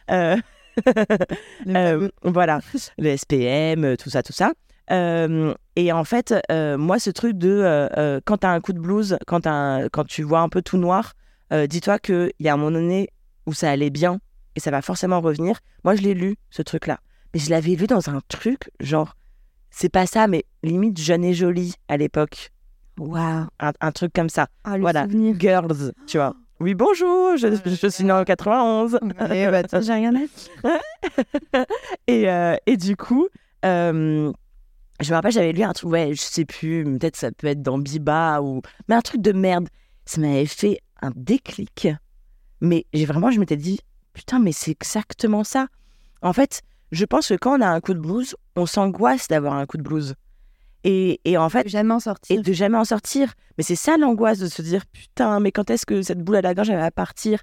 voilà, 2.24 2.60
le 2.98 3.18
SPM, 3.18 3.98
tout 3.98 4.10
ça, 4.10 4.24
tout 4.24 4.34
ça. 4.34 4.54
et 4.90 5.92
en 5.92 6.04
fait, 6.04 6.36
moi, 6.50 7.00
ce 7.00 7.10
truc 7.10 7.38
de 7.38 8.22
quand 8.26 8.38
tu 8.38 8.48
as 8.48 8.52
un 8.52 8.62
coup 8.62 8.74
de 8.74 8.80
blues, 8.80 9.18
quand, 9.28 9.48
quand 9.92 10.06
tu 10.06 10.24
vois 10.24 10.42
un 10.42 10.50
peu 10.50 10.62
tout 10.62 10.78
noir, 10.78 11.14
dis-toi 11.52 12.00
qu'il 12.00 12.32
y 12.40 12.48
a 12.48 12.54
un 12.54 12.58
moment 12.58 12.72
donné 12.72 13.10
où 13.48 13.54
ça 13.54 13.72
allait 13.72 13.90
bien 13.90 14.20
et 14.56 14.60
ça 14.60 14.72
va 14.72 14.82
forcément 14.82 15.22
revenir. 15.22 15.60
Moi, 15.84 15.96
je 15.96 16.02
l'ai 16.02 16.14
lu, 16.14 16.38
ce 16.50 16.62
truc-là. 16.62 17.00
Mais 17.34 17.40
je 17.40 17.50
l'avais 17.50 17.76
lu 17.76 17.88
dans 17.88 18.10
un 18.10 18.20
truc, 18.28 18.72
genre, 18.80 19.16
c'est 19.70 19.90
pas 19.90 20.06
ça, 20.06 20.28
mais 20.28 20.46
limite 20.64 21.00
jeune 21.00 21.24
et 21.24 21.34
jolie 21.34 21.76
à 21.88 21.98
l'époque. 21.98 22.52
Waouh. 23.00 23.48
Un, 23.60 23.92
truc 23.92 24.14
comme 24.14 24.30
ça. 24.30 24.48
Ah, 24.64 24.78
voilà. 24.78 25.08
Girls, 25.40 25.94
tu 26.08 26.18
vois. 26.18 26.36
Oui, 26.60 26.76
bonjour, 26.76 27.38
je, 27.38 27.48
je 27.66 27.88
suis 27.88 28.04
née 28.04 28.12
en 28.12 28.24
91. 28.24 29.00
Eh 29.32 29.48
bah, 29.48 29.64
j'ai 29.82 29.94
rien 29.94 30.14
à 30.14 30.20
dire. 30.20 31.66
et, 32.08 32.30
euh, 32.30 32.56
et 32.68 32.78
du 32.78 32.96
coup, 32.96 33.28
euh, 33.66 34.32
je 35.00 35.10
me 35.10 35.16
rappelle, 35.16 35.32
j'avais 35.32 35.54
lu 35.54 35.64
un 35.64 35.74
truc, 35.74 35.90
ouais, 35.90 36.14
je 36.14 36.22
sais 36.22 36.46
plus, 36.46 36.84
peut-être 36.84 37.16
ça 37.16 37.32
peut 37.32 37.48
être 37.48 37.64
dans 37.64 37.80
Biba 37.80 38.42
ou. 38.42 38.62
Mais 38.88 38.96
un 38.96 39.02
truc 39.02 39.22
de 39.22 39.32
merde. 39.32 39.70
Ça 40.06 40.20
m'avait 40.22 40.46
fait 40.46 40.80
un 41.02 41.12
déclic. 41.16 41.88
Mais 42.60 42.86
j'ai 42.94 43.06
vraiment, 43.06 43.32
je 43.32 43.40
m'étais 43.40 43.58
dit, 43.58 43.80
putain, 44.14 44.40
mais 44.40 44.52
c'est 44.52 44.72
exactement 44.72 45.44
ça. 45.44 45.68
En 46.22 46.34
fait, 46.34 46.62
je 46.92 47.06
pense 47.06 47.30
que 47.30 47.36
quand 47.36 47.58
on 47.58 47.62
a 47.62 47.68
un 47.68 47.80
coup 47.80 47.94
de 47.94 48.00
blues, 48.00 48.36
on 48.56 48.66
s'angoisse 48.66 49.28
d'avoir 49.28 49.54
un 49.54 49.66
coup 49.66 49.78
de 49.78 49.84
blues. 49.84 50.16
Et, 50.84 51.22
et 51.26 51.38
en 51.38 51.50
fait. 51.50 51.64
De 51.64 51.70
jamais 51.70 51.94
en 51.94 52.00
sortir. 52.00 52.38
Et 52.38 52.42
de 52.42 52.54
jamais 52.54 52.78
en 52.78 52.86
sortir. 52.86 53.34
Mais 53.58 53.64
c'est 53.64 53.76
ça 53.76 53.98
l'angoisse 53.98 54.40
de 54.40 54.48
se 54.48 54.62
dire, 54.62 54.86
putain, 54.88 55.40
mais 55.40 55.52
quand 55.52 55.70
est-ce 55.70 55.86
que 55.86 56.02
cette 56.02 56.20
boule 56.20 56.38
à 56.38 56.42
la 56.42 56.54
gorge, 56.54 56.70
elle 56.70 56.80
va 56.80 56.92
partir? 56.92 57.42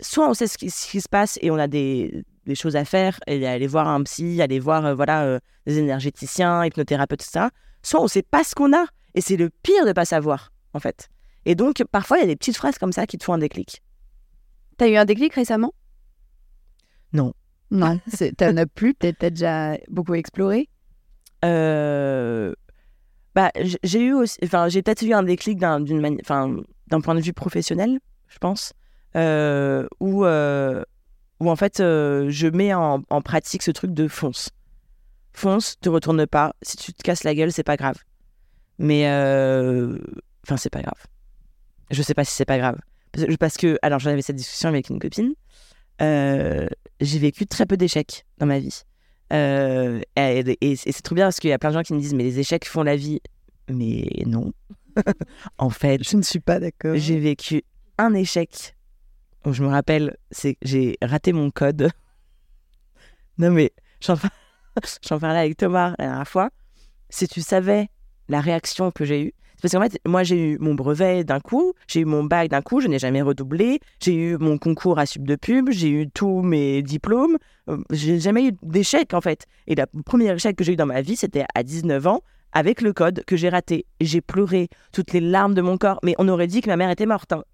Soit 0.00 0.28
on 0.28 0.34
sait 0.34 0.46
ce 0.46 0.58
qui, 0.58 0.70
se 0.70 1.08
passe 1.08 1.38
et 1.42 1.50
on 1.50 1.56
a 1.56 1.68
des, 1.68 2.24
des, 2.46 2.54
choses 2.54 2.74
à 2.74 2.84
faire, 2.84 3.20
et 3.28 3.46
aller 3.46 3.66
voir 3.68 3.86
un 3.86 4.02
psy, 4.02 4.42
aller 4.42 4.58
voir 4.58 4.84
euh, 4.84 4.94
voilà, 4.94 5.22
euh, 5.22 5.38
des 5.66 5.78
énergéticiens, 5.78 6.64
hypnothérapeutes, 6.64 7.22
ça. 7.22 7.50
Soit 7.82 8.00
on 8.00 8.08
sait 8.08 8.22
pas 8.22 8.42
ce 8.42 8.54
qu'on 8.54 8.72
a. 8.74 8.86
Et 9.14 9.20
c'est 9.20 9.36
le 9.36 9.50
pire 9.50 9.84
de 9.84 9.92
pas 9.92 10.04
savoir, 10.04 10.52
en 10.72 10.80
fait. 10.80 11.08
Et 11.44 11.54
donc, 11.54 11.82
parfois, 11.90 12.18
il 12.18 12.20
y 12.20 12.24
a 12.24 12.26
des 12.26 12.36
petites 12.36 12.56
phrases 12.56 12.78
comme 12.78 12.92
ça 12.92 13.06
qui 13.06 13.18
te 13.18 13.24
font 13.24 13.34
un 13.34 13.38
déclic. 13.38 13.82
T'as 14.78 14.88
eu 14.88 14.96
un 14.96 15.04
déclic 15.04 15.34
récemment? 15.34 15.72
Non. 17.12 17.32
Non, 17.70 17.98
t'en 18.36 18.56
as 18.58 18.66
plus, 18.66 18.92
peut-être 18.92 19.32
déjà 19.34 19.78
beaucoup 19.88 20.12
exploré? 20.12 20.68
Euh, 21.42 22.52
bah, 23.34 23.50
j'ai 23.82 24.00
eu 24.00 24.12
aussi, 24.12 24.38
enfin, 24.44 24.68
j'ai 24.68 24.82
peut-être 24.82 25.00
eu 25.02 25.14
un 25.14 25.22
déclic 25.22 25.58
d'un, 25.58 25.82
enfin, 26.20 26.54
d'un 26.88 27.00
point 27.00 27.14
de 27.14 27.22
vue 27.22 27.32
professionnel, 27.32 27.98
je 28.28 28.36
pense, 28.36 28.74
euh, 29.16 29.86
où, 30.00 30.26
euh, 30.26 30.82
où 31.40 31.50
en 31.50 31.56
fait, 31.56 31.78
je 31.78 32.48
mets 32.48 32.74
en, 32.74 33.02
en, 33.08 33.22
pratique 33.22 33.62
ce 33.62 33.70
truc 33.70 33.94
de 33.94 34.06
fonce. 34.06 34.50
Fonce, 35.32 35.80
te 35.80 35.88
retourne 35.88 36.26
pas. 36.26 36.54
Si 36.60 36.76
tu 36.76 36.92
te 36.92 37.02
casses 37.02 37.24
la 37.24 37.34
gueule, 37.34 37.52
c'est 37.52 37.62
pas 37.62 37.78
grave. 37.78 37.96
Mais, 38.78 39.06
enfin, 40.44 40.58
c'est 40.58 40.70
pas 40.70 40.82
grave. 40.82 41.06
Je 41.90 42.02
sais 42.02 42.14
pas 42.14 42.24
si 42.24 42.34
c'est 42.34 42.44
pas 42.44 42.58
grave. 42.58 42.76
Parce 43.40 43.56
que, 43.56 43.78
alors, 43.80 43.98
j'avais 43.98 44.20
cette 44.20 44.36
discussion 44.36 44.68
avec 44.68 44.90
une 44.90 44.98
copine 44.98 45.32
j'ai 46.00 47.18
vécu 47.18 47.46
très 47.46 47.66
peu 47.66 47.76
d'échecs 47.76 48.24
dans 48.38 48.46
ma 48.46 48.58
vie. 48.58 48.82
Euh, 49.32 50.00
et, 50.16 50.58
et 50.60 50.76
c'est 50.76 51.02
trop 51.02 51.14
bien 51.14 51.26
parce 51.26 51.40
qu'il 51.40 51.50
y 51.50 51.52
a 51.54 51.58
plein 51.58 51.70
de 51.70 51.74
gens 51.74 51.82
qui 51.82 51.94
me 51.94 52.00
disent 52.00 52.14
mais 52.14 52.24
les 52.24 52.38
échecs 52.38 52.66
font 52.66 52.82
la 52.82 52.96
vie. 52.96 53.20
Mais 53.68 54.06
non. 54.26 54.52
en 55.58 55.70
fait, 55.70 56.06
je 56.06 56.16
ne 56.16 56.22
suis 56.22 56.40
pas 56.40 56.60
d'accord. 56.60 56.96
J'ai 56.96 57.18
vécu 57.18 57.62
un 57.98 58.14
échec. 58.14 58.76
où 59.46 59.52
je 59.52 59.62
me 59.62 59.68
rappelle, 59.68 60.16
c'est 60.30 60.56
j'ai 60.62 60.98
raté 61.02 61.32
mon 61.32 61.50
code. 61.50 61.90
non 63.38 63.50
mais 63.50 63.72
j'en 64.00 65.18
parlais 65.18 65.38
avec 65.38 65.56
Thomas 65.56 65.94
la 65.98 66.06
dernière 66.06 66.28
fois. 66.28 66.50
Si 67.08 67.28
tu 67.28 67.40
savais 67.40 67.88
la 68.28 68.40
réaction 68.40 68.90
que 68.90 69.04
j'ai 69.04 69.26
eue, 69.26 69.34
parce 69.62 69.72
qu'en 69.72 69.80
fait, 69.80 69.98
moi, 70.04 70.24
j'ai 70.24 70.36
eu 70.36 70.58
mon 70.58 70.74
brevet 70.74 71.22
d'un 71.22 71.38
coup, 71.38 71.72
j'ai 71.86 72.00
eu 72.00 72.04
mon 72.04 72.24
bac 72.24 72.48
d'un 72.48 72.62
coup, 72.62 72.80
je 72.80 72.88
n'ai 72.88 72.98
jamais 72.98 73.22
redoublé, 73.22 73.78
j'ai 74.00 74.14
eu 74.14 74.36
mon 74.36 74.58
concours 74.58 74.98
à 74.98 75.06
sub 75.06 75.24
de 75.24 75.36
pub, 75.36 75.70
j'ai 75.70 75.88
eu 75.88 76.10
tous 76.10 76.42
mes 76.42 76.82
diplômes, 76.82 77.38
euh, 77.70 77.78
j'ai 77.90 78.18
jamais 78.18 78.48
eu 78.48 78.52
d'échec 78.62 79.14
en 79.14 79.20
fait. 79.20 79.46
Et 79.68 79.76
le 79.76 79.84
premier 80.04 80.32
échec 80.32 80.56
que 80.56 80.64
j'ai 80.64 80.72
eu 80.72 80.76
dans 80.76 80.86
ma 80.86 81.00
vie, 81.00 81.14
c'était 81.14 81.44
à 81.54 81.62
19 81.62 82.08
ans, 82.08 82.22
avec 82.52 82.82
le 82.82 82.92
code 82.92 83.22
que 83.24 83.36
j'ai 83.36 83.48
raté. 83.48 83.86
J'ai 84.00 84.20
pleuré 84.20 84.68
toutes 84.92 85.12
les 85.12 85.20
larmes 85.20 85.54
de 85.54 85.62
mon 85.62 85.78
corps, 85.78 86.00
mais 86.02 86.16
on 86.18 86.28
aurait 86.28 86.48
dit 86.48 86.60
que 86.60 86.68
ma 86.68 86.76
mère 86.76 86.90
était 86.90 87.06
morte. 87.06 87.32
Hein. 87.32 87.44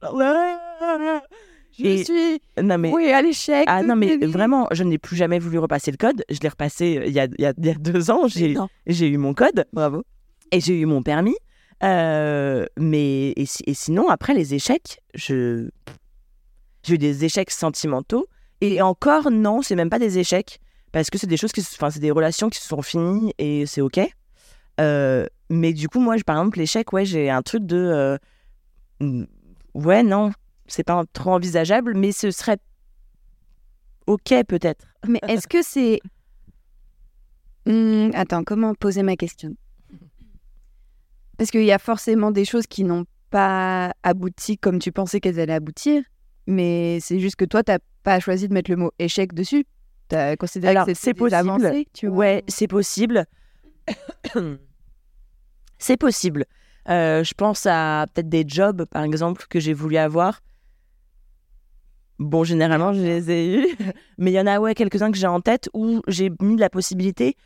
Je 1.79 2.03
suis 2.03 2.41
non, 2.61 2.79
mais... 2.79 2.91
oui, 2.91 3.13
à 3.13 3.21
l'échec. 3.21 3.65
Ah 3.69 3.83
non, 3.83 3.97
mais 3.97 4.17
vraiment, 4.17 4.67
je 4.73 4.83
n'ai 4.83 4.97
plus 4.97 5.15
jamais 5.15 5.39
voulu 5.39 5.59
repasser 5.59 5.91
le 5.91 5.99
code. 5.99 6.25
Je 6.31 6.41
l'ai 6.41 6.49
repassé 6.49 6.97
euh, 6.97 7.07
il 7.07 7.13
y, 7.13 7.21
a, 7.21 7.29
il 7.39 7.43
y 7.43 7.47
a 7.47 7.53
deux 7.53 8.11
ans. 8.11 8.27
J'ai 8.27 9.09
eu 9.09 9.19
mon 9.19 9.35
code. 9.35 9.67
Bravo. 9.75 10.03
Et 10.51 10.61
j'ai 10.61 10.81
eu 10.81 10.87
mon 10.87 11.03
permis. 11.03 11.37
Euh, 11.83 12.67
mais 12.77 13.33
et, 13.37 13.47
sinon, 13.47 14.09
après 14.09 14.35
les 14.35 14.55
échecs, 14.55 15.01
je 15.15 15.69
j'ai 16.83 16.95
eu 16.95 16.99
des 16.99 17.25
échecs 17.25 17.51
sentimentaux. 17.51 18.27
Et 18.61 18.83
encore, 18.83 19.31
non, 19.31 19.63
c'est 19.63 19.77
même 19.77 19.91
pas 19.91 19.99
des 19.99 20.19
échecs 20.19 20.59
parce 20.91 21.11
que 21.11 21.19
c'est 21.19 21.27
des 21.27 21.37
choses 21.37 21.53
qui, 21.53 21.61
enfin, 21.61 21.91
c'est 21.91 22.01
des 22.01 22.11
relations 22.11 22.49
qui 22.49 22.61
se 22.61 22.67
sont 22.67 22.83
finies 22.83 23.33
et 23.39 23.67
c'est 23.67 23.81
ok. 23.81 24.01
Euh, 24.81 25.27
mais 25.51 25.73
du 25.73 25.89
coup, 25.89 26.01
moi, 26.01 26.17
par 26.25 26.39
exemple, 26.39 26.59
l'échec, 26.59 26.93
ouais, 26.93 27.05
j'ai 27.05 27.31
un 27.31 27.43
truc 27.43 27.67
de, 27.67 28.19
euh, 29.01 29.27
ouais, 29.75 30.03
non, 30.03 30.33
c'est 30.67 30.85
pas 30.85 31.05
trop 31.13 31.33
envisageable, 31.33 31.95
mais 31.95 32.13
ce 32.13 32.31
serait 32.31 32.59
ok 34.07 34.35
peut-être. 34.47 34.87
Mais 35.07 35.21
est-ce 35.29 35.47
que 35.47 35.63
c'est, 35.63 36.01
hmm, 37.67 38.11
attends, 38.15 38.45
comment 38.45 38.75
poser 38.75 39.03
ma 39.03 39.17
question? 39.17 39.55
Parce 41.39 41.51
qu'il 41.51 41.65
y 41.65 41.73
a 41.73 41.79
forcément 41.79 42.31
des 42.31 42.45
choses 42.45 42.67
qui 42.67 42.85
n'ont 42.85 43.07
pas 43.31 43.93
abouti 44.03 44.59
comme 44.59 44.79
tu 44.79 44.93
pensais 44.93 45.21
qu'elles 45.21 45.41
allaient 45.41 45.55
aboutir, 45.55 46.03
mais 46.47 46.99
c'est 47.01 47.21
juste 47.21 47.37
que 47.37 47.45
toi, 47.45 47.63
tu 47.63 47.73
n'as 47.73 47.79
pas 48.03 48.21
choisi 48.21 48.49
de 48.49 48.55
mettre 48.55 48.71
le 48.71 48.77
mot 48.77 48.91
échec 48.99 49.33
dessus. 49.33 49.65
Tu 50.09 50.17
as 50.17 50.37
considéré 50.37 50.75
que 50.85 50.95
c'est 50.95 51.15
possible. 51.15 51.85
tu 51.95 52.09
Ouais, 52.09 52.45
c'est 52.49 52.67
possible. 52.67 53.27
c'est 55.79 55.97
possible. 55.97 56.45
Euh, 56.89 57.23
je 57.23 57.35
pense 57.35 57.67
à 57.67 58.07
peut-être 58.13 58.29
des 58.29 58.45
jobs, 58.47 58.87
par 58.87 59.05
exemple, 59.05 59.45
que 59.49 59.61
j'ai 59.61 59.75
voulu 59.75 59.97
avoir. 59.97 60.41
Bon, 62.19 62.43
généralement, 62.43 62.93
je 62.93 63.01
les 63.01 63.31
ai 63.31 63.59
eus. 63.59 63.77
Mais 64.19 64.33
il 64.33 64.35
y 64.35 64.41
en 64.41 64.47
a 64.47 64.59
ouais, 64.59 64.75
quelques-uns 64.75 65.13
que 65.13 65.19
j'ai 65.19 65.27
en 65.27 65.41
tête 65.41 65.69
où 65.73 66.01
j'ai 66.09 66.33
mis 66.41 66.57
la 66.57 66.71
possibilité 66.71 67.37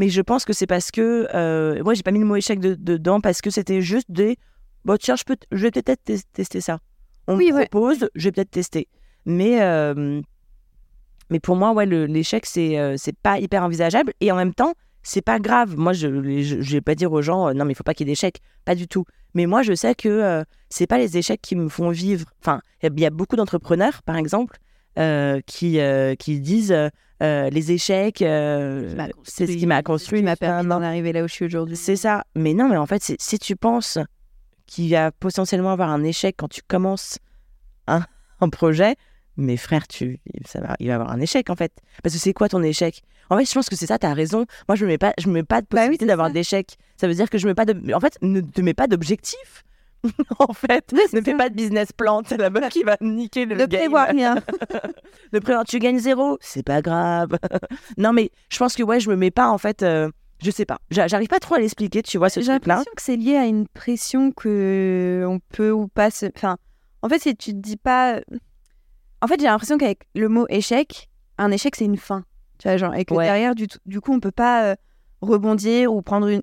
mais 0.00 0.08
je 0.08 0.22
pense 0.22 0.46
que 0.46 0.54
c'est 0.54 0.66
parce 0.66 0.90
que. 0.90 1.28
Euh, 1.34 1.84
moi, 1.84 1.92
j'ai 1.92 2.02
pas 2.02 2.10
mis 2.10 2.20
le 2.20 2.24
mot 2.24 2.34
échec 2.34 2.58
dedans 2.58 3.20
parce 3.20 3.42
que 3.42 3.50
c'était 3.50 3.82
juste 3.82 4.10
des. 4.10 4.38
Bon, 4.86 4.96
tiens, 4.96 5.14
je, 5.14 5.24
peux 5.24 5.36
je 5.52 5.62
vais 5.62 5.70
peut-être 5.70 6.02
tester 6.32 6.62
ça. 6.62 6.78
On 7.28 7.36
me 7.36 7.52
propose, 7.52 8.08
je 8.14 8.24
vais 8.24 8.32
peut-être 8.32 8.50
tester. 8.50 8.88
Mais, 9.26 9.60
euh, 9.60 10.22
mais 11.28 11.38
pour 11.38 11.54
moi, 11.54 11.72
ouais, 11.72 11.84
l'échec, 11.84 12.46
c'est 12.46 12.78
euh, 12.78 12.94
c'est 12.96 13.14
pas 13.14 13.38
hyper 13.40 13.62
envisageable. 13.62 14.14
Et 14.22 14.32
en 14.32 14.36
même 14.36 14.54
temps, 14.54 14.72
c'est 15.02 15.20
pas 15.20 15.38
grave. 15.38 15.76
Moi, 15.76 15.92
je 15.92 16.06
ne 16.06 16.62
vais 16.62 16.80
pas 16.80 16.94
dire 16.94 17.12
aux 17.12 17.20
gens, 17.20 17.48
euh, 17.48 17.52
non, 17.52 17.66
mais 17.66 17.72
il 17.72 17.76
faut 17.76 17.84
pas 17.84 17.92
qu'il 17.92 18.08
y 18.08 18.10
ait 18.10 18.12
d'échecs. 18.12 18.40
Pas 18.64 18.74
du 18.74 18.88
tout. 18.88 19.04
Mais 19.34 19.44
moi, 19.44 19.62
je 19.62 19.74
sais 19.74 19.94
que 19.94 20.42
c'est 20.70 20.86
pas 20.86 20.96
les 20.96 21.18
échecs 21.18 21.42
qui 21.42 21.56
me 21.56 21.68
font 21.68 21.90
vivre. 21.90 22.32
Enfin, 22.42 22.62
il 22.82 22.98
y 22.98 23.04
a 23.04 23.10
beaucoup 23.10 23.36
d'entrepreneurs, 23.36 24.02
par 24.02 24.16
exemple, 24.16 24.56
qui, 24.96 25.80
qui 26.18 26.40
disent 26.40 26.90
euh, 27.22 27.50
les 27.50 27.72
échecs, 27.72 28.22
euh, 28.22 28.96
c'est 29.24 29.46
ce 29.46 29.52
qui 29.52 29.66
m'a 29.66 29.82
construit. 29.82 30.22
m'a 30.22 30.36
permis 30.36 30.66
d'en 30.66 30.80
arriver 30.80 31.12
là 31.12 31.22
où 31.22 31.28
je 31.28 31.34
suis 31.34 31.44
aujourd'hui. 31.44 31.76
C'est 31.76 31.96
ça. 31.96 32.24
Mais 32.34 32.54
non, 32.54 32.68
mais 32.68 32.78
en 32.78 32.86
fait, 32.86 33.14
si 33.18 33.38
tu 33.38 33.56
penses 33.56 33.98
qu'il 34.66 34.90
va 34.92 35.12
potentiellement 35.12 35.72
avoir 35.72 35.90
un 35.90 36.02
échec 36.02 36.34
quand 36.38 36.48
tu 36.48 36.62
commences 36.66 37.18
un, 37.86 38.02
un 38.40 38.48
projet, 38.48 38.96
mais 39.36 39.58
frère, 39.58 39.86
tu, 39.86 40.18
ça 40.46 40.60
va, 40.60 40.76
il 40.80 40.88
va 40.88 40.94
avoir 40.94 41.10
un 41.10 41.20
échec 41.20 41.50
en 41.50 41.56
fait. 41.56 41.72
Parce 42.02 42.14
que 42.14 42.20
c'est 42.20 42.32
quoi 42.32 42.48
ton 42.48 42.62
échec? 42.62 43.02
En 43.28 43.36
fait, 43.36 43.44
je 43.44 43.52
pense 43.52 43.68
que 43.68 43.76
c'est 43.76 43.86
ça, 43.86 43.98
tu 43.98 44.06
as 44.06 44.14
raison. 44.14 44.46
Moi, 44.68 44.76
je 44.76 44.84
ne 44.84 44.90
mets, 44.90 44.98
pas, 44.98 45.12
je 45.18 45.28
mets 45.28 45.42
pas 45.42 45.60
de 45.60 45.66
bah 45.70 45.80
possibilité 45.80 46.06
d'avoir 46.06 46.30
d'échec. 46.30 46.76
Ça 46.96 47.06
veut 47.06 47.14
dire 47.14 47.28
que 47.28 47.38
je 47.38 47.46
mets 47.46 47.54
pas 47.54 47.66
de. 47.66 47.92
En 47.92 48.00
fait, 48.00 48.16
ne 48.22 48.40
te 48.40 48.62
mets 48.62 48.74
pas 48.74 48.86
d'objectif. 48.86 49.62
en 50.38 50.52
fait, 50.52 50.92
ne 51.12 51.20
fais 51.20 51.34
pas 51.34 51.48
de 51.48 51.54
business 51.54 51.92
plan, 51.92 52.22
c'est 52.26 52.36
la 52.36 52.50
bonne 52.50 52.68
qui 52.68 52.82
va 52.82 52.96
niquer 53.00 53.44
le 53.44 53.56
ne 53.56 53.66
game. 53.66 53.80
prévois 53.80 54.04
rien. 54.04 54.36
ne 55.32 55.38
prévois, 55.38 55.64
tu 55.64 55.78
gagnes 55.78 55.98
zéro, 55.98 56.38
c'est 56.40 56.62
pas 56.62 56.82
grave. 56.82 57.38
non, 57.98 58.12
mais 58.12 58.30
je 58.50 58.58
pense 58.58 58.74
que 58.74 58.82
ouais, 58.82 59.00
je 59.00 59.10
me 59.10 59.16
mets 59.16 59.30
pas 59.30 59.48
en 59.48 59.58
fait. 59.58 59.82
Euh, 59.82 60.10
je 60.42 60.50
sais 60.50 60.64
pas, 60.64 60.78
j'arrive 60.90 61.28
pas 61.28 61.38
trop 61.38 61.56
à 61.56 61.58
l'expliquer, 61.58 62.02
tu 62.02 62.16
vois, 62.16 62.30
ce 62.30 62.40
J'ai 62.40 62.46
l'impression 62.46 62.90
que 62.96 63.02
c'est 63.02 63.16
lié 63.16 63.36
à 63.36 63.44
une 63.44 63.68
pression 63.68 64.32
que 64.32 65.26
on 65.28 65.38
peut 65.38 65.70
ou 65.70 65.86
pas 65.86 66.10
se. 66.10 66.26
Enfin, 66.34 66.56
en 67.02 67.08
fait, 67.08 67.18
si 67.20 67.36
tu 67.36 67.52
te 67.52 67.58
dis 67.58 67.76
pas. 67.76 68.20
En 69.22 69.26
fait, 69.26 69.38
j'ai 69.38 69.46
l'impression 69.46 69.76
qu'avec 69.76 70.08
le 70.14 70.30
mot 70.30 70.46
échec, 70.48 71.10
un 71.36 71.50
échec, 71.50 71.76
c'est 71.76 71.84
une 71.84 71.98
fin. 71.98 72.24
Tu 72.58 72.68
vois, 72.68 72.78
genre, 72.78 72.94
et 72.94 73.04
que 73.04 73.14
derrière, 73.14 73.54
du, 73.54 73.66
du, 73.84 74.00
coup, 74.00 74.14
on 74.14 74.20
peut 74.20 74.30
pas 74.30 74.64
euh, 74.64 74.74
rebondir 75.20 75.92
ou 75.92 76.00
prendre 76.00 76.28
une 76.28 76.42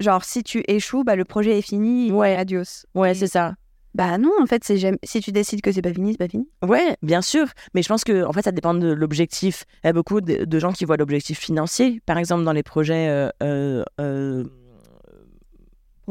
Genre, 0.00 0.24
si 0.24 0.42
tu 0.42 0.62
échoues, 0.66 1.04
bah, 1.04 1.16
le 1.16 1.24
projet 1.24 1.58
est 1.58 1.62
fini, 1.62 2.10
ouais. 2.10 2.36
adios. 2.36 2.86
Ouais, 2.94 3.14
c'est 3.14 3.26
ça. 3.26 3.54
Bah 3.94 4.18
non, 4.18 4.32
en 4.42 4.46
fait, 4.46 4.64
c'est 4.64 4.76
si 5.04 5.20
tu 5.20 5.30
décides 5.30 5.60
que 5.60 5.70
c'est 5.70 5.80
pas 5.80 5.92
fini, 5.92 6.12
c'est 6.12 6.18
pas 6.18 6.28
fini. 6.28 6.48
Ouais, 6.62 6.96
bien 7.02 7.22
sûr. 7.22 7.46
Mais 7.74 7.82
je 7.82 7.88
pense 7.88 8.02
que 8.02 8.24
en 8.24 8.32
fait, 8.32 8.42
ça 8.42 8.50
dépend 8.50 8.74
de 8.74 8.88
l'objectif. 8.88 9.64
Il 9.84 9.86
y 9.86 9.90
a 9.90 9.92
beaucoup 9.92 10.20
de, 10.20 10.58
gens 10.58 10.72
qui 10.72 10.84
voient 10.84 10.96
l'objectif 10.96 11.38
financier, 11.38 12.00
par 12.04 12.18
exemple 12.18 12.42
dans 12.42 12.52
les 12.52 12.64
projets 12.64 13.08
euh, 13.08 13.30
euh, 13.42 13.84
euh 14.00 14.44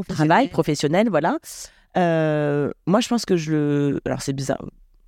travail 0.07 0.47
professionnel, 0.47 1.09
voilà. 1.09 1.37
Euh, 1.97 2.71
moi, 2.87 3.01
je 3.01 3.09
pense 3.09 3.25
que 3.25 3.35
je. 3.35 3.99
Alors, 4.05 4.21
c'est 4.21 4.33
bizarre 4.33 4.63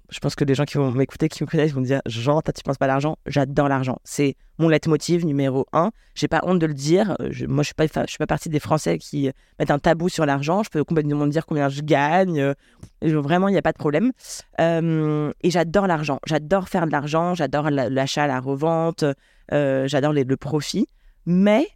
je 0.10 0.20
pense 0.20 0.36
que 0.36 0.44
les 0.44 0.56
gens 0.56 0.66
qui 0.66 0.78
vont 0.78 0.92
m'écouter, 0.92 1.30
qui 1.30 1.44
me 1.44 1.50
connaissent, 1.50 1.74
vont 1.74 1.82
me 1.82 1.86
dire 1.86 2.02
Jean, 2.06 2.42
toi, 2.42 2.54
tu 2.54 2.64
penses 2.64 2.78
pas 2.78 2.86
à 2.86 2.88
l'argent? 2.88 3.18
J'adore 3.26 3.68
l'argent. 3.68 3.98
C'est 4.04 4.36
mon 4.58 4.70
leitmotiv 4.70 5.26
numéro 5.26 5.66
un. 5.74 5.92
J'ai 6.14 6.28
pas 6.28 6.42
honte 6.44 6.60
de 6.60 6.66
le 6.66 6.74
dire. 6.74 7.16
Je, 7.30 7.46
moi, 7.46 7.64
je 7.64 7.68
suis 7.68 7.74
pas, 7.74 7.88
suis 8.08 8.18
pas 8.18 8.28
partie 8.28 8.50
des 8.50 8.60
Français 8.60 8.98
qui 8.98 9.32
mettent 9.60 9.72
un 9.72 9.80
tabou 9.80 10.10
sur 10.10 10.26
l'argent. 10.26 10.64
Je 10.64 10.70
peux 10.70 10.84
complètement 10.84 11.28
dire 11.28 11.46
combien 11.46 11.70
je 11.70 11.82
gagne. 11.82 12.54
Vraiment, 13.02 13.48
il 13.48 13.52
n'y 13.52 13.58
a 13.58 13.62
pas 13.62 13.72
de 13.72 13.78
problème. 13.78 14.12
Euh, 14.60 15.32
et 15.42 15.50
j'adore 15.50 15.88
l'argent. 15.88 16.20
J'adore 16.26 16.70
faire 16.70 16.86
de 16.86 16.92
l'argent. 16.92 17.36
J'adore 17.36 17.70
l'achat, 17.70 18.28
la 18.28 18.40
revente. 18.40 19.04
Euh, 19.52 19.88
j'adore 19.88 20.14
le 20.14 20.38
profit. 20.38 20.88
Mais 21.26 21.68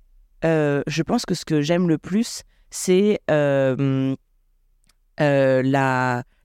euh, 0.46 0.84
je 0.88 1.04
pense 1.04 1.26
que 1.26 1.34
ce 1.34 1.46
que 1.46 1.62
j'aime 1.62 1.90
le 1.90 1.98
plus, 1.98 2.44
c'est 2.70 3.20
la 3.28 3.88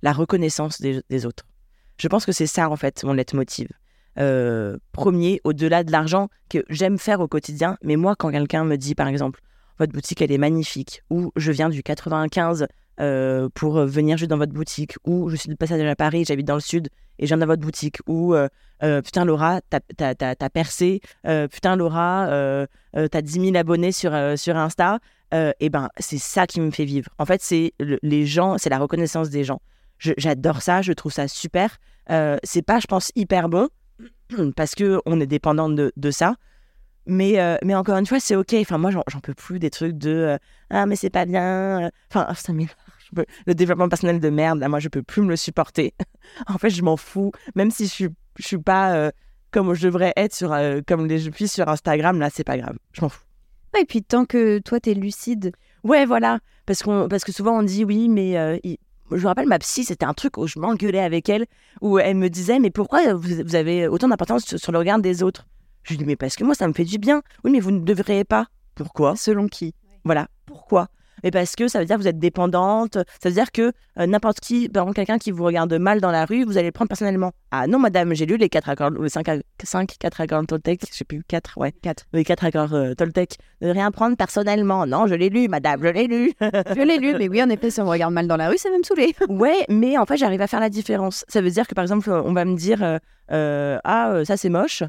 reconnaissance 0.03 0.81
des 0.81 1.27
autres. 1.27 1.45
Je 1.97 2.09
pense 2.09 2.27
que 2.27 2.33
c'est 2.33 2.47
ça, 2.47 2.69
en 2.69 2.77
fait, 2.77 3.05
mon 3.05 3.13
leitmotiv. 3.13 3.69
Euh, 4.19 4.77
premier, 4.93 5.41
au-delà 5.45 5.83
de 5.83 5.91
l'argent 5.91 6.29
que 6.49 6.65
j'aime 6.69 6.99
faire 6.99 7.21
au 7.21 7.29
quotidien. 7.29 7.77
Mais 7.83 7.97
moi, 7.97 8.15
quand 8.17 8.31
quelqu'un 8.31 8.65
me 8.65 8.77
dit, 8.77 8.95
par 8.95 9.09
exemple, 9.09 9.41
votre 9.79 9.93
boutique, 9.93 10.23
elle 10.23 10.33
est 10.33 10.39
magnifique, 10.39 11.03
ou 11.11 11.33
je 11.37 11.51
viens 11.51 11.69
du 11.69 11.83
95 11.83 12.67
euh, 13.01 13.49
pour 13.55 13.85
venir 13.85 14.17
juste 14.17 14.31
dans 14.31 14.39
votre 14.39 14.53
boutique, 14.53 14.97
ou 15.05 15.29
je 15.31 15.37
suis 15.37 15.49
de 15.49 15.57
passage 15.57 15.81
à 15.81 15.97
Paris, 15.97 16.25
j'habite 16.27 16.47
dans 16.47 16.55
le 16.55 16.61
sud 16.61 16.89
et 17.19 17.27
je 17.27 17.29
viens 17.29 17.39
dans 17.39 17.47
votre 17.47 17.63
boutique, 17.63 17.99
ou 18.07 18.35
euh, 18.35 18.49
putain 19.03 19.25
Laura, 19.25 19.61
t'as 19.69 20.49
percé, 20.49 21.01
putain 21.51 21.75
Laura, 21.75 22.29
t'as 22.93 23.23
10 23.23 23.33
000 23.33 23.57
abonnés 23.57 23.91
sur, 23.91 24.13
sur 24.37 24.57
Insta, 24.57 25.01
et 25.33 25.71
ben 25.71 25.89
c'est 25.99 26.19
ça 26.19 26.47
qui 26.47 26.61
me 26.61 26.71
fait 26.71 26.85
vivre. 26.85 27.11
En 27.19 27.27
fait, 27.27 27.41
c'est 27.43 27.73
les 27.81 28.27
gens, 28.27 28.59
c'est 28.59 28.71
la 28.71 28.79
reconnaissance 28.79 29.31
des 29.31 29.43
gens. 29.43 29.61
J'adore 29.99 30.63
ça, 30.63 30.83
je 30.83 30.93
trouve 30.93 31.13
ça 31.13 31.29
super. 31.29 31.79
Euh, 32.11 32.37
c'est 32.43 32.63
pas, 32.63 32.81
je 32.81 32.87
pense, 32.87 33.11
hyper 33.15 33.49
bon 33.49 33.69
parce 34.57 34.75
que 34.75 35.01
on 35.07 35.21
est 35.21 35.27
dépendant 35.27 35.69
de, 35.69 35.93
de 35.97 36.11
ça. 36.11 36.37
Mais, 37.07 37.39
euh, 37.39 37.57
mais 37.63 37.75
encore 37.75 37.97
une 37.99 38.07
fois, 38.07 38.19
c'est 38.19 38.35
ok. 38.35 38.55
Enfin, 38.61 38.79
moi, 38.79 38.91
j'en 38.91 39.21
peux 39.21 39.35
plus 39.35 39.59
des 39.59 39.71
trucs 39.71 39.97
de 39.99 40.11
euh, 40.11 40.39
ah, 40.71 40.87
mais 40.87 40.97
c'est 40.97 41.11
pas 41.11 41.27
bien. 41.27 41.91
Enfin, 42.11 42.33
ça 42.35 42.53
le 43.47 43.55
développement 43.55 43.89
personnel 43.89 44.19
de 44.19 44.29
merde, 44.31 44.59
là, 44.59 44.69
moi, 44.69 44.81
je 44.81 44.89
peux 44.89 45.03
plus 45.03 45.23
me 45.23 45.29
le 45.29 45.37
supporter. 45.37 45.95
en 46.47 46.59
fait, 46.59 46.71
je 46.71 46.83
m'en 46.83 46.97
fous. 46.97 47.33
Même 47.55 47.71
si 47.71 47.87
je 47.87 47.91
suis, 47.91 48.09
je 48.39 48.47
suis 48.47 48.59
pas 48.59 49.13
comme 49.51 49.73
je 49.75 49.87
devrais 49.87 50.13
être 50.17 50.35
sur, 50.35 50.57
comme 50.89 51.07
les, 51.07 51.31
suis 51.31 51.47
sur 51.47 51.69
Instagram, 51.69 52.19
là, 52.19 52.29
c'est 52.29 52.43
pas 52.43 52.59
grave. 52.59 52.77
Je 52.93 53.03
m'en 53.03 53.09
fous. 53.09 53.23
et 53.79 53.85
puis 53.85 54.03
tant 54.03 54.25
que 54.25 54.59
toi, 54.59 54.81
tu 54.81 54.91
es 54.91 54.95
lucide. 54.95 55.53
Ouais, 55.85 56.07
voilà. 56.07 56.41
Parce, 56.67 56.83
qu'on, 56.83 57.09
parce 57.09 57.23
que 57.23 57.31
souvent, 57.31 57.59
on 57.59 57.63
dit 57.63 57.85
oui, 57.85 58.09
mais 58.09 58.61
je 59.17 59.23
me 59.23 59.29
rappelle 59.29 59.47
ma 59.47 59.59
psy, 59.59 59.85
c'était 59.85 60.05
un 60.05 60.15
truc 60.15 60.39
où 60.39 60.47
je 60.47 60.59
m'engueulais 60.59 61.01
avec 61.01 61.29
elle, 61.29 61.47
où 61.81 61.99
elle 61.99 62.17
me 62.17 62.29
disait 62.29 62.59
mais 62.59 62.71
pourquoi 62.71 63.15
vous, 63.15 63.55
avez 63.55 63.89
autant 63.89 64.09
d'importance 64.09 64.45
sur, 64.45 64.59
sur 64.59 64.73
le 64.73 64.79
regard 64.79 64.99
des 64.99 65.23
autres? 65.23 65.47
Je 65.83 65.91
lui 65.91 65.99
dis 65.99 66.05
mais 66.05 66.17
parce 66.17 66.37
que 66.37 66.45
moi 66.45 66.55
ça 66.55 66.67
me 66.67 66.73
fait 66.73 66.85
du 66.85 66.99
bien. 66.99 67.23
Oui 67.45 67.51
mais 67.51 67.61
vous 67.61 67.71
ne 67.71 67.81
devriez 67.81 68.25
pas. 68.25 68.47
Pourquoi? 68.75 69.17
Selon 69.17 69.49
qui? 69.49 69.75
Voilà. 70.05 70.29
Pourquoi? 70.47 70.89
Mais 71.25 71.31
parce 71.31 71.57
que 71.57 71.67
ça 71.67 71.81
veut 71.81 71.87
dire 71.87 71.97
que 71.97 72.03
vous 72.03 72.09
êtes 72.09 72.19
dépendante, 72.19 72.99
ça 73.21 73.29
veut 73.29 73.35
dire 73.35 73.51
que 73.51 73.73
euh, 73.99 74.07
n'importe 74.07 74.41
qui, 74.41 74.69
par 74.69 74.85
exemple 74.85 74.97
quelqu'un 74.97 75.19
qui 75.19 75.31
vous 75.31 75.43
regarde 75.43 75.73
mal 75.75 76.01
dans 76.01 76.11
la 76.11 76.27
rue, 76.27 76.45
vous 76.45 76.59
allez 76.59 76.69
le 76.69 76.73
prendre 76.73 76.89
personnellement. 76.89 77.33
Ah 77.51 77.67
non 77.67 77.79
madame, 77.79 78.15
j'ai 78.15 78.27
lu 78.27 78.37
les 78.37 78.49
4 78.49 78.69
accords, 78.69 78.91
les 78.91 79.09
5, 79.09 79.27
5 79.63 79.95
4 79.99 80.21
accords 80.21 80.47
Toltec, 80.47 80.83
je 80.89 80.97
sais 80.97 81.05
plus, 81.05 81.25
4, 81.27 81.55
ouais. 81.57 81.73
4. 81.83 82.05
Les 82.13 82.25
4 82.25 82.45
accords 82.45 82.75
euh, 82.75 82.95
Toltec. 82.95 83.39
Ne 83.63 83.71
rien 83.71 83.91
prendre 83.91 84.17
personnellement. 84.17 84.87
Non, 84.87 85.07
je 85.07 85.15
l'ai 85.15 85.31
lu 85.31 85.49
madame, 85.49 85.81
je 85.83 85.89
l'ai 85.89 86.07
lu. 86.07 86.33
Je 86.41 86.83
l'ai 86.83 86.99
lu, 86.99 87.15
mais 87.19 87.29
oui, 87.29 87.43
en 87.43 87.49
effet, 87.49 87.71
si 87.71 87.81
on 87.81 87.85
me 87.85 87.91
regarde 87.91 88.13
mal 88.13 88.27
dans 88.27 88.37
la 88.37 88.49
rue, 88.49 88.59
ça 88.59 88.71
va 88.71 88.79
me 88.79 88.83
saouler. 88.83 89.15
ouais, 89.29 89.65
mais 89.69 89.97
en 89.97 90.05
fait 90.07 90.19
j'arrive 90.19 90.43
à 90.43 90.47
faire 90.47 90.61
la 90.61 90.71
différence. 90.71 91.25
Ça 91.29 91.41
veut 91.41 91.51
dire 91.51 91.67
que 91.67 91.75
par 91.75 91.83
exemple 91.85 92.11
on 92.11 92.33
va 92.33 92.45
me 92.45 92.57
dire, 92.57 92.83
euh, 92.83 92.99
euh, 93.31 93.79
ah 93.85 94.11
euh, 94.11 94.25
ça 94.25 94.37
c'est 94.37 94.51
moche, 94.51 94.83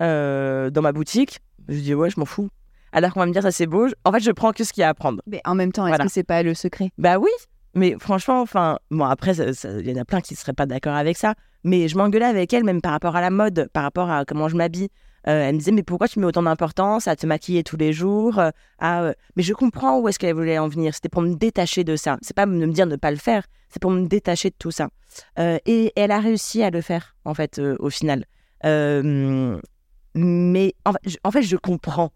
euh, 0.00 0.70
dans 0.70 0.82
ma 0.82 0.92
boutique. 0.92 1.40
Je 1.68 1.78
dis 1.78 1.94
ouais, 1.94 2.10
je 2.10 2.18
m'en 2.18 2.26
fous. 2.26 2.48
Alors 2.92 3.12
qu'on 3.14 3.20
va 3.20 3.26
me 3.26 3.32
dire 3.32 3.42
ça 3.42 3.50
c'est 3.50 3.66
beau. 3.66 3.88
En 4.04 4.12
fait, 4.12 4.20
je 4.20 4.30
prends 4.30 4.52
que 4.52 4.64
ce 4.64 4.72
qu'il 4.72 4.82
y 4.82 4.84
a 4.84 4.88
à 4.90 4.94
prendre. 4.94 5.20
Mais 5.26 5.40
en 5.44 5.54
même 5.54 5.72
temps, 5.72 5.86
est-ce 5.86 5.92
Voilà. 5.92 6.04
que 6.04 6.12
c'est 6.12 6.24
pas 6.24 6.42
le 6.42 6.54
secret? 6.54 6.90
Bah 6.98 7.18
oui, 7.18 7.30
mais 7.74 7.96
franchement, 7.98 8.40
enfin, 8.42 8.78
bon, 8.90 9.04
après, 9.04 9.34
il 9.36 9.90
y 9.90 9.92
en 9.98 10.00
a 10.00 10.04
plein 10.04 10.20
qui 10.20 10.34
seraient 10.34 10.52
pas 10.52 10.66
d'accord 10.66 10.94
avec 10.94 11.16
ça, 11.16 11.34
mais 11.64 11.88
je 11.88 11.96
m'engueulais 11.96 12.26
avec 12.26 12.52
elle, 12.52 12.64
même 12.64 12.80
par 12.82 12.92
rapport 12.92 13.16
à 13.16 13.20
la 13.20 13.30
mode, 13.30 13.68
par 13.72 13.82
rapport 13.82 14.10
à 14.10 14.24
comment 14.24 14.48
je 14.48 14.56
m'habille. 14.56 14.88
Euh, 15.28 15.44
elle 15.48 15.54
me 15.54 15.58
disait, 15.58 15.70
mais 15.70 15.84
pourquoi 15.84 16.08
tu 16.08 16.18
mets 16.18 16.26
autant 16.26 16.42
d'importance 16.42 17.06
à 17.06 17.14
te 17.14 17.24
maquiller 17.26 17.62
tous 17.62 17.76
les 17.76 17.92
jours 17.92 18.40
euh, 18.40 18.50
à, 18.80 19.02
euh, 19.04 19.12
Mais 19.36 19.44
je 19.44 19.54
comprends 19.54 20.00
où 20.00 20.08
est-ce 20.08 20.18
qu'elle 20.18 20.34
voulait 20.34 20.58
en 20.58 20.66
venir. 20.66 20.92
C'était 20.94 21.08
pour 21.08 21.22
me 21.22 21.36
détacher 21.36 21.84
de 21.84 21.94
ça. 21.94 22.18
C'est 22.22 22.34
pas 22.34 22.44
de 22.44 22.50
me 22.50 22.66
dire 22.66 22.86
de 22.86 22.90
ne 22.92 22.96
pas 22.96 23.12
le 23.12 23.16
faire, 23.16 23.44
c'est 23.68 23.80
pour 23.80 23.92
me 23.92 24.06
détacher 24.08 24.50
de 24.50 24.56
tout 24.58 24.72
ça. 24.72 24.88
Et 25.38 25.92
elle 25.94 26.10
a 26.10 26.18
réussi 26.18 26.62
à 26.64 26.70
le 26.70 26.80
faire, 26.80 27.14
en 27.24 27.34
fait, 27.34 27.60
au 27.78 27.88
final. 27.88 28.24
Mais 30.14 30.74
en 30.84 30.92
fait, 30.92 30.98
je, 31.06 31.16
en 31.24 31.30
fait, 31.30 31.42
je 31.42 31.56
comprends. 31.56 32.10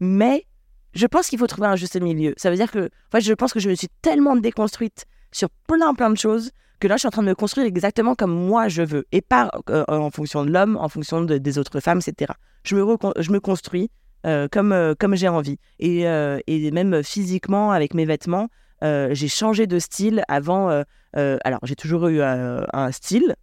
Mais 0.00 0.46
je 0.94 1.06
pense 1.06 1.28
qu'il 1.28 1.38
faut 1.38 1.46
trouver 1.46 1.68
un 1.68 1.76
juste 1.76 2.00
milieu. 2.00 2.34
Ça 2.36 2.50
veut 2.50 2.56
dire 2.56 2.70
que, 2.70 2.90
en 3.12 3.20
je 3.20 3.32
pense 3.32 3.52
que 3.52 3.60
je 3.60 3.68
me 3.68 3.74
suis 3.74 3.88
tellement 4.02 4.36
déconstruite 4.36 5.04
sur 5.32 5.48
plein, 5.66 5.94
plein 5.94 6.10
de 6.10 6.16
choses 6.16 6.50
que 6.80 6.88
là, 6.88 6.96
je 6.96 7.00
suis 7.00 7.08
en 7.08 7.10
train 7.10 7.22
de 7.22 7.28
me 7.28 7.34
construire 7.34 7.66
exactement 7.66 8.14
comme 8.14 8.32
moi 8.32 8.68
je 8.68 8.82
veux 8.82 9.06
et 9.12 9.20
pas 9.22 9.50
euh, 9.70 9.84
en 9.88 10.10
fonction 10.10 10.44
de 10.44 10.50
l'homme, 10.50 10.76
en 10.76 10.88
fonction 10.88 11.22
de- 11.22 11.38
des 11.38 11.58
autres 11.58 11.80
femmes, 11.80 12.00
etc. 12.06 12.32
Je 12.64 12.76
me, 12.76 12.84
je 13.18 13.30
me 13.32 13.40
construis 13.40 13.90
euh, 14.26 14.48
comme, 14.50 14.72
euh, 14.72 14.94
comme 14.98 15.14
j'ai 15.16 15.28
envie. 15.28 15.58
Et, 15.78 16.02
et 16.02 16.70
même 16.70 17.02
physiquement, 17.02 17.72
avec 17.72 17.94
mes 17.94 18.04
vêtements, 18.04 18.48
j'ai 18.82 19.28
changé 19.28 19.66
de 19.66 19.78
style 19.78 20.24
avant. 20.28 20.68
alors, 21.14 21.60
j'ai 21.62 21.76
toujours 21.76 22.08
eu 22.08 22.20
un 22.22 22.92
style. 22.92 23.34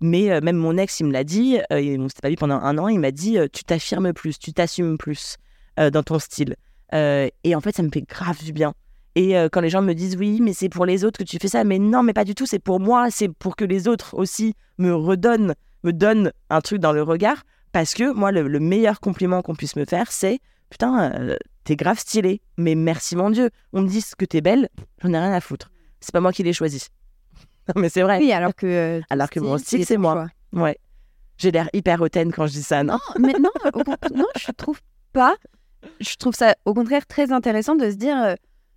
mais 0.00 0.40
même 0.40 0.56
mon 0.56 0.76
ex, 0.76 1.00
il 1.00 1.06
me 1.06 1.12
l'a 1.12 1.24
dit, 1.24 1.58
euh, 1.72 1.96
on 1.98 2.08
s'était 2.08 2.20
pas 2.22 2.28
vu 2.28 2.36
pendant 2.36 2.56
un 2.60 2.76
an, 2.78 2.88
il 2.88 3.00
m'a 3.00 3.12
dit 3.12 3.38
tu 3.52 3.64
t'affirmes 3.64 4.12
plus, 4.12 4.38
tu 4.38 4.52
t'assumes 4.52 4.98
plus 4.98 5.36
dans 5.90 6.02
ton 6.02 6.18
style. 6.18 6.56
Euh, 6.94 7.28
et 7.44 7.54
en 7.54 7.60
fait, 7.60 7.74
ça 7.76 7.82
me 7.82 7.90
fait 7.90 8.02
grave 8.02 8.42
du 8.42 8.52
bien. 8.52 8.74
Et 9.14 9.36
euh, 9.36 9.48
quand 9.50 9.60
les 9.60 9.68
gens 9.70 9.82
me 9.82 9.92
disent 9.92 10.16
oui, 10.16 10.40
mais 10.40 10.52
c'est 10.52 10.68
pour 10.68 10.86
les 10.86 11.04
autres 11.04 11.18
que 11.18 11.24
tu 11.24 11.38
fais 11.40 11.48
ça, 11.48 11.64
mais 11.64 11.78
non, 11.78 12.02
mais 12.02 12.12
pas 12.12 12.24
du 12.24 12.34
tout, 12.34 12.46
c'est 12.46 12.58
pour 12.58 12.80
moi, 12.80 13.10
c'est 13.10 13.28
pour 13.28 13.56
que 13.56 13.64
les 13.64 13.88
autres 13.88 14.14
aussi 14.16 14.54
me 14.78 14.94
redonnent, 14.94 15.54
me 15.84 15.92
donnent 15.92 16.32
un 16.50 16.60
truc 16.60 16.80
dans 16.80 16.92
le 16.92 17.02
regard. 17.02 17.42
Parce 17.72 17.94
que 17.94 18.12
moi, 18.12 18.32
le, 18.32 18.48
le 18.48 18.60
meilleur 18.60 19.00
compliment 19.00 19.40
qu'on 19.42 19.54
puisse 19.54 19.76
me 19.76 19.84
faire, 19.84 20.10
c'est 20.12 20.40
putain, 20.70 21.12
euh, 21.12 21.36
t'es 21.64 21.76
grave 21.76 21.98
stylé, 21.98 22.40
mais 22.56 22.74
merci 22.74 23.16
mon 23.16 23.30
Dieu. 23.30 23.50
On 23.72 23.82
me 23.82 23.88
dit 23.88 24.02
que 24.18 24.24
t'es 24.24 24.40
belle, 24.40 24.68
j'en 25.02 25.12
ai 25.12 25.18
rien 25.18 25.32
à 25.32 25.40
foutre. 25.40 25.70
C'est 26.00 26.12
pas 26.12 26.20
moi 26.20 26.32
qui 26.32 26.42
l'ai 26.42 26.52
choisi. 26.52 26.86
Non, 27.68 27.80
mais 27.80 27.88
c'est 27.88 28.02
vrai. 28.02 28.18
Oui, 28.18 28.32
alors 28.32 28.56
que. 28.56 28.66
euh, 28.66 29.00
Alors 29.08 29.30
que 29.30 29.38
mon 29.38 29.56
style, 29.56 29.86
c'est 29.86 29.96
moi. 29.96 30.14
choix. 30.52 30.62
Ouais. 30.64 30.76
J'ai 31.38 31.52
l'air 31.52 31.68
hyper 31.72 32.00
hautaine 32.02 32.32
quand 32.32 32.48
je 32.48 32.52
dis 32.54 32.62
ça, 32.64 32.82
non? 32.82 32.94
Non, 32.94 33.26
mais 33.28 33.34
non, 33.38 33.50
au 33.72 34.16
non, 34.16 34.26
je 34.36 34.50
trouve 34.50 34.80
pas. 35.12 35.36
Je 36.00 36.16
trouve 36.16 36.34
ça 36.34 36.54
au 36.64 36.74
contraire 36.74 37.06
très 37.06 37.32
intéressant 37.32 37.74
de 37.74 37.90
se 37.90 37.96
dire 37.96 38.16
euh, 38.16 38.34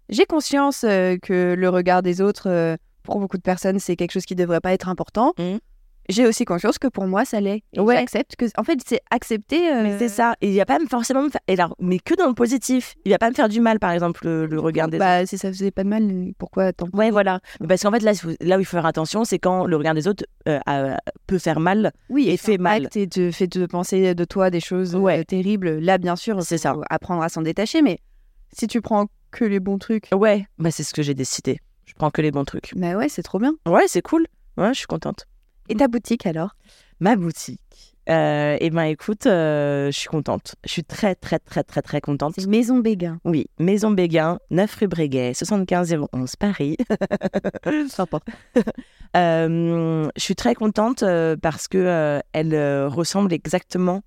j'ai 0.10 0.26
conscience 0.26 0.84
euh, 0.84 1.18
que 1.22 1.56
le 1.58 1.70
regard 1.70 2.03
des 2.03 2.22
autres, 2.22 2.49
euh, 2.49 2.76
pour 3.03 3.20
beaucoup 3.20 3.38
de 3.38 3.41
personnes, 3.41 3.80
c'est 3.80 3.95
quelque 3.95 4.12
chose 4.12 4.26
qui 4.26 4.36
devrait 4.36 4.62
pas 4.62 4.74
être 4.74 4.89
important. 4.89 5.34
Mhm. 5.38 5.60
J'ai 6.10 6.26
aussi 6.28 6.45
conscience 6.45 6.78
que 6.78 6.88
pour 6.88 7.08
moi, 7.08 7.26
ça 7.26 7.39
l'est. 7.41 7.64
Et 7.74 7.80
Ouais. 7.80 7.95
J'accepte 7.95 8.36
que, 8.36 8.45
en 8.58 8.64
fait, 8.64 8.80
c'est 8.86 8.99
accepter. 9.12 9.72
euh, 9.72 9.84
Mais 9.84 9.97
c'est 9.99 10.10
ça. 10.10 10.36
Et 10.41 10.51
il 10.51 10.58
va 10.58 10.66
pas 10.66 10.80
me 10.80 10.86
forcément 10.88 11.24
me 11.24 11.30
faire. 11.30 11.41
Et 11.47 11.53
alors, 11.53 11.76
mais 11.80 11.99
que 11.99 12.14
dans 12.16 12.28
le 12.28 12.34
positif. 12.34 12.95
Il 13.06 13.12
va 13.12 13.18
pas 13.18 13.30
me 13.30 13.36
faire 13.36 13.49
du 13.49 13.60
mal, 13.62 13.80
par 13.80 13.91
exemple, 13.91 14.22
le, 14.26 14.45
le 14.45 14.60
regard 14.60 14.88
des 14.88 14.97
autres. 14.97 15.06
Bah, 15.06 15.26
si 15.26 15.38
ça 15.38 15.49
faisait 15.49 15.72
pas 15.72 15.84
de 15.84 15.89
mal, 15.89 16.03
euh, 16.03 16.32
pourquoi 16.38 16.74
tant 16.74 16.88
Ouais, 16.93 17.12
voilà. 17.12 17.39
Mais 17.60 17.68
Parce 17.68 17.82
qu'en 17.84 17.91
fait, 17.91 17.99
là, 18.01 18.12
là 18.41 18.58
où 18.58 18.60
il 18.60 18.66
faut 18.66 18.78
faire 18.78 18.86
attention, 18.86 19.24
c'est 19.26 19.39
quand 19.39 19.66
le 19.66 19.76
regard 19.78 19.93
des 19.95 20.08
autres 20.08 20.24
euh, 20.47 20.60
peut 21.28 21.39
faire 21.39 21.60
mal. 21.60 21.91
Oui, 22.10 22.30
et 22.30 22.38
fait 22.38 22.58
mal. 22.58 22.88
Et 22.95 23.08
te 23.08 23.32
fait 23.32 23.47
te 23.47 23.66
penser 23.66 24.14
de 24.16 24.24
toi 24.26 24.49
des 24.49 24.60
choses 24.60 24.95
euh, 24.95 24.99
Ouais. 24.99 25.24
terribles. 25.26 25.80
Là, 25.80 25.97
bien 25.97 26.16
sûr, 26.16 26.41
C'est 26.43 26.58
ça. 26.58 26.76
apprendre 26.89 27.22
à 27.24 27.30
s'en 27.30 27.41
détacher. 27.41 27.82
Mais 27.82 27.99
si 28.56 28.68
tu 28.68 28.82
prends 28.82 29.08
que 29.32 29.43
les 29.45 29.60
bons 29.60 29.78
trucs, 29.80 30.08
Ouais, 30.14 30.45
bah, 30.60 30.72
c'est 30.72 30.84
ce 30.84 30.93
que 30.93 31.01
j'ai 31.01 31.14
décidé. 31.14 31.60
Je 31.86 31.93
prends 31.93 32.10
que 32.10 32.22
les 32.22 32.32
bons 32.32 32.45
trucs. 32.45 32.74
bah 32.76 32.95
ouais, 32.95 33.10
c'est 33.10 33.22
trop 33.24 33.38
bien. 33.39 33.53
Ouais, 33.68 33.84
c'est 33.88 34.01
cool. 34.01 34.26
Ouais, 34.58 34.70
je 34.74 34.78
suis 34.80 34.88
contente. 34.88 35.26
Et 35.70 35.76
ta 35.76 35.88
boutique 35.88 36.26
alors? 36.26 36.55
Ma 36.99 37.16
boutique. 37.16 37.95
Euh, 38.07 38.57
eh 38.59 38.70
ben, 38.70 38.84
écoute, 38.84 39.26
euh, 39.26 39.88
je 39.88 39.97
suis 39.97 40.07
contente. 40.07 40.55
Je 40.63 40.72
suis 40.72 40.84
très, 40.84 41.16
très, 41.16 41.39
très, 41.39 41.63
très, 41.63 41.82
très 41.82 42.01
contente. 42.01 42.38
Maison 42.45 42.78
Béguin. 42.78 43.20
Oui, 43.26 43.47
Maison 43.57 43.89
Béguin, 43.89 44.39
9 44.51 44.76
rue 44.76 44.88
Bréguet, 44.88 45.34
75 45.34 45.97
011 46.13 46.36
Paris. 46.36 46.78
Sympa. 47.89 48.20
Euh, 49.16 50.09
je 50.18 50.22
suis 50.22 50.36
très 50.36 50.55
contente 50.55 51.01
euh, 51.01 51.38
parce 51.41 51.70
que 51.70 52.22
elle 52.34 52.86
ressemble 52.88 53.32
exactement 53.32 54.01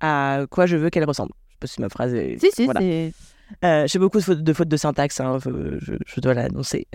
à 0.00 0.40
quoi 0.50 0.66
je 0.66 0.76
veux 0.76 0.90
qu'elle 0.90 1.06
ressemble. 1.06 1.32
Je 1.48 1.52
sais 1.52 1.58
pas 1.60 1.66
si 1.66 1.80
ma 1.80 1.88
phrase 1.88 2.12
est. 2.12 2.36
Si, 2.38 2.50
si, 2.52 2.66
Voilà. 2.66 3.86
J'ai 3.86 3.98
beaucoup 3.98 4.18
de 4.18 4.22
fautes 4.22 4.42
de, 4.42 4.64
de 4.64 4.76
syntaxe, 4.76 5.18
hein, 5.20 5.38
je, 5.40 6.20
dois 6.20 6.34
l'annoncer. 6.34 6.86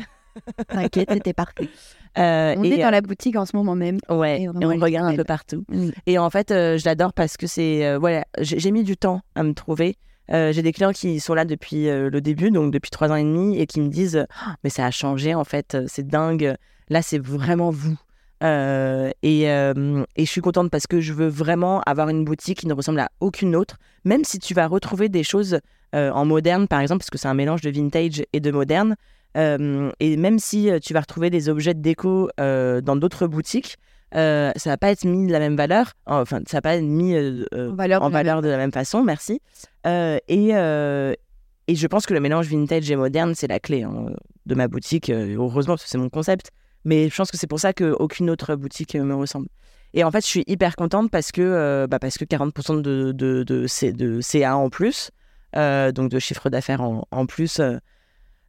T'inquiète, 0.67 1.09
c'était 1.13 1.33
parfait. 1.33 1.69
Euh, 2.18 2.55
On 2.57 2.64
et, 2.64 2.70
est 2.72 2.82
dans 2.82 2.89
la 2.89 3.01
boutique 3.01 3.36
en 3.36 3.45
ce 3.45 3.55
moment 3.55 3.76
même. 3.76 3.99
euh, 4.10 4.18
ouais, 4.18 4.41
et 4.43 4.49
on 4.49 4.53
regarde 4.53 5.14
un 5.14 5.16
peu 5.16 5.24
partout. 5.24 5.64
Oui. 5.70 5.91
Et 6.05 6.18
en 6.18 6.30
fait, 6.30 6.51
euh, 6.51 6.78
je 6.78 6.86
l'adore 6.86 7.14
parce 7.14 7.38
que 7.38 7.47
c'est. 7.47 7.86
euh, 7.86 7.97
voilà, 7.99 8.26
j'ai 8.39 8.72
mis 8.72 8.84
du 8.84 8.97
temps 8.97 9.22
à 9.36 9.43
me 9.43 9.53
trouver. 9.53 9.95
Euh, 10.32 10.51
j'ai 10.51 10.62
des 10.62 10.74
clients 10.74 10.91
qui 10.91 11.20
sont 11.20 11.34
là 11.34 11.43
depuis 11.45 11.89
euh, 11.89 12.10
le 12.10 12.22
début, 12.22 12.51
donc 12.51 12.72
depuis 12.72 12.91
trois 12.91 13.12
ans 13.12 13.16
et 13.16 13.24
demi, 13.24 13.57
et 13.60 13.66
qui 13.66 13.82
me 13.82 13.89
disent 13.89 14.26
Ah, 14.45 14.55
Mais 14.64 14.70
ça 14.70 14.86
a 14.86 14.91
changé, 14.91 15.34
en 15.34 15.43
fait, 15.43 15.76
euh, 15.76 15.86
c'est 15.88 16.07
dingue. 16.07 16.55
Là, 16.89 17.01
c'est 17.01 17.18
vraiment 17.20 17.72
vous. 17.72 17.97
Euh, 18.43 19.10
et, 19.22 19.49
euh, 19.49 20.03
et 20.16 20.26
je 20.26 20.32
suis 20.32 20.41
contente 20.41 20.70
parce 20.72 20.88
que 20.88 21.01
je 21.01 21.14
veux 21.14 21.28
vraiment 21.28 21.82
avoir 21.82 22.10
une 22.10 22.24
boutique 22.24 22.60
qui 22.60 22.68
ne 22.68 22.74
ressemble 22.74 22.99
à 22.99 23.10
aucune 23.20 23.55
autre, 23.55 23.78
même 24.05 24.24
si 24.24 24.39
tu 24.39 24.53
vas 24.53 24.68
retrouver 24.68 25.10
des 25.10 25.24
choses 25.24 25.60
euh, 25.95 26.12
en 26.12 26.26
moderne, 26.26 26.68
par 26.68 26.80
exemple, 26.80 26.99
parce 26.99 27.10
que 27.10 27.18
c'est 27.18 27.28
un 27.28 27.34
mélange 27.34 27.62
de 27.62 27.70
vintage 27.70 28.24
et 28.32 28.39
de 28.39 28.51
moderne. 28.51 28.95
Euh, 29.38 29.91
et 29.99 30.17
même 30.17 30.39
si 30.39 30.69
euh, 30.69 30.80
tu 30.80 30.93
vas 30.93 31.01
retrouver 31.01 31.30
des 31.30 31.49
objets 31.49 31.73
de 31.73 31.82
déco 31.82 32.30
euh, 32.39 32.82
dans 32.82 32.95
d'autres 32.95 33.27
boutiques, 33.27 33.77
euh, 34.15 34.51
ça 34.55 34.71
va 34.71 34.77
pas 34.77 34.89
être 34.89 35.05
mis 35.05 35.27
de 35.27 35.32
la 35.32 35.39
même 35.39 35.55
valeur. 35.55 35.93
Enfin, 36.05 36.39
ça 36.47 36.57
va 36.57 36.61
pas 36.61 36.75
être 36.75 36.84
mis 36.84 37.15
En 37.15 37.75
valeur. 37.75 38.01
en 38.01 38.09
de 38.09 38.13
la 38.13 38.19
valeur 38.19 38.41
de 38.41 38.49
la 38.49 38.57
même 38.57 38.71
façon, 38.71 39.03
merci. 39.03 39.41
Et, 39.86 40.49
et 40.49 41.75
je 41.75 41.88
pense 41.88 42.05
que 42.07 42.13
le 42.13 42.19
mélange 42.19 42.47
vintage 42.47 42.89
et 42.89 42.95
moderne, 42.95 43.36
c'est 43.36 43.47
la 43.47 43.59
clé 43.59 43.84
hein, 43.84 44.07
de 44.45 44.55
ma 44.55 44.67
boutique. 44.67 45.09
heureusement, 45.11 45.73
parce 45.75 45.84
que 45.84 45.89
c'est 45.89 45.97
mon 45.99 46.09
concept. 46.09 46.51
Mais 46.86 47.09
je 47.09 47.15
pense 47.15 47.30
que 47.30 47.38
c'est 47.38 47.45
pour 47.47 47.59
ça 47.59 47.73
qu'aucune 47.73 48.30
autre 48.30 48.55
boutique 48.55 48.95
me 48.95 49.13
ressemble. 49.13 49.47
Et 49.93 50.03
en 50.03 50.11
fait, 50.11 50.21
je 50.21 50.27
suis 50.27 50.43
hyper 50.47 50.75
contente 50.75 51.11
parce 51.11 51.32
que, 51.32 51.86
bah, 51.88 51.99
parce 51.99 52.17
que 52.17 52.25
40% 52.25 52.82
de, 52.82 53.11
de, 53.11 53.43
de, 53.43 53.91
de 53.91 54.21
CA 54.21 54.55
en 54.57 54.69
plus, 54.69 55.11
donc 55.53 56.09
de 56.09 56.17
chiffre 56.19 56.49
d'affaires 56.49 56.82
en, 56.82 57.07
en 57.11 57.25
plus 57.27 57.61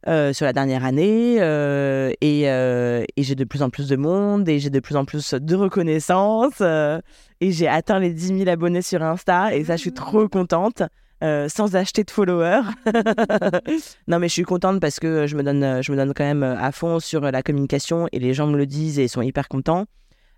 euh, 0.07 0.33
sur 0.33 0.45
la 0.47 0.53
dernière 0.53 0.83
année. 0.83 1.37
euh, 1.39 2.11
et 2.21 2.49
euh, 2.49 3.03
et 3.17 3.23
j'ai 3.23 3.35
de 3.35 3.43
plus 3.43 3.61
en 3.61 3.69
plus 3.69 3.87
de 3.87 3.95
monde 3.95 4.49
et 4.49 4.57
j'ai 4.59 4.71
de 4.71 4.79
plus 4.79 4.95
en 4.95 5.05
plus 5.05 5.35
de 5.35 5.55
reconnaissance. 5.55 6.59
et 6.59 7.51
j'ai 7.51 7.67
atteint 7.67 7.99
les 7.99 8.11
10 8.11 8.39
000 8.39 8.49
abonnés 8.49 8.81
sur 8.81 9.03
Insta. 9.03 9.55
Et 9.55 9.63
ça, 9.65 9.75
je 9.75 9.81
suis 9.81 9.93
trop 9.93 10.27
contente. 10.27 10.81
sans 11.21 11.75
acheter 11.75 12.03
de 12.03 12.09
followers. 12.09 12.63
non, 14.07 14.17
mais 14.17 14.27
je 14.27 14.33
suis 14.33 14.43
contente 14.43 14.79
parce 14.79 14.99
que 14.99 15.27
je 15.27 15.35
me 15.35 15.43
donne, 15.43 15.83
je 15.83 15.91
me 15.91 15.97
donne 15.97 16.13
quand 16.15 16.23
même 16.23 16.43
à 16.43 16.71
fond 16.71 16.99
sur 16.99 17.21
la 17.21 17.43
communication 17.43 18.07
et 18.11 18.17
les 18.17 18.33
gens 18.33 18.47
me 18.47 18.57
le 18.57 18.65
disent 18.65 18.97
et 18.97 19.07
sont 19.07 19.21
hyper 19.21 19.47
contents. 19.47 19.85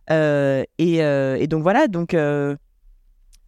Et, 0.10 0.98
et 0.98 1.48
donc 1.48 1.64
voilà, 1.64 1.88
donc 1.88 2.12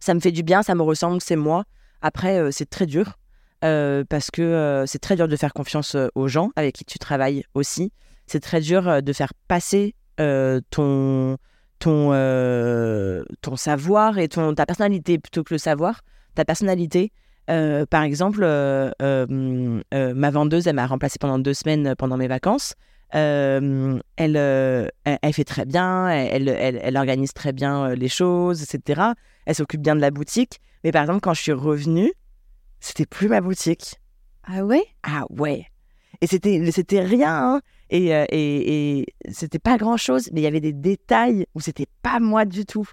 ça 0.00 0.14
me 0.14 0.20
fait 0.20 0.32
du 0.32 0.42
bien, 0.42 0.62
ça 0.62 0.74
me 0.74 0.82
ressemble, 0.82 1.20
c'est 1.20 1.36
moi. 1.36 1.64
Après, 2.00 2.50
c'est 2.52 2.70
très 2.70 2.86
dur 2.86 3.18
euh, 3.64 4.04
parce 4.08 4.30
que 4.30 4.42
euh, 4.42 4.86
c'est 4.86 4.98
très 4.98 5.16
dur 5.16 5.28
de 5.28 5.36
faire 5.36 5.54
confiance 5.54 5.94
euh, 5.94 6.08
aux 6.14 6.28
gens 6.28 6.50
avec 6.56 6.74
qui 6.74 6.84
tu 6.84 6.98
travailles 6.98 7.44
aussi. 7.54 7.90
C'est 8.26 8.40
très 8.40 8.60
dur 8.60 9.02
de 9.02 9.12
faire 9.12 9.32
passer 9.48 9.94
ton, 10.18 11.36
ton, 11.78 13.24
ton 13.40 13.56
savoir 13.56 14.18
et 14.18 14.28
ton, 14.28 14.54
ta 14.54 14.66
personnalité 14.66 15.18
plutôt 15.18 15.44
que 15.44 15.54
le 15.54 15.58
savoir. 15.58 16.00
Ta 16.34 16.44
personnalité, 16.44 17.12
par 17.46 18.02
exemple, 18.02 18.40
ma 18.40 20.30
vendeuse, 20.30 20.66
elle 20.66 20.74
m'a 20.74 20.86
remplacée 20.88 21.18
pendant 21.20 21.38
deux 21.38 21.54
semaines 21.54 21.94
pendant 21.96 22.16
mes 22.16 22.26
vacances. 22.26 22.74
elle, 23.12 24.02
elle, 24.16 25.32
fait 25.32 25.44
très 25.44 25.64
bien, 25.64 26.08
elle, 26.08 26.48
elle, 26.48 26.80
elle 26.82 26.96
organise 26.96 27.32
très 27.32 27.52
bien 27.52 27.94
les 27.94 28.08
choses, 28.08 28.64
etc. 28.64 29.02
Elle 29.44 29.54
s'occupe 29.54 29.82
bien 29.82 29.94
de 29.94 30.00
la 30.00 30.10
boutique. 30.10 30.58
Mais 30.82 30.90
par 30.90 31.02
exemple, 31.02 31.20
quand 31.20 31.34
je 31.34 31.42
suis 31.42 31.52
revenue, 31.52 32.12
c'était 32.80 33.06
plus 33.06 33.28
ma 33.28 33.40
boutique. 33.40 33.96
Ah 34.44 34.64
ouais? 34.64 34.84
Ah 35.02 35.24
ouais. 35.30 35.66
Et 36.20 36.26
c'était, 36.26 36.70
c'était 36.70 37.00
rien. 37.00 37.54
Hein. 37.54 37.60
Et, 37.90 38.06
et, 38.08 38.98
et 38.98 39.06
c'était 39.30 39.58
pas 39.58 39.76
grand 39.76 39.96
chose, 39.96 40.30
mais 40.32 40.40
il 40.40 40.44
y 40.44 40.48
avait 40.48 40.60
des 40.60 40.72
détails 40.72 41.46
où 41.54 41.60
c'était 41.60 41.86
pas 42.02 42.20
moi 42.20 42.44
du 42.44 42.64
tout. 42.64 42.88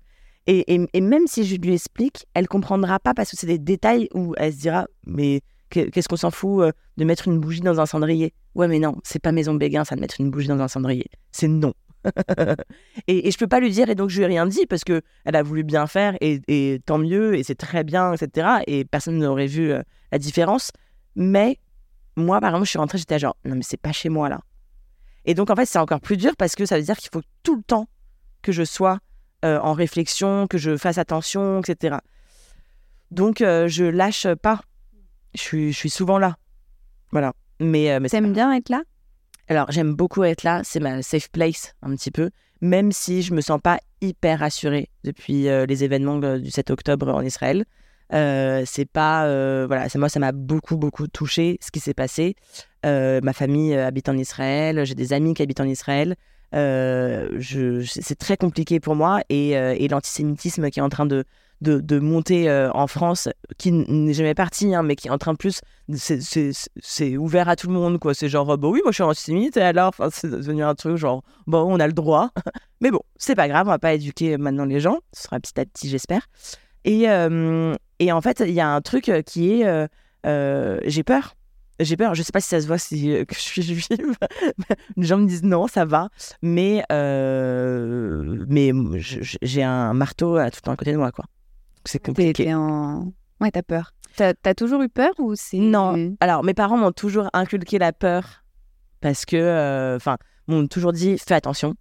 Et, 0.45 0.75
et, 0.93 1.01
même 1.01 1.25
si 1.25 1.45
je 1.45 1.55
lui 1.55 1.73
explique, 1.73 2.25
elle 2.33 2.47
comprendra 2.47 2.99
pas 2.99 3.13
parce 3.13 3.31
que 3.31 3.37
c'est 3.37 3.47
des 3.47 3.59
détails 3.59 4.09
où 4.13 4.33
elle 4.37 4.53
se 4.53 4.59
dira 4.59 4.87
Mais 5.05 5.41
qu'est-ce 5.69 6.07
qu'on 6.07 6.17
s'en 6.17 6.31
fout 6.31 6.73
de 6.97 7.05
mettre 7.05 7.27
une 7.27 7.39
bougie 7.39 7.61
dans 7.61 7.79
un 7.79 7.85
cendrier? 7.85 8.33
Ouais, 8.53 8.67
mais 8.67 8.79
non, 8.79 8.95
c'est 9.03 9.21
pas 9.21 9.31
Maison 9.31 9.53
Béguin, 9.53 9.85
ça, 9.85 9.95
de 9.95 10.01
mettre 10.01 10.19
une 10.19 10.29
bougie 10.29 10.47
dans 10.47 10.59
un 10.59 10.67
cendrier. 10.67 11.05
C'est 11.31 11.47
non. 11.47 11.73
Et, 13.07 13.27
et, 13.27 13.31
je 13.31 13.37
peux 13.37 13.47
pas 13.47 13.59
lui 13.59 13.69
dire, 13.69 13.89
et 13.89 13.95
donc 13.95 14.09
je 14.09 14.17
lui 14.17 14.23
ai 14.23 14.27
rien 14.27 14.45
dit 14.45 14.65
parce 14.65 14.83
que 14.83 15.01
elle 15.25 15.35
a 15.35 15.43
voulu 15.43 15.63
bien 15.63 15.87
faire, 15.87 16.15
et, 16.21 16.81
tant 16.85 16.97
mieux, 16.97 17.35
et 17.35 17.43
c'est 17.43 17.55
très 17.55 17.83
bien, 17.83 18.13
etc. 18.13 18.63
Et 18.67 18.85
personne 18.85 19.17
n'aurait 19.17 19.47
vu 19.47 19.73
la 20.11 20.17
différence. 20.17 20.71
Mais 21.15 21.59
moi, 22.15 22.39
par 22.39 22.51
exemple, 22.51 22.65
je 22.65 22.69
suis 22.71 22.79
rentrée, 22.79 22.97
j'étais 22.97 23.19
genre, 23.19 23.37
non, 23.45 23.55
mais 23.55 23.63
c'est 23.63 23.77
pas 23.77 23.91
chez 23.91 24.09
moi 24.09 24.29
là. 24.29 24.41
Et 25.25 25.33
donc, 25.33 25.49
en 25.49 25.55
fait, 25.55 25.65
c'est 25.65 25.79
encore 25.79 26.01
plus 26.01 26.17
dur 26.17 26.35
parce 26.37 26.55
que 26.55 26.65
ça 26.65 26.77
veut 26.77 26.83
dire 26.83 26.97
qu'il 26.97 27.09
faut 27.11 27.21
tout 27.43 27.55
le 27.55 27.63
temps 27.63 27.87
que 28.41 28.51
je 28.51 28.63
sois 28.63 28.99
en 29.43 29.73
réflexion, 29.73 30.47
que 30.47 30.57
je 30.57 30.77
fasse 30.77 30.97
attention, 30.97 31.61
etc. 31.61 31.97
Donc, 33.11 33.37
je 33.39 33.83
lâche 33.85 34.27
pas. 34.41 34.61
Je 35.35 35.41
suis, 35.41 35.73
je 35.73 35.77
suis 35.77 35.89
souvent 35.89 36.17
là. 36.17 36.37
Voilà. 37.11 37.33
Mais, 37.59 37.99
mais 37.99 38.09
T'aimes 38.09 38.33
bien 38.33 38.53
être 38.53 38.69
là? 38.69 38.83
Alors, 39.49 39.71
j'aime 39.71 39.93
beaucoup 39.93 40.23
être 40.23 40.43
là, 40.43 40.61
c'est 40.63 40.79
ma 40.79 41.01
safe 41.01 41.29
place 41.29 41.73
un 41.81 41.95
petit 41.95 42.11
peu, 42.11 42.29
même 42.61 42.91
si 42.91 43.21
je 43.21 43.33
me 43.33 43.41
sens 43.41 43.59
pas 43.61 43.79
hyper 44.01 44.39
rassurée 44.39 44.89
depuis 45.03 45.49
euh, 45.49 45.65
les 45.65 45.83
événements 45.83 46.17
du 46.37 46.49
7 46.49 46.71
octobre 46.71 47.09
en 47.09 47.21
Israël. 47.21 47.65
Euh, 48.13 48.63
c'est 48.65 48.85
pas 48.85 49.25
euh, 49.25 49.65
voilà, 49.67 49.87
moi 49.95 50.07
ça 50.07 50.19
m'a 50.19 50.33
beaucoup 50.33 50.77
beaucoup 50.77 51.07
touché 51.07 51.57
ce 51.61 51.71
qui 51.71 51.79
s'est 51.79 51.93
passé. 51.93 52.35
ma 52.83 53.33
famille 53.33 53.75
habite 53.75 54.07
en 54.07 54.17
Israël, 54.17 54.85
j'ai 54.85 54.95
des 54.95 55.13
amis 55.13 55.33
qui 55.33 55.41
habitent 55.41 55.61
en 55.61 55.67
Israël. 55.67 56.15
c'est 56.51 58.17
très 58.19 58.37
compliqué 58.37 58.79
pour 58.79 58.95
moi 58.95 59.21
et 59.29 59.87
l'antisémitisme 59.89 60.69
qui 60.69 60.79
est 60.79 60.83
en 60.83 60.89
train 60.89 61.05
de 61.05 61.25
de, 61.63 61.99
monter 61.99 62.49
euh, 62.49 62.69
en 62.73 62.87
France, 62.87 63.29
qui 63.57 63.71
n'est 63.71 64.13
jamais 64.13 64.35
parti, 64.35 64.75
hein, 64.75 64.83
mais 64.83 64.95
qui 64.95 65.07
est 65.07 65.11
en 65.11 65.17
train 65.17 65.33
de 65.33 65.37
plus, 65.37 65.61
c'est 65.95 67.17
ouvert 67.17 67.49
à 67.49 67.55
tout 67.55 67.67
le 67.67 67.73
monde, 67.73 67.99
quoi. 67.99 68.13
C'est 68.13 68.29
genre, 68.29 68.57
bah 68.57 68.67
oui, 68.67 68.81
moi 68.83 68.91
je 68.91 68.95
suis 68.95 69.03
antisémite, 69.03 69.57
et 69.57 69.61
alors, 69.61 69.89
enfin, 69.89 70.09
c'est 70.11 70.29
devenu 70.29 70.63
un 70.63 70.75
truc 70.75 70.97
genre, 70.97 71.23
bon, 71.47 71.61
on 71.61 71.79
a 71.79 71.87
le 71.87 71.93
droit. 71.93 72.29
mais 72.81 72.91
bon, 72.91 73.01
c'est 73.17 73.35
pas 73.35 73.47
grave, 73.47 73.67
on 73.67 73.71
va 73.71 73.79
pas 73.79 73.93
éduquer 73.93 74.37
maintenant 74.37 74.65
les 74.65 74.79
gens, 74.79 74.99
ce 75.13 75.23
sera 75.23 75.39
petit 75.39 75.59
à 75.59 75.65
petit, 75.65 75.89
j'espère. 75.89 76.27
Et, 76.85 77.09
euh, 77.09 77.75
et 77.99 78.11
en 78.11 78.21
fait, 78.21 78.43
il 78.45 78.53
y 78.53 78.59
a 78.59 78.67
un 78.67 78.81
truc 78.81 79.11
qui 79.25 79.61
est, 79.61 79.87
euh, 80.25 80.79
j'ai 80.85 81.03
peur. 81.03 81.35
J'ai 81.79 81.97
peur, 81.97 82.13
je 82.13 82.21
sais 82.21 82.31
pas 82.31 82.39
si 82.39 82.49
ça 82.49 82.61
se 82.61 82.67
voit 82.67 82.77
si 82.77 83.25
que 83.27 83.33
je 83.33 83.39
suis 83.39 83.63
juive. 83.63 84.15
les 84.97 85.07
gens 85.07 85.17
me 85.17 85.25
disent 85.25 85.43
non, 85.43 85.67
ça 85.67 85.85
va, 85.85 86.09
mais 86.43 86.83
mais 88.47 88.71
j'ai 88.99 89.63
un 89.63 89.93
marteau 89.93 90.35
à 90.35 90.51
tout 90.51 90.69
un 90.69 90.75
côté 90.75 90.91
de 90.91 90.97
moi, 90.97 91.11
quoi 91.11 91.25
c'est 91.85 92.03
compliqué. 92.03 92.53
en... 92.53 93.13
Ouais, 93.39 93.51
t'as 93.51 93.63
peur. 93.63 93.93
T'as 94.15 94.33
as 94.43 94.53
toujours 94.53 94.81
eu 94.81 94.89
peur 94.89 95.11
ou 95.17 95.35
c'est... 95.35 95.57
Non. 95.57 96.15
Alors, 96.19 96.43
mes 96.43 96.53
parents 96.53 96.77
m'ont 96.77 96.91
toujours 96.91 97.29
inculqué 97.33 97.79
la 97.79 97.93
peur 97.93 98.43
parce 99.01 99.25
que, 99.25 99.35
euh, 99.35 99.95
enfin, 99.95 100.17
m'ont 100.47 100.67
toujours 100.67 100.93
dit 100.93 101.17
fais 101.17 101.33
attention. 101.33 101.73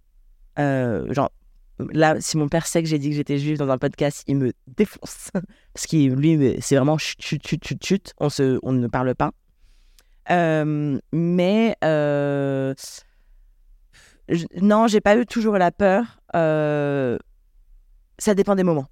Euh, 0.59 1.11
genre, 1.13 1.31
là, 1.79 2.19
si 2.19 2.37
mon 2.37 2.49
père 2.49 2.65
sait 2.65 2.81
que 2.81 2.89
j'ai 2.89 2.99
dit 2.99 3.11
que 3.11 3.15
j'étais 3.15 3.37
juive 3.37 3.57
dans 3.57 3.69
un 3.69 3.77
podcast, 3.77 4.23
il 4.27 4.37
me 4.37 4.51
défonce. 4.67 5.29
parce 5.73 5.85
qu'il, 5.85 6.13
lui, 6.13 6.57
c'est 6.59 6.75
vraiment 6.75 6.97
chut, 6.97 7.21
chut, 7.21 7.47
chut, 7.47 7.63
chut, 7.63 7.85
chut, 7.85 8.13
on, 8.17 8.29
se, 8.29 8.59
on 8.63 8.73
ne 8.73 8.87
parle 8.87 9.13
pas. 9.15 9.31
Euh, 10.31 10.99
mais 11.11 11.75
non, 14.61 14.87
j'ai 14.87 15.01
pas 15.01 15.15
eu 15.15 15.25
toujours 15.25 15.57
la 15.57 15.71
peur. 15.71 16.19
ça 16.33 18.33
dépend 18.33 18.55
des 18.55 18.63
moments 18.63 18.87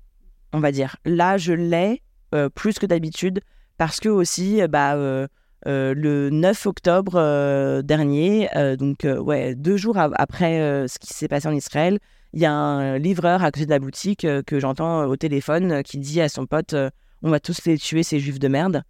on 0.53 0.59
va 0.59 0.71
dire. 0.71 0.97
Là, 1.05 1.37
je 1.37 1.53
l'ai 1.53 2.01
euh, 2.33 2.49
plus 2.49 2.79
que 2.79 2.85
d'habitude 2.85 3.41
parce 3.77 3.99
que 3.99 4.09
aussi, 4.09 4.61
euh, 4.61 4.67
bah, 4.67 4.95
euh, 4.95 5.27
le 5.65 6.29
9 6.29 6.65
octobre 6.65 7.81
dernier, 7.83 8.49
donc 8.79 9.05
ouais, 9.05 9.53
deux 9.53 9.77
jours 9.77 9.95
après 9.97 10.87
ce 10.87 10.97
qui 10.97 11.13
s'est 11.13 11.27
passé 11.27 11.47
en 11.47 11.51
Israël, 11.51 11.99
il 12.33 12.41
y 12.41 12.45
a 12.45 12.51
un 12.51 12.97
livreur 12.97 13.43
à 13.43 13.51
côté 13.51 13.65
de 13.67 13.69
la 13.69 13.77
boutique 13.77 14.25
que 14.47 14.59
j'entends 14.59 15.05
au 15.05 15.15
téléphone 15.17 15.83
qui 15.83 15.99
dit 15.99 16.19
à 16.19 16.29
son 16.29 16.47
pote 16.47 16.73
On 17.21 17.29
va 17.29 17.39
tous 17.39 17.63
les 17.65 17.77
tuer, 17.77 18.01
ces 18.01 18.19
juifs 18.19 18.39
de 18.39 18.47
merde. 18.47 18.81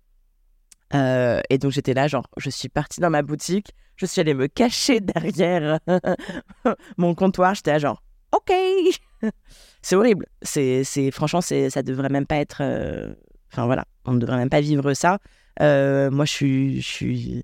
et 0.93 1.57
donc 1.57 1.73
j'étais 1.73 1.93
là, 1.93 2.07
genre, 2.07 2.27
je 2.37 2.49
suis 2.49 2.69
partie 2.69 3.01
dans 3.01 3.09
ma 3.09 3.21
boutique, 3.21 3.73
je 3.97 4.05
suis 4.05 4.21
allée 4.21 4.33
me 4.33 4.47
cacher 4.47 5.01
derrière 5.01 5.79
mon 6.97 7.15
comptoir, 7.15 7.53
j'étais 7.53 7.73
là, 7.73 7.79
genre, 7.79 8.01
ok 8.31 8.53
c'est 9.81 9.95
horrible. 9.95 10.25
C'est, 10.41 10.83
franchement, 11.11 11.41
c'est, 11.41 11.69
ça 11.69 11.83
devrait 11.83 12.09
même 12.09 12.25
pas 12.25 12.37
être. 12.37 12.57
Euh, 12.61 13.13
enfin 13.51 13.65
voilà, 13.65 13.85
on 14.05 14.13
ne 14.13 14.19
devrait 14.19 14.37
même 14.37 14.49
pas 14.49 14.61
vivre 14.61 14.93
ça. 14.93 15.19
Euh, 15.61 16.09
moi, 16.11 16.25
je 16.25 16.79
suis, 16.79 17.43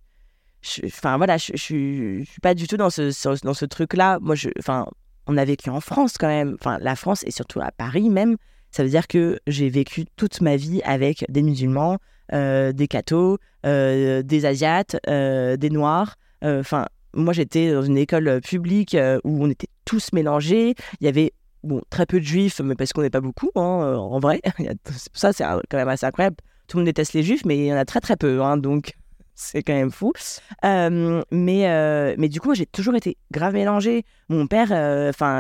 enfin 0.86 1.18
voilà, 1.18 1.38
je, 1.38 1.52
je 1.54 2.24
suis 2.24 2.42
pas 2.42 2.54
du 2.54 2.68
tout 2.68 2.78
dans 2.78 2.90
ce, 2.90 3.44
dans 3.44 3.54
ce 3.54 3.66
truc-là. 3.66 4.20
Moi, 4.22 4.36
je, 4.36 4.50
enfin, 4.60 4.88
on 5.28 5.38
a 5.38 5.46
vécu 5.46 5.70
en 5.70 5.82
France 5.82 6.18
quand 6.18 6.28
même. 6.28 6.56
Enfin, 6.60 6.78
la 6.80 6.96
France 6.96 7.24
et 7.26 7.32
surtout 7.32 7.60
à 7.62 7.72
Paris 7.72 8.10
même. 8.10 8.38
Ça 8.72 8.84
veut 8.84 8.90
dire 8.90 9.08
que 9.08 9.40
j'ai 9.48 9.70
vécu 9.70 10.06
toute 10.18 10.42
ma 10.42 10.58
vie 10.58 10.82
avec 10.84 11.26
des 11.30 11.42
musulmans, 11.42 12.00
euh, 12.34 12.74
des 12.74 12.88
cathos, 12.88 13.38
des 13.64 14.46
asiates, 14.46 14.98
des 15.08 15.70
noirs. 15.70 16.16
Enfin, 16.44 16.86
moi, 17.14 17.34
j'étais 17.34 17.72
dans 17.72 17.82
une 17.82 17.98
école 17.98 18.42
publique 18.42 18.96
où 19.24 19.44
on 19.44 19.50
était 19.50 19.70
tous 19.86 20.12
mélangés. 20.12 20.76
Il 21.00 21.06
y 21.06 21.08
avait 21.08 21.34
bon, 21.68 21.82
très 21.89 22.05
peu 22.05 22.20
de 22.20 22.26
juifs, 22.26 22.59
mais 22.61 22.76
parce 22.76 22.93
qu'on 22.93 23.01
n'est 23.01 23.09
pas 23.09 23.22
beaucoup, 23.22 23.51
hein, 23.55 23.82
euh, 23.84 23.95
en 23.95 24.20
vrai. 24.20 24.41
ça, 25.13 25.34
c'est 25.34 25.43
quand 25.43 25.78
même 25.78 25.88
assez 25.88 26.05
incroyable. 26.05 26.38
Tout 26.68 26.78
le 26.78 26.82
monde 26.82 26.88
déteste 26.88 27.13
les 27.13 27.24
juifs, 27.24 27.45
mais 27.45 27.57
il 27.57 27.65
y 27.65 27.74
en 27.74 27.78
a 27.78 27.86
très 27.86 28.01
très 28.01 28.18
peu, 28.18 28.41
hein, 28.41 28.57
donc 28.57 28.93
c'est 29.36 29.61
quand 29.61 29.74
même 29.74 29.91
fou. 29.91 30.13
Euh, 30.65 31.22
mais, 31.32 31.70
euh, 31.70 32.15
mais 32.18 32.30
du 32.30 32.39
coup, 32.39 32.55
j'ai 32.55 32.65
toujours 32.65 32.95
été 32.95 33.18
grave 33.32 33.53
mélangée. 33.53 34.03
Mon 34.30 34.47
père 34.47 34.68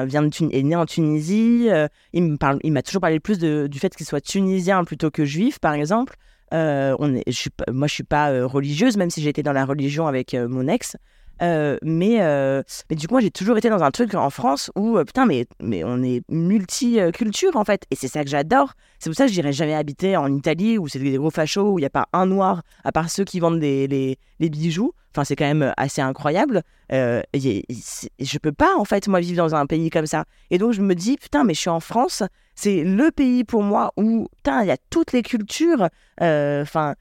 vient 0.05 0.23
de 0.23 0.53
est 0.53 0.63
né 0.63 0.75
en 0.75 0.85
Tunisie. 0.85 1.67
il 2.13 2.37
il 2.63 2.71
m'a 2.71 2.81
toujours 2.83 3.01
parlé 3.01 3.19
plus 3.19 3.39
du 3.39 3.79
fait 3.79 3.95
qu'il 3.95 4.05
soit 4.05 4.21
tunisien 4.21 4.83
plutôt 4.83 5.09
que 5.09 5.25
juif, 5.25 5.59
par 5.59 5.73
exemple. 5.73 6.15
on 6.51 7.21
je 7.25 7.31
suis, 7.31 7.49
moi, 7.71 7.87
je 7.87 7.93
suis 7.93 8.03
pas 8.03 8.45
religieuse, 8.45 8.97
même 8.97 9.09
si 9.09 9.27
été 9.27 9.41
dans 9.41 9.53
la 9.53 9.65
religion 9.65 10.05
avec 10.05 10.35
mon 10.35 10.67
ex. 10.67 10.95
Euh, 11.41 11.77
mais, 11.81 12.21
euh, 12.21 12.63
mais 12.89 12.95
du 12.95 13.07
coup, 13.07 13.13
moi, 13.13 13.21
j'ai 13.21 13.31
toujours 13.31 13.57
été 13.57 13.69
dans 13.69 13.83
un 13.83 13.91
truc 13.91 14.15
en 14.15 14.29
France 14.29 14.71
où, 14.75 14.97
euh, 14.97 15.03
putain, 15.03 15.25
mais, 15.25 15.45
mais 15.61 15.83
on 15.83 16.01
est 16.03 16.21
multiculture, 16.29 17.55
en 17.55 17.63
fait. 17.63 17.83
Et 17.91 17.95
c'est 17.95 18.07
ça 18.07 18.23
que 18.23 18.29
j'adore. 18.29 18.73
C'est 18.99 19.09
pour 19.09 19.17
ça 19.17 19.25
que 19.27 19.31
j'irai 19.31 19.53
jamais 19.53 19.75
habiter 19.75 20.17
en 20.17 20.33
Italie 20.33 20.77
où 20.77 20.87
c'est 20.87 20.99
des 20.99 21.17
gros 21.17 21.29
fachos, 21.29 21.73
où 21.73 21.79
il 21.79 21.83
n'y 21.83 21.87
a 21.87 21.91
pas 21.91 22.07
un 22.13 22.25
noir, 22.25 22.63
à 22.83 22.91
part 22.91 23.09
ceux 23.09 23.23
qui 23.23 23.39
vendent 23.39 23.59
des, 23.59 23.87
les, 23.87 24.49
bijoux. 24.49 24.93
Enfin, 25.13 25.23
c'est 25.23 25.35
quand 25.35 25.45
même 25.45 25.73
assez 25.77 26.01
incroyable. 26.01 26.63
Euh, 26.91 27.21
je 27.33 28.37
peux 28.37 28.51
pas, 28.51 28.75
en 28.77 28.85
fait, 28.85 29.07
moi, 29.07 29.19
vivre 29.19 29.37
dans 29.37 29.55
un 29.55 29.65
pays 29.65 29.89
comme 29.89 30.05
ça. 30.05 30.25
Et 30.51 30.57
donc, 30.57 30.73
je 30.73 30.81
me 30.81 30.95
dis, 30.95 31.17
putain, 31.17 31.43
mais 31.43 31.53
je 31.53 31.61
suis 31.61 31.69
en 31.69 31.79
France. 31.79 32.23
C'est 32.55 32.83
le 32.83 33.11
pays 33.11 33.43
pour 33.43 33.61
moi 33.61 33.93
où, 33.97 34.27
putain, 34.37 34.63
il 34.63 34.67
y 34.67 34.71
a 34.71 34.77
toutes 34.89 35.13
les 35.13 35.21
cultures. 35.21 35.89
Enfin, 36.19 36.95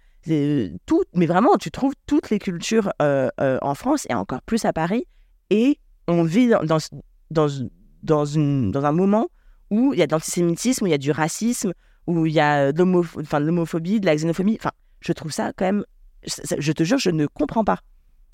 tout, 0.87 1.05
mais 1.15 1.27
vraiment, 1.27 1.57
tu 1.57 1.71
trouves 1.71 1.95
toutes 2.07 2.31
les 2.31 2.39
cultures 2.39 2.93
euh, 3.01 3.29
euh, 3.41 3.59
en 3.63 3.75
France 3.75 4.07
et 4.11 4.15
encore 4.15 4.43
plus 4.43 4.65
à 4.65 4.73
Paris. 4.73 5.07
Et 5.51 5.79
on 6.09 6.23
vit 6.25 6.49
dans, 6.49 6.65
dans, 6.65 6.79
dans, 8.03 8.25
une, 8.27 8.71
dans 8.71 8.85
un 8.85 8.93
moment 8.93 9.29
où 9.71 9.93
il 9.93 9.99
y 9.99 10.03
a 10.03 10.07
de 10.07 10.13
l'antisémitisme, 10.13 10.85
où 10.85 10.87
il 10.87 10.91
y 10.91 10.95
a 10.95 10.99
du 10.99 11.11
racisme, 11.11 11.73
où 12.07 12.27
il 12.27 12.33
y 12.33 12.41
a 12.41 12.73
de 12.73 12.83
l'homophobie, 13.39 14.01
de 14.01 14.07
la 14.07 14.17
xénophobie. 14.17 14.57
Enfin, 14.59 14.73
je 15.01 15.13
trouve 15.13 15.33
ça 15.33 15.53
quand 15.57 15.65
même. 15.65 15.85
Je 16.25 16.73
te 16.73 16.83
jure, 16.83 16.99
je 16.99 17.11
ne 17.11 17.27
comprends 17.27 17.65
pas. 17.65 17.81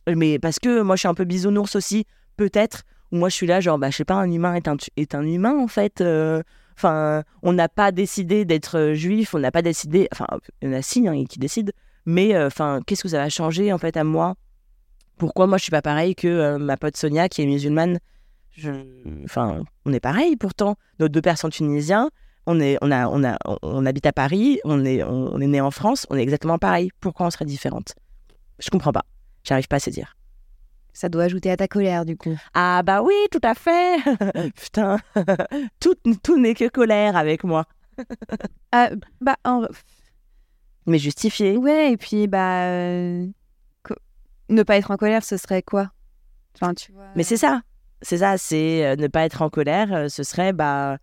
Mais 0.08 0.38
parce 0.38 0.58
que 0.58 0.82
moi, 0.82 0.96
je 0.96 1.00
suis 1.00 1.08
un 1.08 1.14
peu 1.14 1.24
bisounours 1.24 1.76
aussi, 1.76 2.06
peut-être. 2.36 2.82
Moi, 3.10 3.28
je 3.28 3.34
suis 3.34 3.46
là, 3.46 3.60
genre, 3.60 3.78
bah, 3.78 3.90
je 3.90 3.96
sais 3.96 4.04
pas, 4.04 4.14
un 4.14 4.30
humain 4.30 4.54
est 4.54 4.68
un, 4.68 4.76
est 4.96 5.14
un 5.14 5.22
humain, 5.22 5.58
en 5.58 5.68
fait. 5.68 6.00
Euh, 6.00 6.42
On 6.84 7.52
n'a 7.52 7.68
pas 7.68 7.92
décidé 7.92 8.44
d'être 8.44 8.78
euh, 8.78 8.94
juif, 8.94 9.34
on 9.34 9.38
n'a 9.38 9.50
pas 9.50 9.62
décidé. 9.62 10.08
Enfin, 10.12 10.26
il 10.60 10.68
y 10.68 10.72
en 10.72 10.76
a 10.76 10.82
si 10.82 11.06
hein, 11.06 11.24
qui 11.28 11.38
décident. 11.38 11.72
Mais 12.06 12.34
euh, 12.34 12.46
enfin, 12.46 12.80
qu'est-ce 12.86 13.02
que 13.02 13.08
ça 13.08 13.18
va 13.18 13.28
changer 13.28 13.72
en 13.72 13.78
fait 13.78 13.96
à 13.96 14.04
moi? 14.04 14.34
Pourquoi 15.18 15.46
moi 15.46 15.58
je 15.58 15.64
suis 15.64 15.70
pas 15.70 15.82
pareil 15.82 16.14
que 16.14 16.26
euh, 16.26 16.58
ma 16.58 16.76
pote 16.76 16.96
Sonia 16.96 17.28
qui 17.28 17.42
est 17.42 17.46
musulmane? 17.46 17.98
Enfin, 19.24 19.62
on 19.84 19.92
est 19.92 20.00
pareil 20.00 20.36
pourtant. 20.36 20.76
Nos 20.98 21.08
deux 21.08 21.22
pères 21.22 21.38
sont 21.38 21.48
tunisiens. 21.48 22.10
On 22.46 22.58
est, 22.60 22.76
on 22.82 22.90
a, 22.90 23.06
on 23.08 23.22
a, 23.24 23.38
on 23.62 23.86
habite 23.86 24.06
à 24.06 24.12
Paris. 24.12 24.58
On 24.64 24.84
est, 24.84 25.02
on, 25.04 25.38
est 25.38 25.46
né 25.46 25.60
en 25.60 25.70
France. 25.70 26.06
On 26.10 26.16
est 26.16 26.22
exactement 26.22 26.58
pareil. 26.58 26.90
Pourquoi 27.00 27.26
on 27.26 27.30
serait 27.30 27.44
différente? 27.44 27.94
Je 28.58 28.68
comprends 28.68 28.92
pas. 28.92 29.04
J'arrive 29.44 29.68
pas 29.68 29.76
à 29.76 29.80
se 29.80 29.90
dire. 29.90 30.16
Ça 30.92 31.08
doit 31.08 31.24
ajouter 31.24 31.50
à 31.50 31.56
ta 31.56 31.68
colère, 31.68 32.04
du 32.04 32.16
coup. 32.16 32.36
Ah 32.54 32.82
bah 32.84 33.02
oui, 33.02 33.14
tout 33.30 33.40
à 33.42 33.54
fait. 33.54 33.96
Putain, 34.56 34.98
tout, 35.80 35.94
tout 36.22 36.38
n'est 36.38 36.54
que 36.54 36.68
colère 36.68 37.16
avec 37.16 37.44
moi. 37.44 37.64
Ah, 38.72 38.88
bah, 39.20 39.36
en- 39.44 39.66
Mais 40.86 40.98
justifié. 40.98 41.56
ouais, 41.58 41.92
et 41.92 41.96
puis, 41.98 42.26
bah, 42.26 42.64
euh, 42.64 43.26
ne 44.48 44.62
pas 44.62 44.76
être 44.76 44.90
en 44.90 44.96
colère, 44.96 45.22
ce 45.24 45.36
serait 45.36 45.62
quoi? 45.62 45.90
Enfin, 46.56 46.74
tu 46.74 46.92
vois. 46.92 47.06
Mais 47.16 47.22
c'est 47.22 47.36
ça. 47.36 47.62
C'est 48.00 48.18
ça, 48.18 48.36
c'est 48.38 48.84
euh, 48.86 48.96
ne 48.96 49.06
pas 49.06 49.24
être 49.24 49.42
en 49.42 49.48
colère. 49.50 49.92
euh, 49.94 50.08
ce 50.08 50.22
serait 50.22 50.52
bah, 50.52 50.98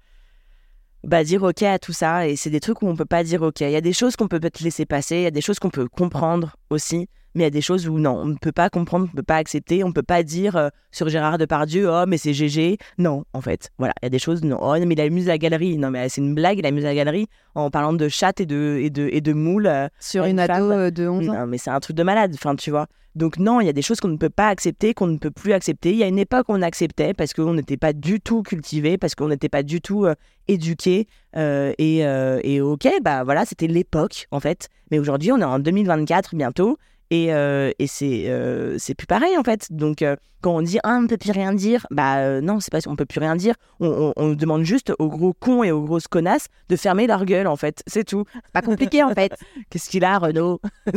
bah 1.03 1.23
dire 1.23 1.43
ok 1.43 1.63
à 1.63 1.79
tout 1.79 1.93
ça. 1.93 2.27
Et 2.27 2.35
c'est 2.35 2.49
des 2.49 2.59
trucs 2.59 2.81
où 2.81 2.87
on 2.87 2.95
peut 2.95 3.05
pas 3.05 3.23
dire 3.23 3.41
ok. 3.41 3.61
Il 3.61 3.71
y 3.71 3.75
a 3.75 3.81
des 3.81 3.93
choses 3.93 4.15
qu'on 4.15 4.27
peut 4.27 4.39
peut-être 4.39 4.59
laisser 4.59 4.85
passer. 4.85 5.17
Il 5.17 5.23
y 5.23 5.27
a 5.27 5.31
des 5.31 5.41
choses 5.41 5.59
qu'on 5.59 5.69
peut 5.69 5.87
comprendre 5.87 6.55
aussi. 6.69 7.07
Mais 7.36 7.43
il 7.43 7.45
y 7.45 7.47
a 7.47 7.51
des 7.51 7.61
choses 7.61 7.88
où 7.88 7.99
non, 7.99 8.17
on 8.17 8.25
ne 8.25 8.36
peut 8.36 8.51
pas 8.51 8.69
comprendre, 8.69 9.05
on 9.05 9.11
ne 9.11 9.15
peut 9.15 9.23
pas 9.23 9.36
accepter. 9.38 9.84
On 9.84 9.89
ne 9.89 9.93
peut 9.93 10.01
pas 10.03 10.23
dire 10.23 10.55
euh, 10.55 10.69
sur 10.91 11.09
Gérard 11.09 11.38
Depardieu, 11.38 11.89
oh 11.89 12.05
mais 12.07 12.17
c'est 12.17 12.34
GG. 12.34 12.77
Non, 12.97 13.23
en 13.34 13.41
fait. 13.41 13.69
Voilà, 13.77 13.93
il 14.01 14.05
y 14.05 14.07
a 14.07 14.09
des 14.09 14.19
choses, 14.19 14.43
non, 14.43 14.57
oh 14.61 14.73
mais 14.86 14.95
il 14.95 15.01
amuse 15.01 15.27
la 15.27 15.38
galerie. 15.38 15.77
Non, 15.77 15.91
mais 15.91 16.09
c'est 16.09 16.21
une 16.21 16.34
blague, 16.36 16.57
il 16.59 16.65
amuse 16.65 16.84
la 16.84 16.95
galerie 16.95 17.27
en 17.55 17.69
parlant 17.69 17.93
de 17.93 18.07
chatte 18.09 18.41
et 18.41 18.45
de, 18.45 18.80
et 18.82 18.89
de, 18.89 19.07
et 19.11 19.21
de 19.21 19.34
moules. 19.34 19.67
euh, 19.67 19.88
Sur 19.99 20.25
une 20.25 20.32
une 20.32 20.39
ado 20.39 20.53
femme. 20.53 20.71
euh, 20.71 20.91
de 20.91 21.07
11 21.07 21.30
ans. 21.30 21.34
non, 21.34 21.47
mais 21.47 21.57
c'est 21.57 21.69
un 21.69 21.80
truc 21.80 21.95
de 21.95 22.03
malade, 22.03 22.32
enfin, 22.34 22.55
tu 22.55 22.71
vois. 22.71 22.88
Donc 23.15 23.38
non, 23.39 23.59
il 23.59 23.65
y 23.65 23.69
a 23.69 23.73
des 23.73 23.82
choses 23.82 23.99
qu'on 23.99 24.07
ne 24.07 24.17
peut 24.17 24.30
pas 24.30 24.47
accepter, 24.49 24.93
qu'on 24.93 25.07
ne 25.07 25.17
peut 25.17 25.32
plus 25.32 25.51
accepter. 25.53 25.91
Il 25.91 25.97
y 25.97 26.03
a 26.03 26.07
une 26.07 26.19
époque 26.19 26.47
où 26.47 26.53
on 26.53 26.61
acceptait 26.61 27.13
parce 27.15 27.34
qu'on 27.34 27.53
n'était 27.55 27.75
pas 27.75 27.91
du 27.91 28.21
tout 28.21 28.43
cultivé, 28.43 28.97
parce 28.97 29.15
qu'on 29.15 29.27
n'était 29.30 29.49
pas 29.49 29.63
du 29.63 29.82
tout 29.82 30.05
euh, 30.05 30.13
éduqué. 30.47 31.07
euh, 31.36 31.73
et, 31.77 32.05
euh, 32.05 32.39
et 32.43 32.61
ok, 32.61 32.88
bah 33.03 33.23
voilà, 33.23 33.45
c'était 33.45 33.67
l'époque 33.67 34.27
en 34.32 34.39
fait. 34.39 34.69
Mais 34.91 34.99
aujourd'hui, 34.99 35.32
on 35.32 35.38
est 35.39 35.43
en 35.43 35.59
2024 35.59 36.36
bientôt. 36.36 36.77
Et, 37.12 37.34
euh, 37.34 37.72
et 37.80 37.88
c'est 37.88 38.30
euh, 38.30 38.78
c'est 38.78 38.93
plus 38.93 39.07
pareil 39.07 39.36
en 39.38 39.43
fait. 39.43 39.68
Donc 39.72 40.03
euh, 40.03 40.16
quand 40.41 40.55
on 40.55 40.62
dit 40.62 40.78
ah, 40.84 40.97
on 40.97 41.01
ne 41.01 41.07
peut 41.07 41.18
plus 41.18 41.32
rien 41.32 41.53
dire, 41.53 41.88
bah 41.89 42.39
non, 42.41 42.60
c'est 42.60 42.72
pas 42.72 42.80
on 42.88 42.95
peut 42.95 43.05
plus 43.05 43.20
rien 43.20 43.36
dire. 43.36 43.55
On, 43.80 44.14
on, 44.16 44.24
on 44.24 44.34
demande 44.34 44.64
juste 44.64 44.93
aux 44.99 45.10
gros 45.10 45.34
cons 45.34 45.64
et 45.64 45.72
aux 45.72 45.82
grosses 45.82 46.07
connasses 46.07 46.47
de 46.70 46.76
fermer 46.76 47.07
leur 47.07 47.26
gueule 47.26 47.47
en 47.47 47.55
fait. 47.55 47.82
C'est 47.88 48.03
tout. 48.03 48.26
C'est 48.34 48.53
pas 48.53 48.62
compliqué, 48.62 49.03
en 49.03 49.14
fait. 49.14 49.34
Qu'est-ce 49.70 49.89
qu'il 49.89 50.03
a, 50.03 50.18
Renaud? 50.20 50.62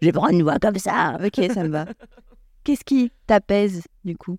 J'ai 0.00 0.12
pas 0.12 0.30
une 0.30 0.42
voix 0.42 0.58
comme 0.58 0.78
ça. 0.78 1.18
Ok, 1.24 1.40
ça 1.52 1.62
me 1.62 1.68
va. 1.68 1.86
Qu'est-ce 2.64 2.84
qui 2.84 3.12
t'apaise, 3.26 3.82
du 4.04 4.16
coup? 4.16 4.38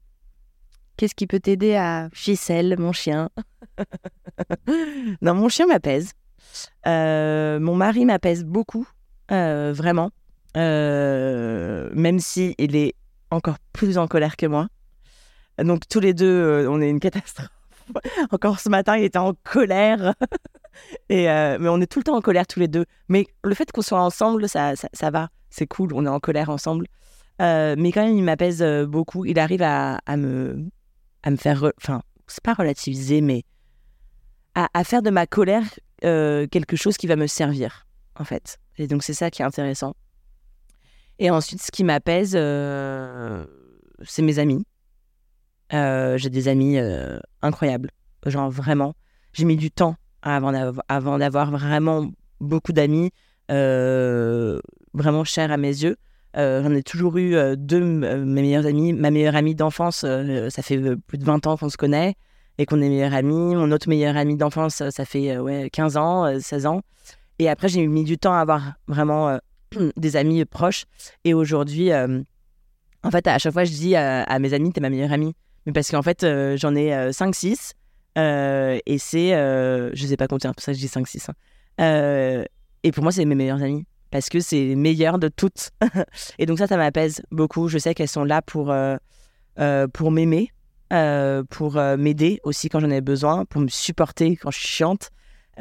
Qu'est-ce 0.98 1.14
qui 1.16 1.28
peut 1.28 1.40
t'aider 1.40 1.76
à... 1.76 2.10
Ficelle, 2.14 2.76
mon 2.80 2.92
chien? 2.92 3.30
non, 5.22 5.36
mon 5.36 5.50
chien 5.50 5.68
m'apaise. 5.68 6.14
Euh, 6.88 7.60
mon 7.60 7.76
mari 7.76 8.06
m'apaise 8.06 8.44
beaucoup, 8.44 8.88
euh, 9.32 9.74
vraiment. 9.76 10.12
Euh, 10.58 11.90
même 11.94 12.20
si 12.20 12.56
il 12.58 12.76
est 12.76 12.94
encore 13.32 13.58
plus 13.74 13.98
en 13.98 14.08
colère 14.08 14.38
que 14.38 14.46
moi. 14.46 14.68
Donc 15.58 15.88
tous 15.90 16.00
les 16.00 16.14
deux, 16.14 16.68
on 16.70 16.82
est 16.82 16.90
une 16.90 17.00
catastrophe. 17.00 17.50
Encore 18.32 18.60
ce 18.60 18.70
matin, 18.70 18.98
il 18.98 19.04
était 19.04 19.20
en 19.20 19.34
colère. 19.44 20.16
Et 21.10 21.26
mais 21.26 21.70
on 21.70 21.80
est 21.80 21.88
tout 21.88 22.00
le 22.00 22.04
temps 22.04 22.18
en 22.18 22.22
colère 22.22 22.48
tous 22.48 22.60
les 22.60 22.68
deux. 22.68 22.86
Mais 23.08 23.28
le 23.44 23.54
fait 23.56 23.72
qu'on 23.72 23.82
soit 23.82 24.02
ensemble, 24.02 24.50
ça, 24.50 24.74
va. 25.12 25.30
C'est 25.50 25.68
cool, 25.68 25.94
on 25.94 26.06
est 26.06 26.10
en 26.10 26.20
colère 26.20 26.50
ensemble. 26.50 26.88
Mais 27.40 27.92
quand 27.94 28.06
même, 28.06 28.18
il 28.18 28.24
m'apaise 28.24 28.64
beaucoup. 28.88 29.26
Il 29.26 29.40
arrive 29.40 29.62
à, 29.62 30.00
me, 30.18 30.68
faire... 31.38 31.64
re- 31.64 31.74
Enfin, 31.78 32.02
c'est 32.28 32.44
pas 32.44 32.54
relativiser, 32.54 33.22
mais 33.22 33.44
à 34.56 34.84
faire 34.84 35.02
de 35.02 35.10
ma 35.10 35.28
colère 35.28 35.64
euh, 36.04 36.48
quelque 36.48 36.76
chose 36.76 36.98
qui 36.98 37.08
va 37.08 37.16
me 37.16 37.28
servir, 37.28 37.88
en 38.20 38.24
fait. 38.24 38.60
Et 38.78 38.88
donc, 38.88 39.04
c'est 39.04 39.14
ça 39.14 39.32
qui 39.32 39.42
est 39.42 39.46
intéressant. 39.46 39.96
Et 41.20 41.30
ensuite, 41.30 41.62
ce 41.62 41.72
qui 41.72 41.84
m'apaise, 41.84 42.34
euh, 42.36 43.46
c'est 44.04 44.22
mes 44.22 44.40
amis. 44.40 44.66
Euh, 45.74 46.18
J'ai 46.18 46.30
des 46.30 46.48
amis 46.48 46.78
incroyables. 47.42 47.90
Genre, 48.26 48.50
vraiment. 48.50 48.94
J'ai 49.34 49.46
mis 49.46 49.56
du 49.58 49.72
temps 49.72 49.96
avant 50.22 50.52
d'av- 50.52 50.82
avant 50.88 51.18
d'avoir 51.18 51.52
vraiment 51.52 52.12
beaucoup 52.42 52.74
d'amis 52.74 53.12
vraiment 53.50 55.24
chers 55.24 55.52
à 55.52 55.58
mes 55.58 55.70
yeux. 55.84 55.98
J'en 56.36 56.74
ai 56.74 56.84
toujours 56.84 57.18
eu 57.18 57.36
deux, 57.56 57.82
mes 57.82 58.42
meilleurs 58.42 58.66
amis. 58.66 58.92
Ma 58.94 59.12
meilleure 59.12 59.36
amie 59.36 59.56
d'enfance, 59.56 59.98
ça 60.00 60.62
fait 60.62 60.80
plus 61.08 61.18
de 61.18 61.24
20 61.24 61.48
ans 61.48 61.56
qu'on 61.58 61.70
se 61.70 61.78
connaît 61.78 62.16
et 62.58 62.66
qu'on 62.66 62.82
est 62.82 62.90
meilleurs 62.90 63.14
amis. 63.14 63.56
Mon 63.56 63.72
autre 63.72 63.90
meilleur 63.90 64.16
ami 64.18 64.36
d'enfance, 64.36 64.82
euh, 64.82 64.90
ça 64.90 65.06
fait 65.06 65.32
euh, 65.36 65.42
ouais, 65.42 65.70
15 65.72 65.98
ans, 65.98 66.26
euh, 66.26 66.40
16 66.40 66.66
ans. 66.66 66.82
Et 67.40 67.50
après, 67.50 67.68
j'ai 67.68 67.86
mis 67.88 68.04
du 68.04 68.18
temps 68.18 68.34
à 68.34 68.40
avoir 68.40 68.74
vraiment 68.88 69.30
euh, 69.30 69.38
des 69.98 70.16
amis 70.16 70.44
proches. 70.46 70.86
Et 71.24 71.34
aujourd'hui, 71.34 71.92
euh, 71.92 72.22
en 73.04 73.12
fait, 73.12 73.28
à 73.28 73.38
chaque 73.38 73.54
fois, 73.54 73.66
je 73.66 73.72
dis 73.72 73.96
à, 73.96 74.24
à 74.24 74.40
mes 74.40 74.54
amis, 74.54 74.72
t'es 74.72 74.82
ma 74.82 74.90
meilleure 74.90 75.12
amie. 75.12 75.36
Mais 75.66 75.74
parce 75.74 75.90
qu'en 75.90 76.02
fait, 76.02 76.24
euh, 76.24 76.58
j'en 76.58 76.76
ai 76.76 76.92
5-6. 77.12 77.74
et 78.18 78.98
c'est. 79.00 79.34
euh, 79.34 79.90
je 79.94 80.06
sais 80.06 80.18
pas 80.18 80.28
compter, 80.28 80.48
hein, 80.48 80.54
pour 80.54 80.64
ça 80.64 80.72
que 80.72 80.78
je 80.78 80.82
dis 80.84 80.88
5-6. 80.92 81.30
hein. 81.30 81.34
Euh, 81.82 82.44
et 82.84 82.92
pour 82.92 83.04
moi, 83.04 83.12
c'est 83.12 83.26
mes 83.26 83.36
meilleures 83.36 83.62
amies. 83.62 83.86
Parce 84.12 84.30
que 84.30 84.40
c'est 84.40 84.64
les 84.64 84.76
meilleures 84.76 85.20
de 85.20 85.28
toutes. 85.28 85.72
et 86.40 86.46
donc, 86.46 86.60
ça, 86.60 86.68
ça 86.68 86.78
m'apaise 86.78 87.22
beaucoup. 87.32 87.68
Je 87.68 87.78
sais 87.80 87.94
qu'elles 87.94 88.08
sont 88.08 88.24
là 88.24 88.42
pour, 88.42 88.72
euh, 88.72 88.96
euh, 89.60 89.88
pour 89.88 90.12
m'aimer, 90.12 90.52
euh, 90.94 91.44
pour 91.50 91.78
euh, 91.78 91.98
m'aider 91.98 92.40
aussi 92.44 92.70
quand 92.70 92.80
j'en 92.80 92.90
ai 92.90 93.02
besoin, 93.02 93.46
pour 93.46 93.62
me 93.62 93.68
supporter 93.68 94.36
quand 94.36 94.52
je 94.52 94.60
suis 94.60 94.68
chiante. 94.68 95.10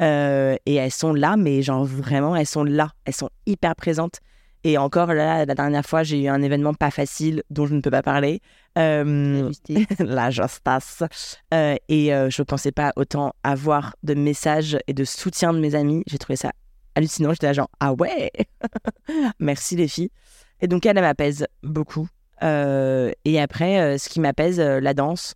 Euh, 0.01 0.57
et 0.65 0.75
elles 0.75 0.91
sont 0.91 1.13
là, 1.13 1.37
mais 1.37 1.61
genre 1.61 1.85
vraiment, 1.85 2.35
elles 2.35 2.45
sont 2.45 2.63
là. 2.63 2.91
Elles 3.05 3.15
sont 3.15 3.29
hyper 3.45 3.75
présentes. 3.75 4.19
Et 4.65 4.79
encore 4.79 5.13
là, 5.13 5.45
la 5.45 5.53
dernière 5.53 5.85
fois, 5.85 6.01
j'ai 6.01 6.23
eu 6.23 6.27
un 6.27 6.41
événement 6.41 6.73
pas 6.73 6.89
facile 6.89 7.43
dont 7.51 7.67
je 7.67 7.75
ne 7.75 7.81
peux 7.81 7.91
pas 7.91 8.01
parler. 8.01 8.41
Euh, 8.79 9.51
la 9.99 10.31
justice. 10.31 11.03
Euh, 11.53 11.75
et 11.87 12.11
euh, 12.11 12.31
je 12.31 12.41
ne 12.41 12.45
pensais 12.45 12.71
pas 12.71 12.91
autant 12.95 13.33
avoir 13.43 13.95
de 14.01 14.15
messages 14.15 14.75
et 14.87 14.93
de 14.93 15.03
soutien 15.03 15.53
de 15.53 15.59
mes 15.59 15.75
amis. 15.75 16.03
J'ai 16.07 16.17
trouvé 16.17 16.35
ça 16.35 16.51
hallucinant. 16.95 17.29
J'étais 17.31 17.45
là 17.45 17.53
genre, 17.53 17.69
ah 17.79 17.93
ouais? 17.93 18.31
Merci 19.39 19.75
les 19.75 19.87
filles. 19.87 20.09
Et 20.61 20.67
donc 20.67 20.87
elle, 20.87 20.97
elle 20.97 21.03
m'apaise 21.03 21.45
beaucoup. 21.61 22.07
Euh, 22.43 23.11
et 23.23 23.39
après, 23.39 23.79
euh, 23.79 23.97
ce 23.97 24.09
qui 24.09 24.19
m'apaise, 24.19 24.59
euh, 24.59 24.79
la 24.79 24.93
danse, 24.93 25.35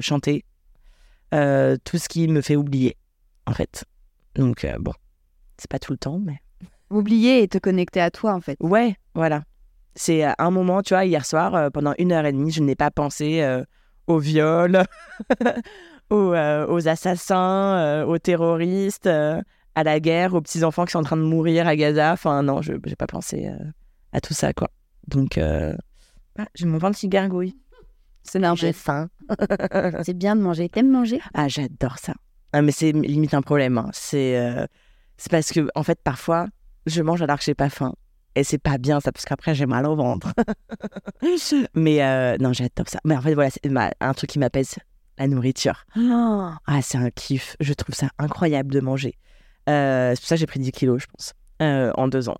chanter, 0.00 0.44
tout 1.30 1.98
ce 1.98 2.08
qui 2.08 2.28
me 2.28 2.40
fait 2.40 2.56
oublier, 2.56 2.96
en 3.46 3.52
fait. 3.52 3.84
Donc 4.34 4.66
bon, 4.78 4.92
c'est 5.56 5.70
pas 5.70 5.78
tout 5.78 5.92
le 5.92 5.98
temps, 5.98 6.20
mais... 6.22 6.40
Oublier 6.90 7.42
et 7.42 7.48
te 7.48 7.58
connecter 7.58 8.00
à 8.00 8.10
toi, 8.10 8.34
en 8.34 8.40
fait. 8.40 8.56
Ouais, 8.60 8.96
voilà. 9.14 9.42
C'est 9.94 10.24
un 10.38 10.50
moment, 10.50 10.82
tu 10.82 10.94
vois, 10.94 11.04
hier 11.04 11.24
soir, 11.26 11.70
pendant 11.72 11.94
une 11.98 12.12
heure 12.12 12.24
et 12.24 12.32
demie, 12.32 12.50
je 12.50 12.62
n'ai 12.62 12.76
pas 12.76 12.90
pensé 12.90 13.42
au 14.08 14.18
viol, 14.18 14.82
aux, 16.10 16.32
euh, 16.34 16.66
aux 16.66 16.88
assassins, 16.88 17.78
euh, 17.78 18.04
aux 18.04 18.18
terroristes, 18.18 19.06
euh, 19.06 19.40
à 19.74 19.84
la 19.84 20.00
guerre, 20.00 20.34
aux 20.34 20.40
petits-enfants 20.40 20.84
qui 20.84 20.92
sont 20.92 20.98
en 20.98 21.04
train 21.04 21.16
de 21.16 21.22
mourir 21.22 21.68
à 21.68 21.76
Gaza. 21.76 22.12
Enfin, 22.12 22.42
non, 22.42 22.62
je 22.62 22.72
n'ai 22.72 22.96
pas 22.96 23.06
pensé 23.06 23.48
à 24.12 24.20
tout 24.20 24.34
ça, 24.34 24.52
quoi. 24.52 24.68
Donc, 25.08 25.38
euh, 25.38 25.74
ah, 26.38 26.46
j'ai 26.54 26.66
mon 26.66 26.78
ventre 26.78 26.98
qui 26.98 27.08
gargouille. 27.08 27.56
C'est 28.22 28.38
normal. 28.38 28.58
J'ai 28.58 28.72
faim. 28.72 29.08
C'est 30.04 30.14
bien 30.16 30.36
de 30.36 30.40
manger. 30.42 30.68
T'aimes 30.68 30.90
manger? 30.90 31.20
Ah, 31.34 31.48
j'adore 31.48 31.98
ça. 31.98 32.14
Ah, 32.52 32.62
mais 32.62 32.72
c'est 32.72 32.92
limite 32.92 33.34
un 33.34 33.42
problème. 33.42 33.78
hein. 33.78 33.90
C'est 33.92 34.38
euh, 34.38 34.66
c'est 35.16 35.30
parce 35.30 35.50
que, 35.52 35.68
en 35.74 35.82
fait, 35.82 35.98
parfois, 36.02 36.46
je 36.86 37.02
mange 37.02 37.22
alors 37.22 37.38
que 37.38 37.44
j'ai 37.44 37.54
pas 37.54 37.70
faim. 37.70 37.94
Et 38.34 38.44
c'est 38.44 38.58
pas 38.58 38.78
bien 38.78 39.00
ça, 39.00 39.10
parce 39.12 39.24
qu'après, 39.24 39.54
j'ai 39.54 39.66
mal 39.66 39.86
au 39.86 39.96
ventre. 39.96 40.32
mais 41.74 42.02
euh, 42.02 42.36
non, 42.38 42.52
j'adore 42.52 42.88
ça. 42.88 43.00
Mais 43.04 43.16
en 43.16 43.20
fait, 43.22 43.34
voilà, 43.34 43.50
c'est 43.50 43.66
ma- 43.68 43.92
un 44.00 44.14
truc 44.14 44.30
qui 44.30 44.38
m'apaise 44.38 44.76
la 45.18 45.26
nourriture. 45.26 45.84
Ah, 45.96 46.80
c'est 46.82 46.98
un 46.98 47.10
kiff. 47.10 47.56
Je 47.60 47.72
trouve 47.72 47.94
ça 47.94 48.08
incroyable 48.18 48.72
de 48.72 48.80
manger. 48.80 49.14
Euh, 49.68 50.12
c'est 50.14 50.20
pour 50.20 50.28
ça 50.28 50.34
que 50.36 50.40
j'ai 50.40 50.46
pris 50.46 50.60
10 50.60 50.72
kilos, 50.72 51.02
je 51.02 51.06
pense, 51.06 51.32
euh, 51.62 51.90
en 51.96 52.08
deux 52.08 52.28
ans. 52.28 52.38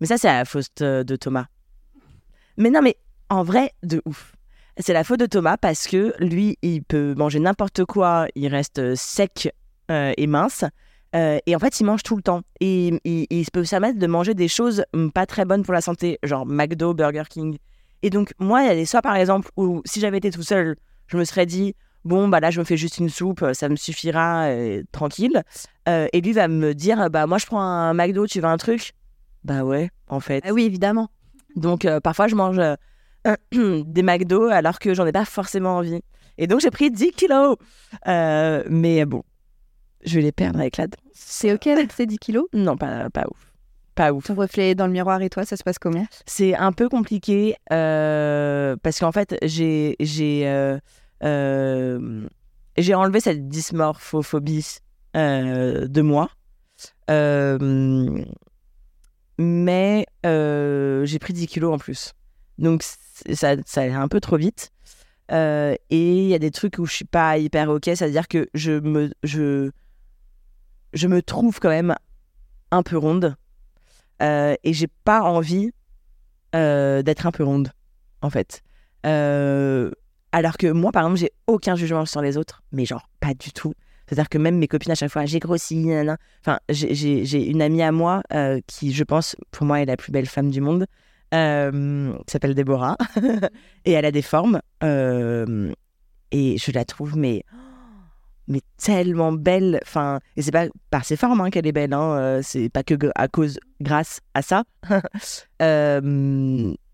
Mais 0.00 0.06
ça, 0.06 0.18
c'est 0.18 0.26
la 0.28 0.44
faute 0.44 0.82
de 0.82 1.16
Thomas. 1.16 1.46
Mais 2.56 2.70
non, 2.70 2.82
mais 2.82 2.96
en 3.30 3.42
vrai, 3.42 3.72
de 3.82 4.02
ouf. 4.04 4.34
C'est 4.78 4.92
la 4.92 5.04
faute 5.04 5.20
de 5.20 5.26
Thomas 5.26 5.56
parce 5.56 5.86
que 5.86 6.14
lui, 6.18 6.58
il 6.62 6.82
peut 6.82 7.14
manger 7.16 7.38
n'importe 7.38 7.84
quoi, 7.84 8.26
il 8.34 8.48
reste 8.48 8.78
euh, 8.80 8.94
sec 8.96 9.52
euh, 9.90 10.12
et 10.16 10.26
mince. 10.26 10.64
Euh, 11.14 11.38
et 11.46 11.54
en 11.54 11.60
fait, 11.60 11.78
il 11.78 11.84
mange 11.84 12.02
tout 12.02 12.16
le 12.16 12.22
temps. 12.22 12.42
Et 12.60 12.88
il, 13.04 13.26
il- 13.30 13.46
peut 13.52 13.62
permettre 13.62 13.98
de 14.00 14.06
manger 14.08 14.34
des 14.34 14.48
choses 14.48 14.84
hum, 14.92 15.12
pas 15.12 15.26
très 15.26 15.44
bonnes 15.44 15.62
pour 15.62 15.74
la 15.74 15.80
santé, 15.80 16.18
genre 16.24 16.44
McDo, 16.44 16.92
Burger 16.92 17.22
King. 17.30 17.58
Et 18.02 18.10
donc, 18.10 18.32
moi, 18.40 18.62
il 18.62 18.66
y 18.66 18.70
a 18.70 18.74
des 18.74 18.84
soirs, 18.84 19.02
par 19.02 19.14
exemple, 19.16 19.48
où 19.56 19.80
si 19.84 20.00
j'avais 20.00 20.18
été 20.18 20.30
tout 20.32 20.42
seul, 20.42 20.76
je 21.06 21.16
me 21.16 21.24
serais 21.24 21.46
dit, 21.46 21.74
bon, 22.04 22.26
bah 22.28 22.40
là, 22.40 22.50
je 22.50 22.58
me 22.58 22.64
fais 22.64 22.76
juste 22.76 22.98
une 22.98 23.08
soupe, 23.08 23.44
ça 23.52 23.68
me 23.68 23.76
suffira, 23.76 24.48
tranquille. 24.92 25.42
Et 25.86 26.20
lui 26.20 26.32
va 26.32 26.48
me 26.48 26.74
dire, 26.74 27.08
bah 27.10 27.26
moi, 27.26 27.38
je 27.38 27.46
prends 27.46 27.62
un 27.62 27.94
McDo, 27.94 28.26
tu 28.26 28.40
veux 28.40 28.46
un 28.46 28.58
truc? 28.58 28.92
Bah 29.44 29.62
ouais, 29.64 29.90
en 30.08 30.20
fait. 30.20 30.42
Ah 30.46 30.52
oui, 30.52 30.64
évidemment. 30.64 31.08
Donc 31.56 31.84
euh, 31.84 32.00
parfois 32.00 32.28
je 32.28 32.34
mange 32.34 32.58
euh, 32.58 32.76
des 33.86 34.02
McDo 34.02 34.44
alors 34.48 34.78
que 34.78 34.94
j'en 34.94 35.06
ai 35.06 35.12
pas 35.12 35.24
forcément 35.24 35.76
envie. 35.78 36.00
Et 36.38 36.46
donc 36.46 36.60
j'ai 36.60 36.70
pris 36.70 36.90
10 36.90 37.12
kilos. 37.12 37.56
Euh, 38.08 38.64
mais 38.68 39.04
bon, 39.04 39.22
je 40.04 40.16
vais 40.16 40.22
les 40.22 40.32
perdre 40.32 40.60
avec 40.60 40.76
la 40.76 40.86
danse. 40.86 41.00
C'est 41.12 41.52
ok 41.52 41.66
avec 41.68 41.92
ces 41.92 42.06
10 42.06 42.18
kilos? 42.18 42.46
Non, 42.52 42.76
pas, 42.76 43.08
pas 43.10 43.24
ouf. 43.30 43.52
pas 43.94 44.12
ouf. 44.12 44.24
Ton 44.24 44.34
reflet 44.34 44.74
dans 44.74 44.86
le 44.86 44.92
miroir 44.92 45.22
et 45.22 45.30
toi, 45.30 45.44
ça 45.44 45.56
se 45.56 45.62
passe 45.62 45.78
comment? 45.78 46.06
C'est 46.26 46.54
un 46.54 46.72
peu 46.72 46.88
compliqué 46.88 47.56
parce 47.68 48.98
qu'en 48.98 49.12
fait, 49.12 49.36
j'ai 49.42 49.96
j'ai 50.00 50.78
j'ai 52.76 52.94
enlevé 52.94 53.20
cette 53.20 53.48
dysmorphophobie 53.48 54.78
de 55.14 56.00
moi. 56.00 56.30
Euh, 57.10 58.24
mais 59.38 60.06
euh, 60.24 61.04
j'ai 61.04 61.18
pris 61.18 61.32
10 61.32 61.46
kilos 61.46 61.74
en 61.74 61.78
plus. 61.78 62.12
Donc 62.58 62.82
ça, 62.82 63.56
ça 63.64 63.80
allait 63.82 63.92
un 63.92 64.08
peu 64.08 64.20
trop 64.20 64.36
vite. 64.36 64.70
Euh, 65.32 65.74
et 65.90 66.24
il 66.24 66.28
y 66.28 66.34
a 66.34 66.38
des 66.38 66.50
trucs 66.50 66.78
où 66.78 66.86
je 66.86 66.92
suis 66.92 67.04
pas 67.04 67.38
hyper 67.38 67.70
ok, 67.70 67.84
c'est-à-dire 67.84 68.28
que 68.28 68.48
je 68.54 68.72
me, 68.72 69.10
je, 69.22 69.70
je 70.92 71.08
me 71.08 71.22
trouve 71.22 71.60
quand 71.60 71.70
même 71.70 71.94
un 72.70 72.82
peu 72.82 72.96
ronde. 72.96 73.36
Euh, 74.22 74.54
et 74.62 74.72
j'ai 74.72 74.88
pas 75.04 75.22
envie 75.22 75.72
euh, 76.54 77.02
d'être 77.02 77.26
un 77.26 77.32
peu 77.32 77.44
ronde, 77.44 77.72
en 78.22 78.30
fait. 78.30 78.62
Alors 80.32 80.56
que 80.56 80.70
moi, 80.70 80.90
par 80.92 81.04
exemple, 81.04 81.20
j'ai 81.20 81.32
aucun 81.46 81.76
jugement 81.76 82.06
sur 82.06 82.20
les 82.20 82.36
autres, 82.36 82.62
mais 82.72 82.84
genre 82.84 83.08
pas 83.20 83.34
du 83.34 83.52
tout. 83.52 83.74
C'est-à-dire 84.06 84.28
que 84.28 84.38
même 84.38 84.58
mes 84.58 84.68
copines, 84.68 84.92
à 84.92 84.94
chaque 84.94 85.10
fois, 85.10 85.24
j'ai 85.26 85.38
grossi, 85.38 85.76
nanana. 85.76 86.16
Enfin, 86.40 86.58
j'ai- 86.68 87.50
une 87.50 87.62
amie 87.62 87.82
à 87.82 87.92
moi 87.92 88.22
euh, 88.32 88.60
qui, 88.66 88.92
je 88.92 89.04
pense, 89.04 89.36
pour 89.50 89.66
moi, 89.66 89.80
est 89.80 89.86
la 89.86 89.96
plus 89.96 90.12
belle 90.12 90.26
femme 90.26 90.50
du 90.50 90.60
monde, 90.60 90.86
euh, 91.32 92.12
s'appelle 92.26 92.54
Déborah. 92.54 92.96
et 93.84 93.92
elle 93.92 94.04
a 94.04 94.12
des 94.12 94.22
formes. 94.22 94.60
euh, 94.82 95.72
et 96.30 96.56
je 96.58 96.72
la 96.72 96.84
trouve, 96.84 97.16
mais, 97.16 97.44
mais 98.48 98.60
tellement 98.76 99.32
belle. 99.32 99.78
Enfin, 99.84 100.18
et 100.36 100.42
c'est 100.42 100.50
pas 100.50 100.66
par 100.90 101.04
ses 101.04 101.16
formes 101.16 101.40
hein, 101.40 101.50
qu'elle 101.50 101.66
est 101.66 101.72
belle. 101.72 101.92
Hein, 101.94 102.16
euh, 102.16 102.40
c'est 102.42 102.68
pas 102.68 102.82
que 102.82 102.94
à 103.14 103.28
cause, 103.28 103.58
grâce 103.80 104.20
à 104.34 104.42
ça. 104.42 104.64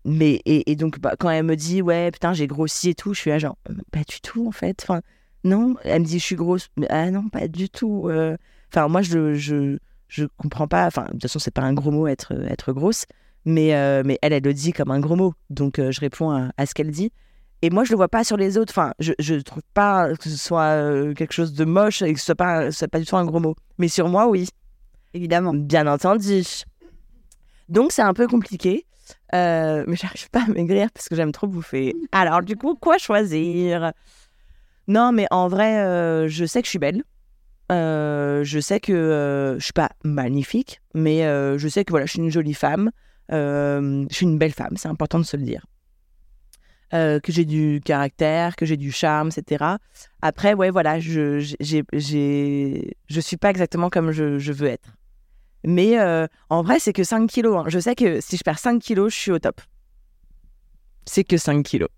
Mais 0.03 0.41
et, 0.45 0.75
donc 0.75 0.99
bah, 0.99 1.13
quand 1.19 1.29
elle 1.29 1.43
me 1.45 1.55
dit 1.55 1.81
ouais 1.83 2.09
putain 2.11 2.33
j'ai 2.33 2.47
grossi 2.47 2.89
et 2.89 2.95
tout, 2.95 3.13
je 3.13 3.19
suis 3.21 3.29
là 3.29 3.37
genre 3.37 3.57
Euh, 3.69 3.73
pas 3.91 3.99
du 3.99 4.19
tout 4.21 4.47
en 4.47 4.51
fait. 4.51 4.79
Enfin 4.83 5.01
non, 5.43 5.75
elle 5.83 6.01
me 6.01 6.05
dit 6.05 6.19
je 6.19 6.23
suis 6.25 6.35
grosse, 6.35 6.69
ah 6.89 7.09
non 7.11 7.29
pas 7.29 7.47
du 7.47 7.69
tout. 7.69 8.07
euh. 8.09 8.35
Enfin 8.71 8.87
moi 8.87 9.01
je 9.01 9.33
je 9.33 9.77
je 10.07 10.25
comprends 10.37 10.67
pas. 10.67 10.85
Enfin 10.87 11.05
de 11.05 11.11
toute 11.11 11.23
façon 11.23 11.39
c'est 11.39 11.51
pas 11.53 11.63
un 11.63 11.73
gros 11.73 11.91
mot 11.91 12.07
être 12.07 12.33
être 12.49 12.73
grosse, 12.73 13.05
mais 13.45 13.75
euh, 13.75 14.03
mais 14.05 14.19
elle 14.21 14.33
elle 14.33 14.43
le 14.43 14.53
dit 14.53 14.73
comme 14.73 14.91
un 14.91 14.99
gros 14.99 15.15
mot. 15.15 15.33
Donc 15.49 15.79
euh, 15.79 15.91
je 15.91 15.99
réponds 15.99 16.31
à, 16.31 16.51
à 16.57 16.65
ce 16.65 16.73
qu'elle 16.73 16.91
dit. 16.91 17.11
Et 17.63 17.69
moi, 17.69 17.83
je 17.83 17.91
le 17.91 17.95
vois 17.97 18.07
pas 18.07 18.23
sur 18.23 18.37
les 18.37 18.57
autres. 18.57 18.73
Enfin, 18.73 18.95
je, 18.97 19.13
je 19.19 19.35
trouve 19.35 19.61
pas 19.75 20.15
que 20.15 20.23
ce 20.31 20.35
soit 20.35 20.63
euh, 20.63 21.13
quelque 21.13 21.31
chose 21.31 21.53
de 21.53 21.63
moche 21.63 22.01
et 22.01 22.11
que 22.11 22.19
ce 22.19 22.25
soit 22.25 22.33
pas, 22.33 22.71
ce 22.71 22.79
soit 22.79 22.87
pas 22.87 22.97
du 22.97 23.05
tout 23.05 23.15
un 23.17 23.23
gros 23.23 23.39
mot. 23.39 23.55
Mais 23.77 23.87
sur 23.87 24.07
moi, 24.07 24.27
oui. 24.27 24.49
Évidemment. 25.13 25.53
Bien 25.53 25.85
entendu. 25.85 26.41
Donc, 27.69 27.91
c'est 27.91 28.01
un 28.01 28.15
peu 28.15 28.25
compliqué. 28.27 28.87
Mais 29.31 29.85
j'arrive 29.89 30.31
pas 30.31 30.41
à 30.41 30.47
maigrir 30.47 30.89
parce 30.91 31.07
que 31.07 31.15
j'aime 31.15 31.31
trop 31.31 31.45
bouffer. 31.45 31.93
Alors, 32.11 32.41
du 32.41 32.55
coup, 32.55 32.73
quoi 32.73 32.97
choisir? 32.97 33.91
Non, 34.91 35.13
mais 35.13 35.25
en 35.31 35.47
vrai, 35.47 35.79
euh, 35.79 36.27
je 36.27 36.43
sais 36.43 36.61
que 36.61 36.65
je 36.65 36.71
suis 36.71 36.79
belle. 36.79 37.03
Euh, 37.71 38.43
je 38.43 38.59
sais 38.59 38.81
que 38.81 38.91
euh, 38.91 39.57
je 39.57 39.63
suis 39.63 39.71
pas 39.71 39.91
magnifique, 40.03 40.81
mais 40.93 41.23
euh, 41.25 41.57
je 41.57 41.69
sais 41.69 41.85
que 41.85 41.91
voilà, 41.91 42.05
je 42.05 42.11
suis 42.11 42.19
une 42.19 42.29
jolie 42.29 42.53
femme. 42.53 42.91
Je 43.29 44.05
suis 44.11 44.25
une 44.25 44.37
belle 44.37 44.51
femme, 44.51 44.75
c'est 44.75 44.89
important 44.89 45.17
de 45.17 45.23
se 45.23 45.37
le 45.37 45.43
dire. 45.43 45.65
Que 46.91 47.21
j'ai 47.29 47.45
du 47.45 47.79
caractère, 47.85 48.57
que 48.57 48.65
j'ai 48.65 48.75
du 48.75 48.91
charme, 48.91 49.29
etc. 49.29 49.63
Après, 50.21 50.53
ouais, 50.53 50.69
voilà, 50.71 50.99
je, 50.99 51.39
j'ai, 51.61 51.83
j'ai, 51.93 52.97
je 53.07 53.19
suis 53.21 53.37
pas 53.37 53.49
exactement 53.49 53.89
comme 53.89 54.11
je, 54.11 54.51
veux 54.51 54.67
être. 54.67 54.89
Mais 55.63 55.97
en 56.49 56.61
vrai, 56.63 56.79
c'est 56.79 56.91
que 56.91 57.05
5 57.05 57.29
kilos. 57.29 57.55
hein. 57.57 57.69
Je 57.69 57.79
sais 57.79 57.95
que 57.95 58.19
si 58.19 58.35
je 58.35 58.43
perds 58.43 58.59
5 58.59 58.81
kilos, 58.81 59.13
je 59.13 59.17
suis 59.17 59.31
au 59.31 59.39
top. 59.39 59.61
C'est 61.05 61.23
que 61.23 61.37
5 61.37 61.63
kilos. 61.63 61.89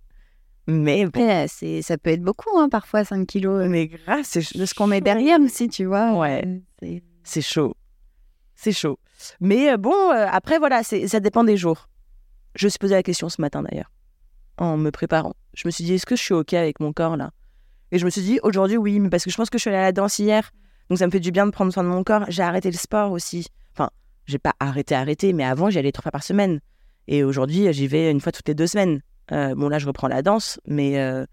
Mais 0.67 1.03
bon, 1.05 1.09
Après, 1.21 1.47
c'est, 1.49 1.81
ça 1.81 1.97
peut 1.97 2.11
être 2.11 2.21
beaucoup, 2.21 2.57
hein, 2.57 2.69
parfois, 2.69 3.03
5 3.03 3.27
kilos. 3.27 3.67
mais 3.67 3.87
grâce, 3.87 4.27
c'est 4.39 4.57
De 4.57 4.65
ce 4.65 4.73
qu'on 4.73 4.87
met 4.87 5.01
derrière 5.01 5.39
aussi, 5.39 5.67
tu 5.67 5.85
vois. 5.85 6.13
Ouais. 6.17 6.43
euh, 6.45 6.59
c'est- 6.81 7.03
C'est 7.23 7.41
chaud. 7.41 7.75
C'est 8.55 8.71
chaud. 8.71 8.97
Mais 9.41 9.71
euh, 9.71 9.77
bon, 9.77 9.91
euh, 10.11 10.25
après, 10.31 10.59
voilà, 10.59 10.83
c'est, 10.83 11.07
ça 11.07 11.19
dépend 11.19 11.43
des 11.43 11.57
jours. 11.57 11.89
Je 12.55 12.65
me 12.67 12.69
suis 12.69 12.79
posé 12.79 12.93
la 12.95 13.03
question 13.03 13.29
ce 13.29 13.41
matin 13.41 13.63
d'ailleurs, 13.63 13.91
en 14.57 14.77
me 14.77 14.89
préparant. 14.91 15.33
Je 15.53 15.67
me 15.67 15.71
suis 15.71 15.83
dit, 15.83 15.93
est-ce 15.93 16.05
que 16.05 16.15
je 16.15 16.21
suis 16.21 16.33
OK 16.33 16.53
avec 16.53 16.79
mon 16.79 16.93
corps 16.93 17.17
là? 17.17 17.31
Et 17.91 17.99
je 17.99 18.05
me 18.05 18.09
suis 18.09 18.21
dit, 18.21 18.39
aujourd'hui, 18.43 18.77
oui, 18.77 18.99
mais 18.99 19.09
parce 19.09 19.23
que 19.23 19.31
je 19.31 19.35
pense 19.37 19.49
que 19.49 19.57
je 19.57 19.61
suis 19.61 19.69
allée 19.69 19.77
à 19.79 19.83
la 19.83 19.91
danse 19.91 20.17
hier. 20.19 20.51
Donc 20.89 20.99
ça 20.99 21.05
me 21.07 21.11
fait 21.11 21.19
du 21.19 21.31
bien 21.31 21.45
de 21.45 21.51
prendre 21.51 21.71
soin 21.73 21.83
de 21.83 21.89
mon 21.89 22.03
corps. 22.03 22.25
J'ai 22.29 22.43
arrêté 22.43 22.69
le 22.71 22.77
sport 22.77 23.11
aussi. 23.11 23.47
Enfin, 23.73 23.89
j'ai 24.25 24.37
pas 24.39 24.53
arrêté, 24.59 24.95
arrêté, 24.95 25.33
mais 25.33 25.43
avant, 25.43 25.69
j'y 25.69 25.79
allais 25.79 25.91
trois 25.91 26.03
fois 26.03 26.11
par 26.11 26.23
semaine. 26.23 26.59
Et 27.07 27.23
aujourd'hui, 27.23 27.71
j'y 27.73 27.87
vais 27.87 28.11
une 28.11 28.19
fois 28.21 28.31
toutes 28.31 28.47
les 28.47 28.55
deux 28.55 28.67
semaines. 28.67 29.01
Euh, 29.31 29.55
bon, 29.55 29.69
là, 29.69 29.79
je 29.79 29.87
reprends 29.87 30.07
la 30.07 30.21
danse, 30.21 30.59
mais, 30.67 30.99
euh, 30.99 31.25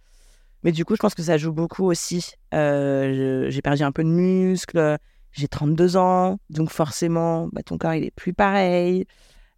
mais 0.63 0.73
du 0.73 0.85
coup, 0.85 0.95
je 0.95 1.01
pense 1.01 1.15
que 1.15 1.23
ça 1.23 1.37
joue 1.39 1.53
beaucoup 1.53 1.85
aussi. 1.85 2.33
Euh, 2.55 3.47
j'ai 3.51 3.63
perdu 3.63 3.83
un 3.83 3.93
peu 3.93 4.05
de 4.05 4.09
muscle. 4.09 4.97
J'ai 5.33 5.49
32 5.49 5.97
ans, 5.97 6.39
donc 6.51 6.71
forcément, 6.71 7.49
bah, 7.53 7.63
ton 7.65 7.79
corps, 7.79 7.95
il 7.95 8.05
est 8.05 8.11
plus 8.11 8.33
pareil. 8.33 9.07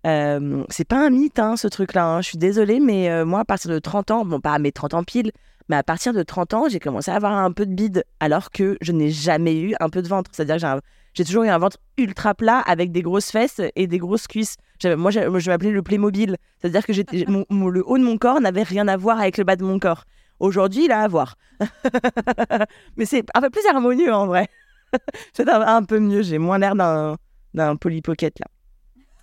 C'est 0.05 0.85
pas 0.87 1.07
un 1.07 1.11
mythe, 1.11 1.39
hein, 1.39 1.57
ce 1.57 1.69
truc-là. 1.69 2.05
hein. 2.07 2.21
Je 2.21 2.29
suis 2.29 2.39
désolée, 2.39 2.81
mais 2.81 3.25
moi, 3.25 3.41
à 3.41 3.45
partir 3.45 3.71
de 3.71 3.79
30 3.79 4.11
ans, 4.11 4.25
bon, 4.25 4.41
pas 4.41 4.53
à 4.53 4.59
mes 4.59 4.73
30 4.73 4.95
ans 4.95 5.05
pile, 5.05 5.31
mais 5.69 5.77
à 5.77 5.83
partir 5.83 6.13
de 6.13 6.23
30 6.23 6.55
ans, 6.55 6.69
j'ai 6.69 6.81
commencé 6.81 7.11
à 7.11 7.15
avoir 7.15 7.33
un 7.33 7.53
peu 7.53 7.65
de 7.67 7.73
bide, 7.75 8.05
alors 8.21 8.51
que 8.51 8.77
je 8.81 8.93
n'ai 8.93 9.11
jamais 9.11 9.57
eu 9.59 9.75
un 9.81 9.89
peu 9.89 10.03
de 10.03 10.09
ventre. 10.09 10.31
C'est-à-dire 10.35 10.57
que 10.57 10.61
j'ai 10.61 10.67
un- 10.67 10.81
j'ai 11.15 11.25
toujours 11.25 11.45
eu 11.45 11.49
un 11.49 11.59
ventre 11.59 11.77
ultra 11.99 12.35
plat 12.35 12.59
avec 12.59 12.91
des 12.91 13.03
grosses 13.03 13.31
fesses 13.31 13.61
et 13.77 13.87
des 13.87 13.99
grosses 13.99 14.27
cuisses. 14.27 14.57
Moi, 14.85 15.11
je 15.11 15.51
m'appelais 15.51 15.71
le 15.71 15.83
Playmobil. 15.83 16.37
C'est-à-dire 16.59 16.87
que 16.87 16.93
le 16.93 17.83
haut 17.87 17.99
de 17.99 18.05
mon 18.05 18.19
corps 18.19 18.41
n'avait 18.41 18.63
rien 18.63 18.89
à 18.89 18.97
voir 18.97 19.21
avec 19.21 19.37
le 19.39 19.45
bas 19.45 19.57
de 19.57 19.65
mon 19.65 19.79
corps. 19.79 20.05
Aujourd'hui, 20.41 20.87
il 20.87 20.93
a 20.93 21.03
à 21.03 21.09
voir. 21.09 21.37
mais 22.97 23.05
c'est 23.05 23.25
un 23.35 23.41
peu 23.41 23.51
plus 23.51 23.65
harmonieux 23.67 24.13
en 24.13 24.27
vrai. 24.27 24.49
c'est 25.33 25.49
un, 25.49 25.85
peu 25.85 26.01
mieux. 26.01 26.23
J'ai 26.23 26.39
moins 26.39 26.59
l'air 26.59 26.75
d'un, 26.75 27.17
d'un 27.55 27.77
Polly 27.77 28.03
Pocket 28.03 28.39
là. 28.41 28.47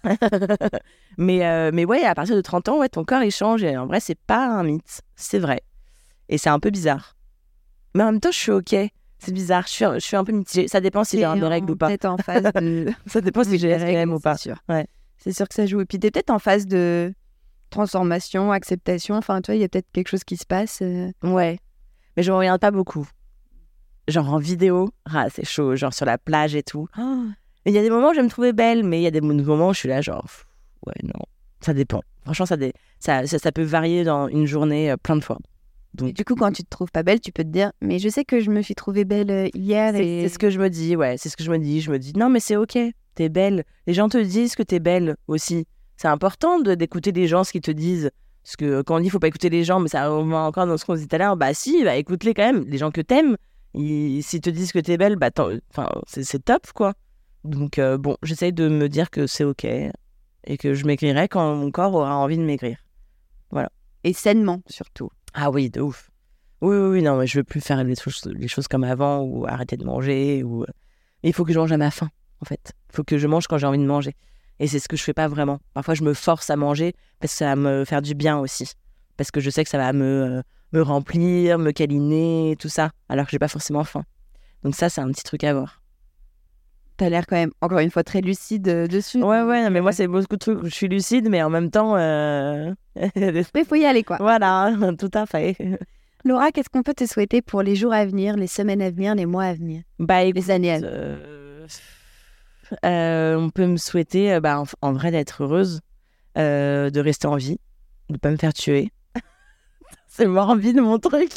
mais, 1.18 1.46
euh, 1.46 1.72
ouais, 1.86 2.06
à 2.06 2.16
partir 2.16 2.38
de 2.38 2.42
30 2.42 2.70
ans, 2.70 2.88
ton 2.88 3.04
corps 3.04 3.24
il 3.24 3.32
change. 3.32 3.64
Et 3.64 3.76
en 3.76 3.86
vrai, 3.86 4.00
c'est 4.00 4.18
pas 4.18 4.46
un 4.46 4.64
mythe. 4.64 5.02
C'est 5.16 5.40
vrai. 5.40 5.62
Et 6.30 6.38
c'est 6.38 6.50
un 6.50 6.60
peu 6.60 6.70
bizarre. 6.70 7.18
Mais 7.96 8.04
en 8.04 8.12
même 8.12 8.22
temps, 8.22 8.32
je 8.32 8.38
suis 8.38 8.52
OK. 8.52 8.76
C'est 9.20 9.32
bizarre. 9.34 9.64
Je 9.68 9.72
suis, 9.74 9.86
je 9.86 10.00
suis 10.00 10.16
un 10.16 10.24
peu 10.24 10.32
mitigée. 10.32 10.68
Ça 10.68 10.80
dépend 10.82 11.04
si 11.04 11.18
j'ai 11.20 11.26
règles 11.28 11.70
en- 11.70 11.74
ou 11.74 11.76
pas. 11.76 11.88
Peut-être 11.88 12.06
en 12.06 12.18
phase 12.18 12.44
de. 12.56 12.88
Ça 13.06 13.22
dépend 13.22 13.44
si 13.44 13.58
j'ai 13.60 13.70
SPM 13.72 13.84
règles, 13.96 14.12
ou 14.14 14.20
pas. 14.20 14.36
C'est 14.38 14.44
sûr. 14.50 14.58
Ouais. 14.70 14.88
C'est 15.18 15.34
sûr 15.34 15.48
que 15.48 15.54
ça 15.54 15.66
joue. 15.66 15.82
Et 15.82 15.86
puis, 15.86 16.00
t'es 16.00 16.10
peut-être 16.12 16.30
en 16.30 16.40
phase 16.40 16.66
de 16.66 17.14
transformation, 17.70 18.52
acceptation. 18.52 19.16
Enfin, 19.16 19.42
toi, 19.42 19.56
il 19.56 19.62
y 19.62 19.64
a 19.64 19.68
peut-être 19.70 19.88
quelque 19.92 20.08
chose 20.08 20.24
qui 20.24 20.38
se 20.38 20.46
passe. 20.46 20.80
euh. 20.82 21.12
Ouais. 21.24 21.60
Mais 22.18 22.24
je 22.24 22.32
regarde 22.32 22.62
pas 22.62 22.72
beaucoup. 22.72 23.08
Genre 24.08 24.34
en 24.34 24.38
vidéo, 24.40 24.90
ah, 25.06 25.28
c'est 25.30 25.46
chaud. 25.46 25.76
Genre 25.76 25.94
sur 25.94 26.06
la 26.06 26.18
plage 26.18 26.56
et 26.56 26.64
tout. 26.64 26.88
Il 27.66 27.74
y 27.74 27.78
a 27.78 27.82
des 27.82 27.90
moments 27.90 28.10
où 28.10 28.14
je 28.14 28.18
vais 28.20 28.24
me 28.24 28.30
trouver 28.30 28.54
belle, 28.54 28.84
mais 28.84 29.00
il 29.00 29.04
y 29.04 29.08
a 29.08 29.12
des 29.12 29.22
moments 29.22 29.70
où 29.70 29.74
je 29.74 29.80
suis 29.80 29.90
là, 29.90 30.02
genre, 30.02 30.26
ouais, 30.88 30.94
non. 31.04 31.26
Ça 31.62 31.74
dépend. 31.74 32.02
Franchement, 32.24 32.46
ça, 32.46 32.58
dé- 32.58 32.74
ça, 33.00 33.28
ça, 33.28 33.38
ça 33.38 33.52
peut 33.52 33.64
varier 33.64 34.04
dans 34.06 34.28
une 34.30 34.46
journée 34.46 34.90
euh, 34.92 34.98
plein 34.98 35.18
de 35.18 35.24
fois. 35.24 35.38
Et 36.06 36.14
du 36.14 36.24
coup, 36.24 36.36
quand 36.36 36.52
tu 36.52 36.64
te 36.64 36.70
trouves 36.70 36.92
pas 36.92 37.04
belle, 37.04 37.20
tu 37.20 37.32
peux 37.32 37.44
te 37.44 37.50
dire, 37.50 37.72
mais 37.82 38.00
je 38.00 38.10
sais 38.10 38.24
que 38.24 38.40
je 38.40 38.52
me 38.52 38.62
suis 38.62 38.76
trouvée 38.76 39.06
belle 39.06 39.32
euh, 39.32 39.48
hier. 39.56 39.94
C'est 39.94 40.06
Et... 40.08 40.22
c'est 40.24 40.30
ce 40.34 40.40
que 40.40 40.50
je 40.50 40.60
me 40.60 40.70
dis, 40.70 40.96
ouais. 40.96 41.18
C'est 41.18 41.30
ce 41.30 41.36
que 41.36 41.44
je 41.44 41.52
me 41.52 41.58
dis. 41.58 41.82
Je 41.82 41.92
me 41.92 41.98
dis, 42.00 42.14
non, 42.16 42.30
mais 42.30 42.40
c'est 42.40 42.56
OK. 42.56 42.78
T'es 43.16 43.30
belle. 43.30 43.64
Les 43.88 43.94
gens 43.94 44.08
te 44.08 44.18
disent 44.18 44.56
que 44.56 44.64
t'es 44.64 44.80
belle 44.80 45.16
aussi. 45.28 45.66
C'est 45.98 46.08
important 46.08 46.60
de- 46.60 46.76
d'écouter 46.76 47.12
les 47.12 47.28
gens 47.28 47.44
ce 47.44 47.52
qu'ils 47.52 47.62
te 47.62 47.72
disent. 47.72 48.12
Parce 48.44 48.56
que 48.56 48.82
quand 48.84 48.96
on 48.98 49.00
dit 49.02 49.10
faut 49.10 49.20
pas 49.20 49.28
écouter 49.28 49.50
les 49.50 49.64
gens, 49.64 49.80
mais 49.80 49.90
ça 49.90 50.08
va 50.10 50.16
encore 50.16 50.66
dans 50.68 50.78
ce 50.78 50.86
qu'on 50.86 50.94
disait 50.96 51.08
tout 51.08 51.16
à 51.16 51.20
l'heure, 51.20 51.36
bah 51.38 51.54
si, 51.54 51.84
bah 51.84 51.96
écoute-les 51.98 52.34
quand 52.34 52.46
même. 52.54 52.64
Les 52.68 52.78
gens 52.78 52.92
que 52.92 53.02
t'aimes, 53.02 53.36
ils- 53.74 54.24
s'ils 54.24 54.42
te 54.42 54.50
disent 54.50 54.72
que 54.72 54.80
t'es 54.80 54.98
belle, 54.98 55.18
bah 55.18 55.30
enfin, 55.72 55.90
c'est 56.08 56.44
top, 56.46 56.68
quoi. 56.74 56.94
Donc 57.44 57.78
euh, 57.80 57.98
bon, 57.98 58.16
j'essaye 58.24 58.54
de 58.54 58.70
me 58.70 58.88
dire 58.88 59.10
que 59.10 59.28
c'est 59.28 59.44
OK 59.44 59.66
et 59.66 60.58
que 60.58 60.74
je 60.74 60.86
maigrirai 60.86 61.28
quand 61.28 61.56
mon 61.56 61.72
corps 61.72 61.94
aura 61.96 62.16
envie 62.16 62.38
de 62.38 62.44
maigrir. 62.44 62.78
Et 64.06 64.14
sainement, 64.14 64.62
surtout. 64.68 65.10
Ah 65.34 65.52
oui, 65.52 65.70
de 65.70 65.82
ouf. 65.82 66.10
Oui, 66.62 66.76
oui, 66.76 66.90
oui, 66.90 67.02
non, 67.02 67.18
mais 67.18 67.28
je 67.28 67.40
veux 67.40 67.44
plus 67.44 67.62
faire 67.62 67.84
les 67.84 67.96
choses, 67.96 68.22
les 68.26 68.48
choses 68.48 68.68
comme 68.68 68.84
avant 68.84 69.22
ou 69.22 69.46
arrêter 69.46 69.78
de 69.78 69.86
manger. 69.86 70.44
Ou... 70.44 70.66
Mais 71.24 71.30
il 71.30 71.34
faut 71.34 71.46
que 71.46 71.54
je 71.54 71.60
mange 71.60 71.72
à 71.72 71.78
ma 71.78 71.92
faim, 71.92 72.10
en 72.42 72.46
fait. 72.46 72.74
Il 72.90 72.96
faut 72.96 73.04
que 73.04 73.18
je 73.18 73.28
mange 73.28 73.48
quand 73.48 73.58
j'ai 73.58 73.68
envie 73.68 73.78
de 73.78 73.86
manger. 73.86 74.16
Et 74.60 74.68
c'est 74.68 74.80
ce 74.80 74.90
que 74.90 74.98
je 74.98 75.04
fais 75.04 75.14
pas 75.14 75.28
vraiment. 75.28 75.60
Parfois, 75.74 75.94
je 75.94 76.04
me 76.04 76.14
force 76.14 76.50
à 76.50 76.58
manger 76.58 76.94
parce 77.20 77.32
que 77.34 77.38
ça 77.38 77.46
va 77.46 77.56
me 77.56 77.86
faire 77.86 78.02
du 78.02 78.14
bien 78.14 78.38
aussi. 78.40 78.74
Parce 79.16 79.32
que 79.32 79.40
je 79.40 79.50
sais 79.50 79.64
que 79.64 79.70
ça 79.70 79.78
va 79.78 79.94
me, 79.94 80.40
euh, 80.40 80.42
me 80.74 80.82
remplir, 80.82 81.60
me 81.60 81.72
câliner, 81.72 82.56
tout 82.60 82.70
ça, 82.70 82.92
alors 83.08 83.26
que 83.26 83.32
j'ai 83.32 83.40
pas 83.40 83.48
forcément 83.48 83.84
faim. 83.84 84.04
Donc 84.64 84.76
ça, 84.76 84.90
c'est 84.90 85.02
un 85.02 85.10
petit 85.12 85.24
truc 85.24 85.44
à 85.46 85.54
voir. 85.54 85.82
T'as 87.00 87.08
l'air 87.08 87.26
quand 87.26 87.38
même, 87.38 87.52
encore 87.62 87.80
une 87.80 87.90
fois, 87.92 88.04
très 88.04 88.20
lucide 88.20 88.68
euh, 88.68 88.86
dessus. 88.86 89.24
Ouais, 89.24 89.42
ouais, 89.42 89.70
mais 89.70 89.80
moi, 89.80 89.94
c'est 89.94 90.06
beaucoup 90.08 90.36
de 90.36 90.38
trucs 90.38 90.62
où 90.62 90.66
je 90.66 90.74
suis 90.76 90.90
lucide, 90.90 91.30
mais 91.30 91.42
en 91.42 91.50
même 91.50 91.72
temps... 91.72 91.96
euh, 91.96 92.74
Mais 93.16 93.64
faut 93.64 93.76
y 93.76 93.86
aller, 93.86 94.04
quoi. 94.04 94.18
voilà, 94.20 94.74
tout 95.00 95.10
à 95.14 95.26
fait. 95.26 95.56
Laura, 96.26 96.52
qu'est-ce 96.52 96.68
qu'on 96.70 96.84
peut 96.84 96.94
te 96.94 97.06
souhaiter 97.06 97.42
pour 97.42 97.62
les 97.62 97.78
jours 97.78 97.94
à 97.94 98.06
venir, 98.06 98.36
les 98.36 98.48
semaines 98.48 98.82
à 98.82 98.90
venir, 98.92 99.16
les 99.16 99.26
mois 99.26 99.46
à 99.46 99.54
venir, 99.54 99.84
Bah, 99.98 100.24
écoute, 100.24 100.36
les 100.36 100.52
années 100.52 100.72
à 100.74 100.78
venir 100.80 100.92
Euh, 100.94 101.68
Euh, 102.86 103.36
on 103.38 103.50
peut 103.50 103.66
me 103.66 103.78
souhaiter, 103.78 104.34
euh, 104.34 104.40
bah, 104.42 104.60
en, 104.60 104.66
en 104.82 104.92
vrai, 104.94 105.12
d'être 105.12 105.42
heureuse, 105.44 105.80
euh, 106.38 106.90
de 106.90 107.00
rester 107.00 107.28
en 107.28 107.38
vie, 107.38 107.58
de 108.10 108.18
pas 108.18 108.30
me 108.30 108.38
faire 108.38 108.54
tuer. 108.54 108.92
C'est 110.20 110.28
morbide 110.28 110.82
mon 110.82 111.00
truc. 111.00 111.32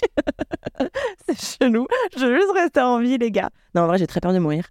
c'est 1.29 1.41
chelou. 1.41 1.87
Je 2.17 2.27
veux 2.27 2.35
juste 2.35 2.53
rester 2.53 2.81
en 2.81 2.99
vie, 2.99 3.17
les 3.17 3.31
gars. 3.31 3.51
Non, 3.77 3.83
en 3.83 3.87
vrai, 3.87 3.97
j'ai 3.97 4.09
très 4.09 4.19
peur 4.19 4.33
de 4.33 4.41
mourir. 4.41 4.67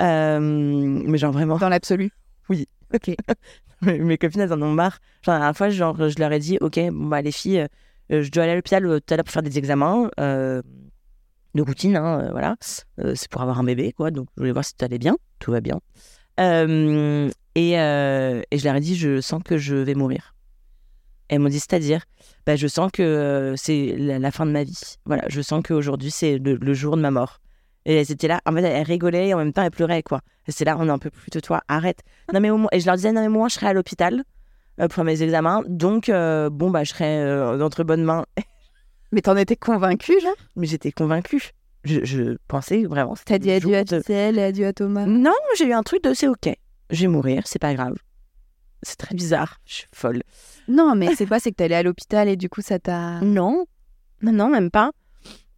Euh, 0.00 0.40
mais 0.40 1.16
genre 1.16 1.30
vraiment, 1.30 1.58
Dans 1.58 1.68
l'absolu. 1.68 2.10
Oui. 2.48 2.66
Ok. 2.92 3.14
mes 3.82 4.00
mes 4.00 4.18
copines, 4.18 4.40
elles 4.40 4.52
en 4.52 4.60
ont 4.62 4.72
marre. 4.72 4.98
Genre, 5.24 5.34
la 5.34 5.38
dernière 5.38 5.56
fois, 5.56 5.68
genre, 5.68 5.96
je 5.96 6.18
leur 6.18 6.32
ai 6.32 6.40
dit, 6.40 6.58
OK, 6.60 6.80
bon, 6.90 7.06
bah, 7.06 7.22
les 7.22 7.30
filles, 7.30 7.68
euh, 8.10 8.22
je 8.24 8.32
dois 8.32 8.42
aller 8.42 8.52
à 8.52 8.56
l'hôpital 8.56 8.84
euh, 8.84 8.98
tout 8.98 9.14
à 9.14 9.16
l'heure 9.16 9.24
pour 9.24 9.32
faire 9.32 9.44
des 9.44 9.56
examens 9.58 10.10
euh, 10.18 10.60
de 11.54 11.62
routine, 11.62 11.94
hein, 11.94 12.30
voilà. 12.32 12.56
C'est 12.60 13.30
pour 13.30 13.42
avoir 13.42 13.60
un 13.60 13.64
bébé, 13.64 13.92
quoi. 13.92 14.10
Donc, 14.10 14.26
je 14.36 14.40
voulais 14.40 14.52
voir 14.52 14.64
si 14.64 14.74
tout 14.74 14.84
allait 14.84 14.98
bien. 14.98 15.16
Tout 15.38 15.52
va 15.52 15.60
bien. 15.60 15.78
Et, 17.54 17.74
et 17.74 18.58
je 18.58 18.64
leur 18.64 18.74
ai 18.74 18.80
dit, 18.80 18.96
je 18.96 19.20
sens 19.20 19.40
que 19.44 19.56
je 19.56 19.76
vais 19.76 19.94
mourir. 19.94 20.34
Elles 21.32 21.38
m'ont 21.38 21.48
dit, 21.48 21.60
c'est-à-dire, 21.60 22.02
bah, 22.44 22.56
je 22.56 22.66
sens 22.66 22.90
que 22.92 23.02
euh, 23.02 23.56
c'est 23.56 23.94
la, 23.96 24.18
la 24.18 24.30
fin 24.30 24.44
de 24.44 24.50
ma 24.50 24.64
vie. 24.64 24.78
Voilà, 25.06 25.24
je 25.28 25.40
sens 25.40 25.62
qu'aujourd'hui, 25.66 26.10
c'est 26.10 26.36
le, 26.36 26.56
le 26.56 26.74
jour 26.74 26.94
de 26.94 27.00
ma 27.00 27.10
mort. 27.10 27.38
Et 27.86 27.96
elles 27.96 28.12
étaient 28.12 28.28
là, 28.28 28.42
en 28.44 28.52
fait, 28.52 28.60
elles 28.62 28.82
rigolaient 28.86 29.28
et 29.28 29.34
en 29.34 29.38
même 29.38 29.54
temps, 29.54 29.62
elles 29.62 29.70
pleuraient, 29.70 30.02
quoi. 30.02 30.20
Et 30.46 30.52
c'est 30.52 30.66
là, 30.66 30.76
on 30.78 30.86
est 30.88 30.90
un 30.90 30.98
peu 30.98 31.08
plus 31.08 31.30
de 31.30 31.40
toi, 31.40 31.62
arrête. 31.68 32.00
Non, 32.34 32.40
mais 32.40 32.50
au 32.50 32.58
moins, 32.58 32.68
et 32.72 32.80
je 32.80 32.84
leur 32.86 32.96
disais, 32.96 33.12
non, 33.12 33.22
mais 33.22 33.30
moi, 33.30 33.48
je 33.48 33.54
serai 33.54 33.68
à 33.68 33.72
l'hôpital 33.72 34.24
euh, 34.78 34.88
pour 34.88 35.04
mes 35.04 35.22
examens. 35.22 35.62
Donc, 35.66 36.10
euh, 36.10 36.50
bon, 36.50 36.68
bah, 36.70 36.84
je 36.84 36.90
serai 36.90 37.06
euh, 37.22 37.56
d'entre 37.56 37.82
bonnes 37.82 38.04
mains. 38.04 38.26
Mais 39.14 39.20
t'en 39.22 39.36
étais 39.36 39.56
convaincue, 39.56 40.20
genre? 40.20 40.36
Mais 40.56 40.66
j'étais 40.66 40.92
convaincue. 40.92 41.50
Je, 41.84 42.04
je 42.04 42.36
pensais 42.46 42.84
vraiment. 42.84 43.14
T'as 43.24 43.38
dit 43.38 43.50
adieu 43.50 43.74
à 43.76 43.84
de- 43.84 43.98
Gisèle 44.00 44.38
et 44.38 44.42
adieu 44.42 44.66
à 44.66 44.72
Thomas? 44.72 45.06
Non, 45.06 45.32
j'ai 45.58 45.66
eu 45.66 45.72
un 45.72 45.82
truc 45.82 46.02
de 46.04 46.14
c'est 46.14 46.28
ok. 46.28 46.48
Je 46.90 47.00
vais 47.02 47.08
mourir, 47.08 47.42
c'est 47.46 47.58
pas 47.58 47.74
grave. 47.74 47.94
C'est 48.82 48.96
très 48.96 49.14
bizarre, 49.14 49.60
je 49.64 49.74
suis 49.74 49.86
folle. 49.92 50.22
Non, 50.68 50.94
mais 50.94 51.14
c'est 51.14 51.26
quoi 51.26 51.38
C'est 51.38 51.50
que 51.50 51.56
t'es 51.56 51.64
allée 51.64 51.74
à 51.76 51.82
l'hôpital 51.82 52.28
et 52.28 52.36
du 52.36 52.48
coup, 52.48 52.62
ça 52.62 52.78
t'a. 52.78 53.20
Non, 53.20 53.66
non, 54.22 54.32
non, 54.32 54.48
même 54.48 54.70
pas. 54.70 54.90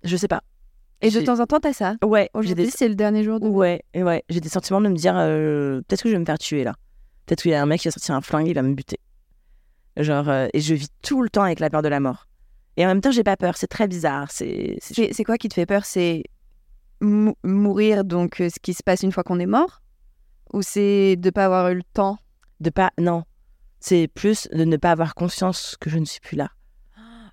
Je 0.03 0.17
sais 0.17 0.29
pas. 0.29 0.43
Et 1.01 1.11
de 1.11 1.21
temps 1.21 1.41
en 1.41 1.47
temps, 1.47 1.61
t'as 1.61 1.73
ça. 1.73 1.97
Ouais, 2.03 2.31
j'ai 2.35 2.39
Aujourd'hui, 2.39 2.65
des... 2.67 2.71
c'est 2.71 2.89
le 2.89 2.95
dernier 2.95 3.25
jour 3.25 3.41
de. 3.41 3.47
ouais, 3.47 3.83
ouais, 3.95 4.23
j'ai 4.29 4.41
des 4.41 4.49
sentiments 4.49 4.81
de 4.81 4.89
me 4.89 4.95
dire 4.97 5.15
euh, 5.17 5.81
peut-être 5.83 6.03
que 6.03 6.09
je 6.09 6.15
vais 6.15 6.21
me 6.21 6.25
faire 6.25 6.39
tuer 6.39 6.65
là. 6.65 6.75
Peut-être 7.27 7.43
qu'il 7.43 7.51
y 7.51 7.55
a 7.55 7.63
un 7.63 7.67
mec 7.67 7.81
qui 7.81 7.89
va 7.89 7.93
sortir 7.93 8.15
un 8.15 8.21
flingue, 8.21 8.47
il 8.49 8.55
va 8.55 8.63
me 8.63 8.75
buter. 8.75 8.99
Genre, 9.97 10.29
euh, 10.29 10.49
et 10.53 10.61
je 10.61 10.75
vis 10.75 10.89
tout 11.03 11.23
le 11.23 11.29
temps 11.29 11.43
avec 11.43 11.61
la 11.61 11.71
peur 11.71 11.83
de 11.83 11.89
la 11.89 12.01
mort. 12.01 12.27
Et 12.77 12.85
en 12.85 12.89
même 12.89 13.01
temps, 13.01 13.11
j'ai 13.13 13.23
pas 13.23 13.37
peur. 13.37 13.57
C'est 13.57 13.67
très 13.69 13.87
bizarre. 13.87 14.31
C'est, 14.31 14.79
quoi 15.25 15.39
qui 15.39 15.49
te 15.49 15.55
fait 15.55 15.67
peur? 15.67 15.85
C'est 15.85 16.25
mou- 17.01 17.37
mourir, 17.45 18.05
donc 18.05 18.41
euh, 18.41 18.49
ce 18.49 18.59
qui 18.61 18.75
se 18.75 18.83
passe 18.83 19.03
une 19.03 19.13
fois 19.13 19.23
qu'on 19.23 19.39
est 19.39 19.47
mort? 19.47 19.81
Ou 20.53 20.63
c'est 20.63 21.17
de 21.17 21.31
pas 21.31 21.45
avoir 21.47 21.69
eu 21.71 21.77
le 21.77 21.83
temps? 21.95 22.19
De 22.65 22.71
pas. 22.71 22.91
Non, 22.99 23.23
c'est 23.81 24.09
plus 24.09 24.49
de 24.53 24.65
ne 24.65 24.77
pas 24.77 24.91
avoir 24.91 25.15
conscience 25.15 25.77
que 25.81 25.89
je 25.91 25.99
ne 25.99 26.05
suis 26.05 26.21
plus 26.21 26.37
là. 26.37 26.51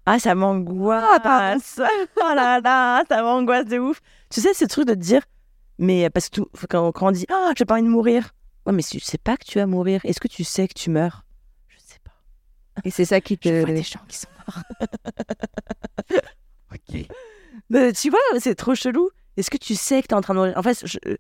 Ah, 0.05 0.19
ça 0.19 0.33
m'angoisse. 0.35 1.03
Ah, 1.23 1.55
oh 2.17 2.33
là 2.35 2.59
là, 2.59 3.03
ça 3.09 3.21
m'angoisse 3.23 3.65
de 3.65 3.77
ouf. 3.79 3.99
Tu 4.29 4.41
sais, 4.41 4.53
ce 4.53 4.65
truc 4.65 4.87
de 4.87 4.93
te 4.93 4.99
dire, 4.99 5.21
mais 5.77 6.09
parce 6.09 6.29
que 6.29 6.41
tout- 6.41 6.49
quand, 6.69 6.91
quand 6.91 7.07
on 7.07 7.11
dit, 7.11 7.25
ah, 7.29 7.51
j'ai 7.57 7.65
pas 7.65 7.75
envie 7.75 7.83
de 7.83 7.87
mourir. 7.89 8.31
Ouais, 8.65 8.73
mais 8.73 8.83
tu 8.83 8.99
sais 8.99 9.17
pas 9.17 9.37
que 9.37 9.45
tu 9.45 9.57
vas 9.59 9.65
mourir. 9.65 10.01
Est-ce 10.03 10.19
que 10.19 10.27
tu 10.27 10.43
sais 10.43 10.67
que 10.67 10.73
tu 10.73 10.89
meurs? 10.91 11.25
Je 11.67 11.77
sais 11.79 11.99
pas. 12.03 12.11
Et 12.83 12.91
c'est 12.91 13.05
ça 13.05 13.21
qui 13.21 13.37
te. 13.39 13.49
Je 13.49 13.61
vois 13.61 13.73
des 13.73 13.83
gens 13.83 13.99
qui 14.07 14.17
sont 14.17 14.27
morts. 14.47 14.63
ok. 16.73 17.05
Mais 17.69 17.93
tu 17.93 18.09
vois, 18.09 18.19
c'est 18.39 18.55
trop 18.55 18.75
chelou. 18.75 19.09
Est-ce 19.37 19.49
que 19.49 19.57
tu 19.57 19.75
sais 19.75 20.01
que 20.01 20.07
tu 20.07 20.13
es 20.13 20.17
en 20.17 20.21
train 20.21 20.33
de 20.33 20.39
mourir? 20.39 20.57
En 20.57 20.63
fait, 20.63 20.81
je- 20.85 21.15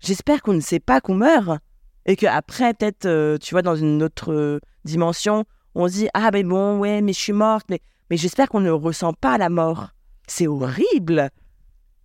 j'espère 0.00 0.42
qu'on 0.42 0.52
ne 0.54 0.60
sait 0.60 0.80
pas 0.80 1.00
qu'on 1.00 1.14
meurt. 1.14 1.60
Et 2.06 2.16
qu'après, 2.16 2.74
peut-être, 2.74 3.06
euh, 3.06 3.36
tu 3.38 3.54
vois, 3.54 3.62
dans 3.62 3.76
une 3.76 4.02
autre 4.02 4.32
euh, 4.32 4.58
dimension, 4.84 5.44
on 5.74 5.86
se 5.88 5.92
dit 5.94 6.08
Ah, 6.14 6.30
ben 6.30 6.46
bon, 6.46 6.78
ouais, 6.78 7.00
mais 7.02 7.12
je 7.12 7.18
suis 7.20 7.32
morte. 7.32 7.66
Mais, 7.70 7.80
mais 8.10 8.16
j'espère 8.16 8.48
qu'on 8.48 8.60
ne 8.60 8.70
ressent 8.70 9.12
pas 9.12 9.38
la 9.38 9.48
mort. 9.48 9.88
C'est 10.26 10.46
horrible. 10.46 11.30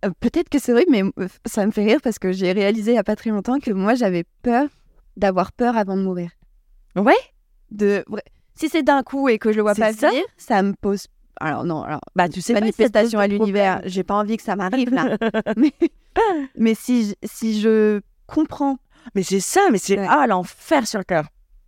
Euh, 0.04 0.10
Peut-être 0.20 0.48
que 0.48 0.58
c'est 0.58 0.72
vrai, 0.72 0.84
mais 0.90 1.02
ça 1.46 1.64
me 1.66 1.70
fait 1.72 1.84
rire 1.84 2.00
parce 2.02 2.18
que 2.18 2.32
j'ai 2.32 2.52
réalisé 2.52 2.92
il 2.92 2.94
y 2.96 2.98
a 2.98 3.04
pas 3.04 3.16
très 3.16 3.30
longtemps 3.30 3.58
que 3.58 3.70
moi, 3.72 3.94
j'avais 3.94 4.24
peur 4.42 4.68
d'avoir 5.16 5.52
peur 5.52 5.76
avant 5.76 5.96
de 5.96 6.02
mourir. 6.02 6.30
Ouais. 6.94 7.14
De... 7.70 8.04
Si 8.54 8.68
c'est 8.68 8.82
d'un 8.82 9.02
coup 9.02 9.28
et 9.28 9.38
que 9.38 9.50
je 9.52 9.56
le 9.56 9.62
vois 9.62 9.74
pas 9.74 9.92
ça. 9.92 10.10
venir, 10.10 10.22
ça 10.36 10.62
me 10.62 10.72
pose. 10.74 11.06
Alors, 11.40 11.64
non, 11.64 11.82
alors. 11.82 12.00
Bah, 12.14 12.28
tu 12.28 12.40
sais 12.40 12.54
pas. 12.54 12.60
manifestation 12.60 13.18
pose 13.18 13.24
à 13.24 13.26
l'univers, 13.26 13.80
j'ai 13.84 14.02
pas 14.04 14.14
envie 14.14 14.36
que 14.36 14.42
ça 14.42 14.56
m'arrive 14.56 14.90
là. 14.90 15.16
mais, 15.56 15.72
mais 16.56 16.74
si, 16.74 17.08
je- 17.10 17.14
si 17.28 17.60
je 17.60 18.00
comprends 18.26 18.78
Mais 19.14 19.22
c'est 19.22 19.40
ça, 19.40 19.60
mais 19.70 19.78
c'est 19.78 19.98
Ouais. 19.98 20.06
ah 20.08 20.26
l'enfer 20.26 20.86
sur 20.86 20.98
le 20.98 21.04
cœur. 21.04 21.24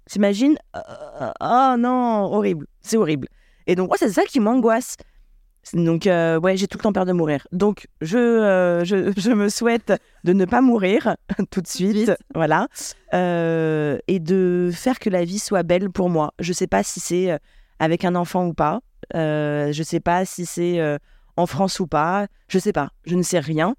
T'imagines 0.06 0.56
Euh, 0.76 1.30
Oh 1.40 1.74
non, 1.78 2.24
horrible, 2.32 2.66
c'est 2.80 2.96
horrible. 2.96 3.28
Et 3.66 3.74
donc, 3.74 3.90
ouais, 3.92 3.98
c'est 3.98 4.10
ça 4.12 4.24
qui 4.24 4.40
m'angoisse. 4.40 4.96
Donc, 5.74 6.06
euh, 6.06 6.40
ouais, 6.40 6.56
j'ai 6.56 6.66
tout 6.66 6.78
le 6.78 6.82
temps 6.82 6.92
peur 6.94 7.04
de 7.04 7.12
mourir. 7.12 7.46
Donc, 7.52 7.88
je, 8.00 8.16
euh, 8.16 8.84
je, 8.84 9.12
je 9.20 9.30
me 9.32 9.48
souhaite 9.50 9.92
de 10.24 10.32
ne 10.32 10.46
pas 10.46 10.62
mourir 10.62 11.16
tout 11.50 11.60
de 11.60 11.66
suite, 11.66 11.92
Vite. 11.92 12.12
voilà, 12.34 12.68
Euh, 13.14 13.98
et 14.08 14.18
de 14.20 14.70
faire 14.72 14.98
que 14.98 15.10
la 15.10 15.24
vie 15.24 15.38
soit 15.38 15.62
belle 15.62 15.90
pour 15.90 16.08
moi. 16.08 16.32
Je 16.38 16.52
sais 16.54 16.66
pas 16.66 16.82
si 16.82 17.00
c'est 17.00 17.38
avec 17.78 18.04
un 18.06 18.14
enfant 18.14 18.46
ou 18.46 18.54
pas. 18.54 18.80
Je 19.14 19.82
sais 19.84 20.00
pas 20.00 20.24
si 20.24 20.46
c'est 20.46 20.80
en 21.36 21.46
France 21.46 21.80
ou 21.80 21.86
pas. 21.86 22.26
Je 22.48 22.58
sais 22.58 22.72
pas. 22.72 22.90
Je 23.04 23.14
ne 23.16 23.22
sais 23.22 23.38
rien. 23.40 23.74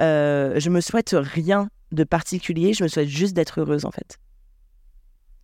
Je 0.00 0.68
me 0.70 0.80
souhaite 0.80 1.14
rien 1.18 1.68
de 1.92 2.04
particulier. 2.04 2.72
Je 2.72 2.82
me 2.84 2.88
souhaite 2.88 3.08
juste 3.08 3.34
d'être 3.34 3.60
heureuse, 3.60 3.84
en 3.84 3.90
fait. 3.90 4.18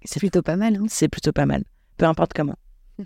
C'est 0.05 0.21
plutôt 0.21 0.43
pas 0.43 0.57
mal. 0.57 0.77
hein. 0.77 0.85
C'est 0.89 1.09
plutôt 1.09 1.33
pas 1.33 1.47
mal. 1.47 1.65
Peu 1.97 2.07
importe 2.07 2.33
comment. 2.35 2.57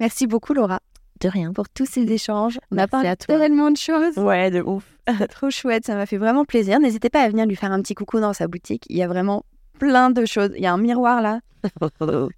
Merci 0.00 0.26
beaucoup, 0.26 0.52
Laura, 0.54 0.80
De 1.20 1.28
rien. 1.28 1.52
pour 1.52 1.68
tous 1.68 1.86
ces 1.86 2.02
échanges. 2.12 2.58
On 2.70 2.78
a 2.78 2.86
parlé 2.88 3.08
à 3.08 3.16
tellement 3.16 3.70
de 3.70 3.76
choses. 3.76 4.16
Ouais, 4.16 4.50
de 4.50 4.60
ouf. 4.62 4.84
Trop 5.30 5.50
chouette, 5.50 5.86
ça 5.86 5.94
m'a 5.94 6.06
fait 6.06 6.18
vraiment 6.18 6.44
plaisir. 6.44 6.78
N'hésitez 6.80 7.10
pas 7.10 7.22
à 7.22 7.28
venir 7.28 7.46
lui 7.46 7.56
faire 7.56 7.72
un 7.72 7.80
petit 7.82 7.94
coucou 7.94 8.20
dans 8.20 8.32
sa 8.32 8.46
boutique. 8.48 8.84
Il 8.88 8.96
y 8.96 9.02
a 9.02 9.08
vraiment 9.08 9.44
plein 9.78 10.10
de 10.10 10.24
choses. 10.24 10.50
Il 10.56 10.62
y 10.62 10.66
a 10.66 10.72
un 10.72 10.78
miroir 10.78 11.22
là. 11.22 11.40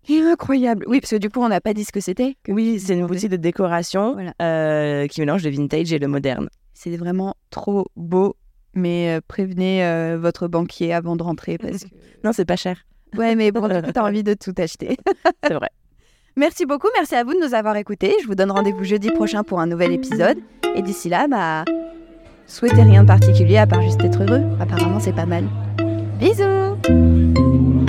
Incroyable. 0.09 0.85
Oui, 0.89 1.01
parce 1.01 1.11
que 1.11 1.17
du 1.17 1.29
coup, 1.31 1.41
on 1.41 1.49
n'a 1.49 1.61
pas 1.61 1.75
dit 1.75 1.85
ce 1.85 1.93
que 1.93 2.01
c'était. 2.01 2.37
que 2.43 2.53
oui, 2.53 2.81
c'est 2.81 2.95
une 2.95 3.07
boutique 3.07 3.29
de 3.31 3.37
décoration 3.37 4.15
Voilà. 4.15 4.33
euh, 4.43 5.07
qui 5.07 5.21
mélange 5.21 5.43
le 5.45 5.51
vintage 5.51 5.93
et 5.93 5.99
le 5.99 6.09
moderne. 6.09 6.49
C'est 6.75 6.97
vraiment 6.97 7.35
trop 7.51 7.87
beau. 7.97 8.37
Mais 8.75 9.17
euh, 9.17 9.21
prévenez 9.27 9.85
euh, 9.85 10.19
votre 10.21 10.49
banquier 10.49 10.93
avant 10.93 11.17
de 11.17 11.23
rentrer 11.23 11.59
parce 11.63 11.85
que. 11.85 11.89
Non, 12.25 12.33
c'est 12.33 12.45
pas 12.45 12.57
cher. 12.57 12.85
Ouais, 13.17 13.35
mais 13.35 13.51
bon, 13.51 13.69
t'as 13.95 14.03
envie 14.03 14.23
de 14.23 14.35
tout 14.35 14.55
acheter. 14.59 14.97
C'est 15.45 15.55
vrai. 15.55 15.71
Merci 16.37 16.65
beaucoup, 16.65 16.87
merci 16.95 17.17
à 17.17 17.25
vous 17.25 17.35
de 17.35 17.45
nous 17.45 17.55
avoir 17.55 17.77
écoutés. 17.77 18.15
Je 18.23 18.27
vous 18.29 18.37
donne 18.37 18.53
rendez-vous 18.53 18.85
jeudi 18.85 19.11
prochain 19.11 19.43
pour 19.43 19.61
un 19.61 19.67
nouvel 19.67 19.93
épisode. 19.93 20.39
Et 20.77 20.83
d'ici 20.83 21.09
là, 21.09 21.27
bah, 21.27 21.65
souhaitez 22.47 22.83
rien 22.83 23.03
de 23.03 23.09
particulier 23.09 23.57
à 23.57 23.67
part 23.67 23.83
juste 23.83 24.01
être 24.05 24.23
heureux. 24.23 24.45
Apparemment, 24.61 25.01
c'est 25.01 25.13
pas 25.13 25.27
mal. 25.27 25.45
Bisous 26.21 27.80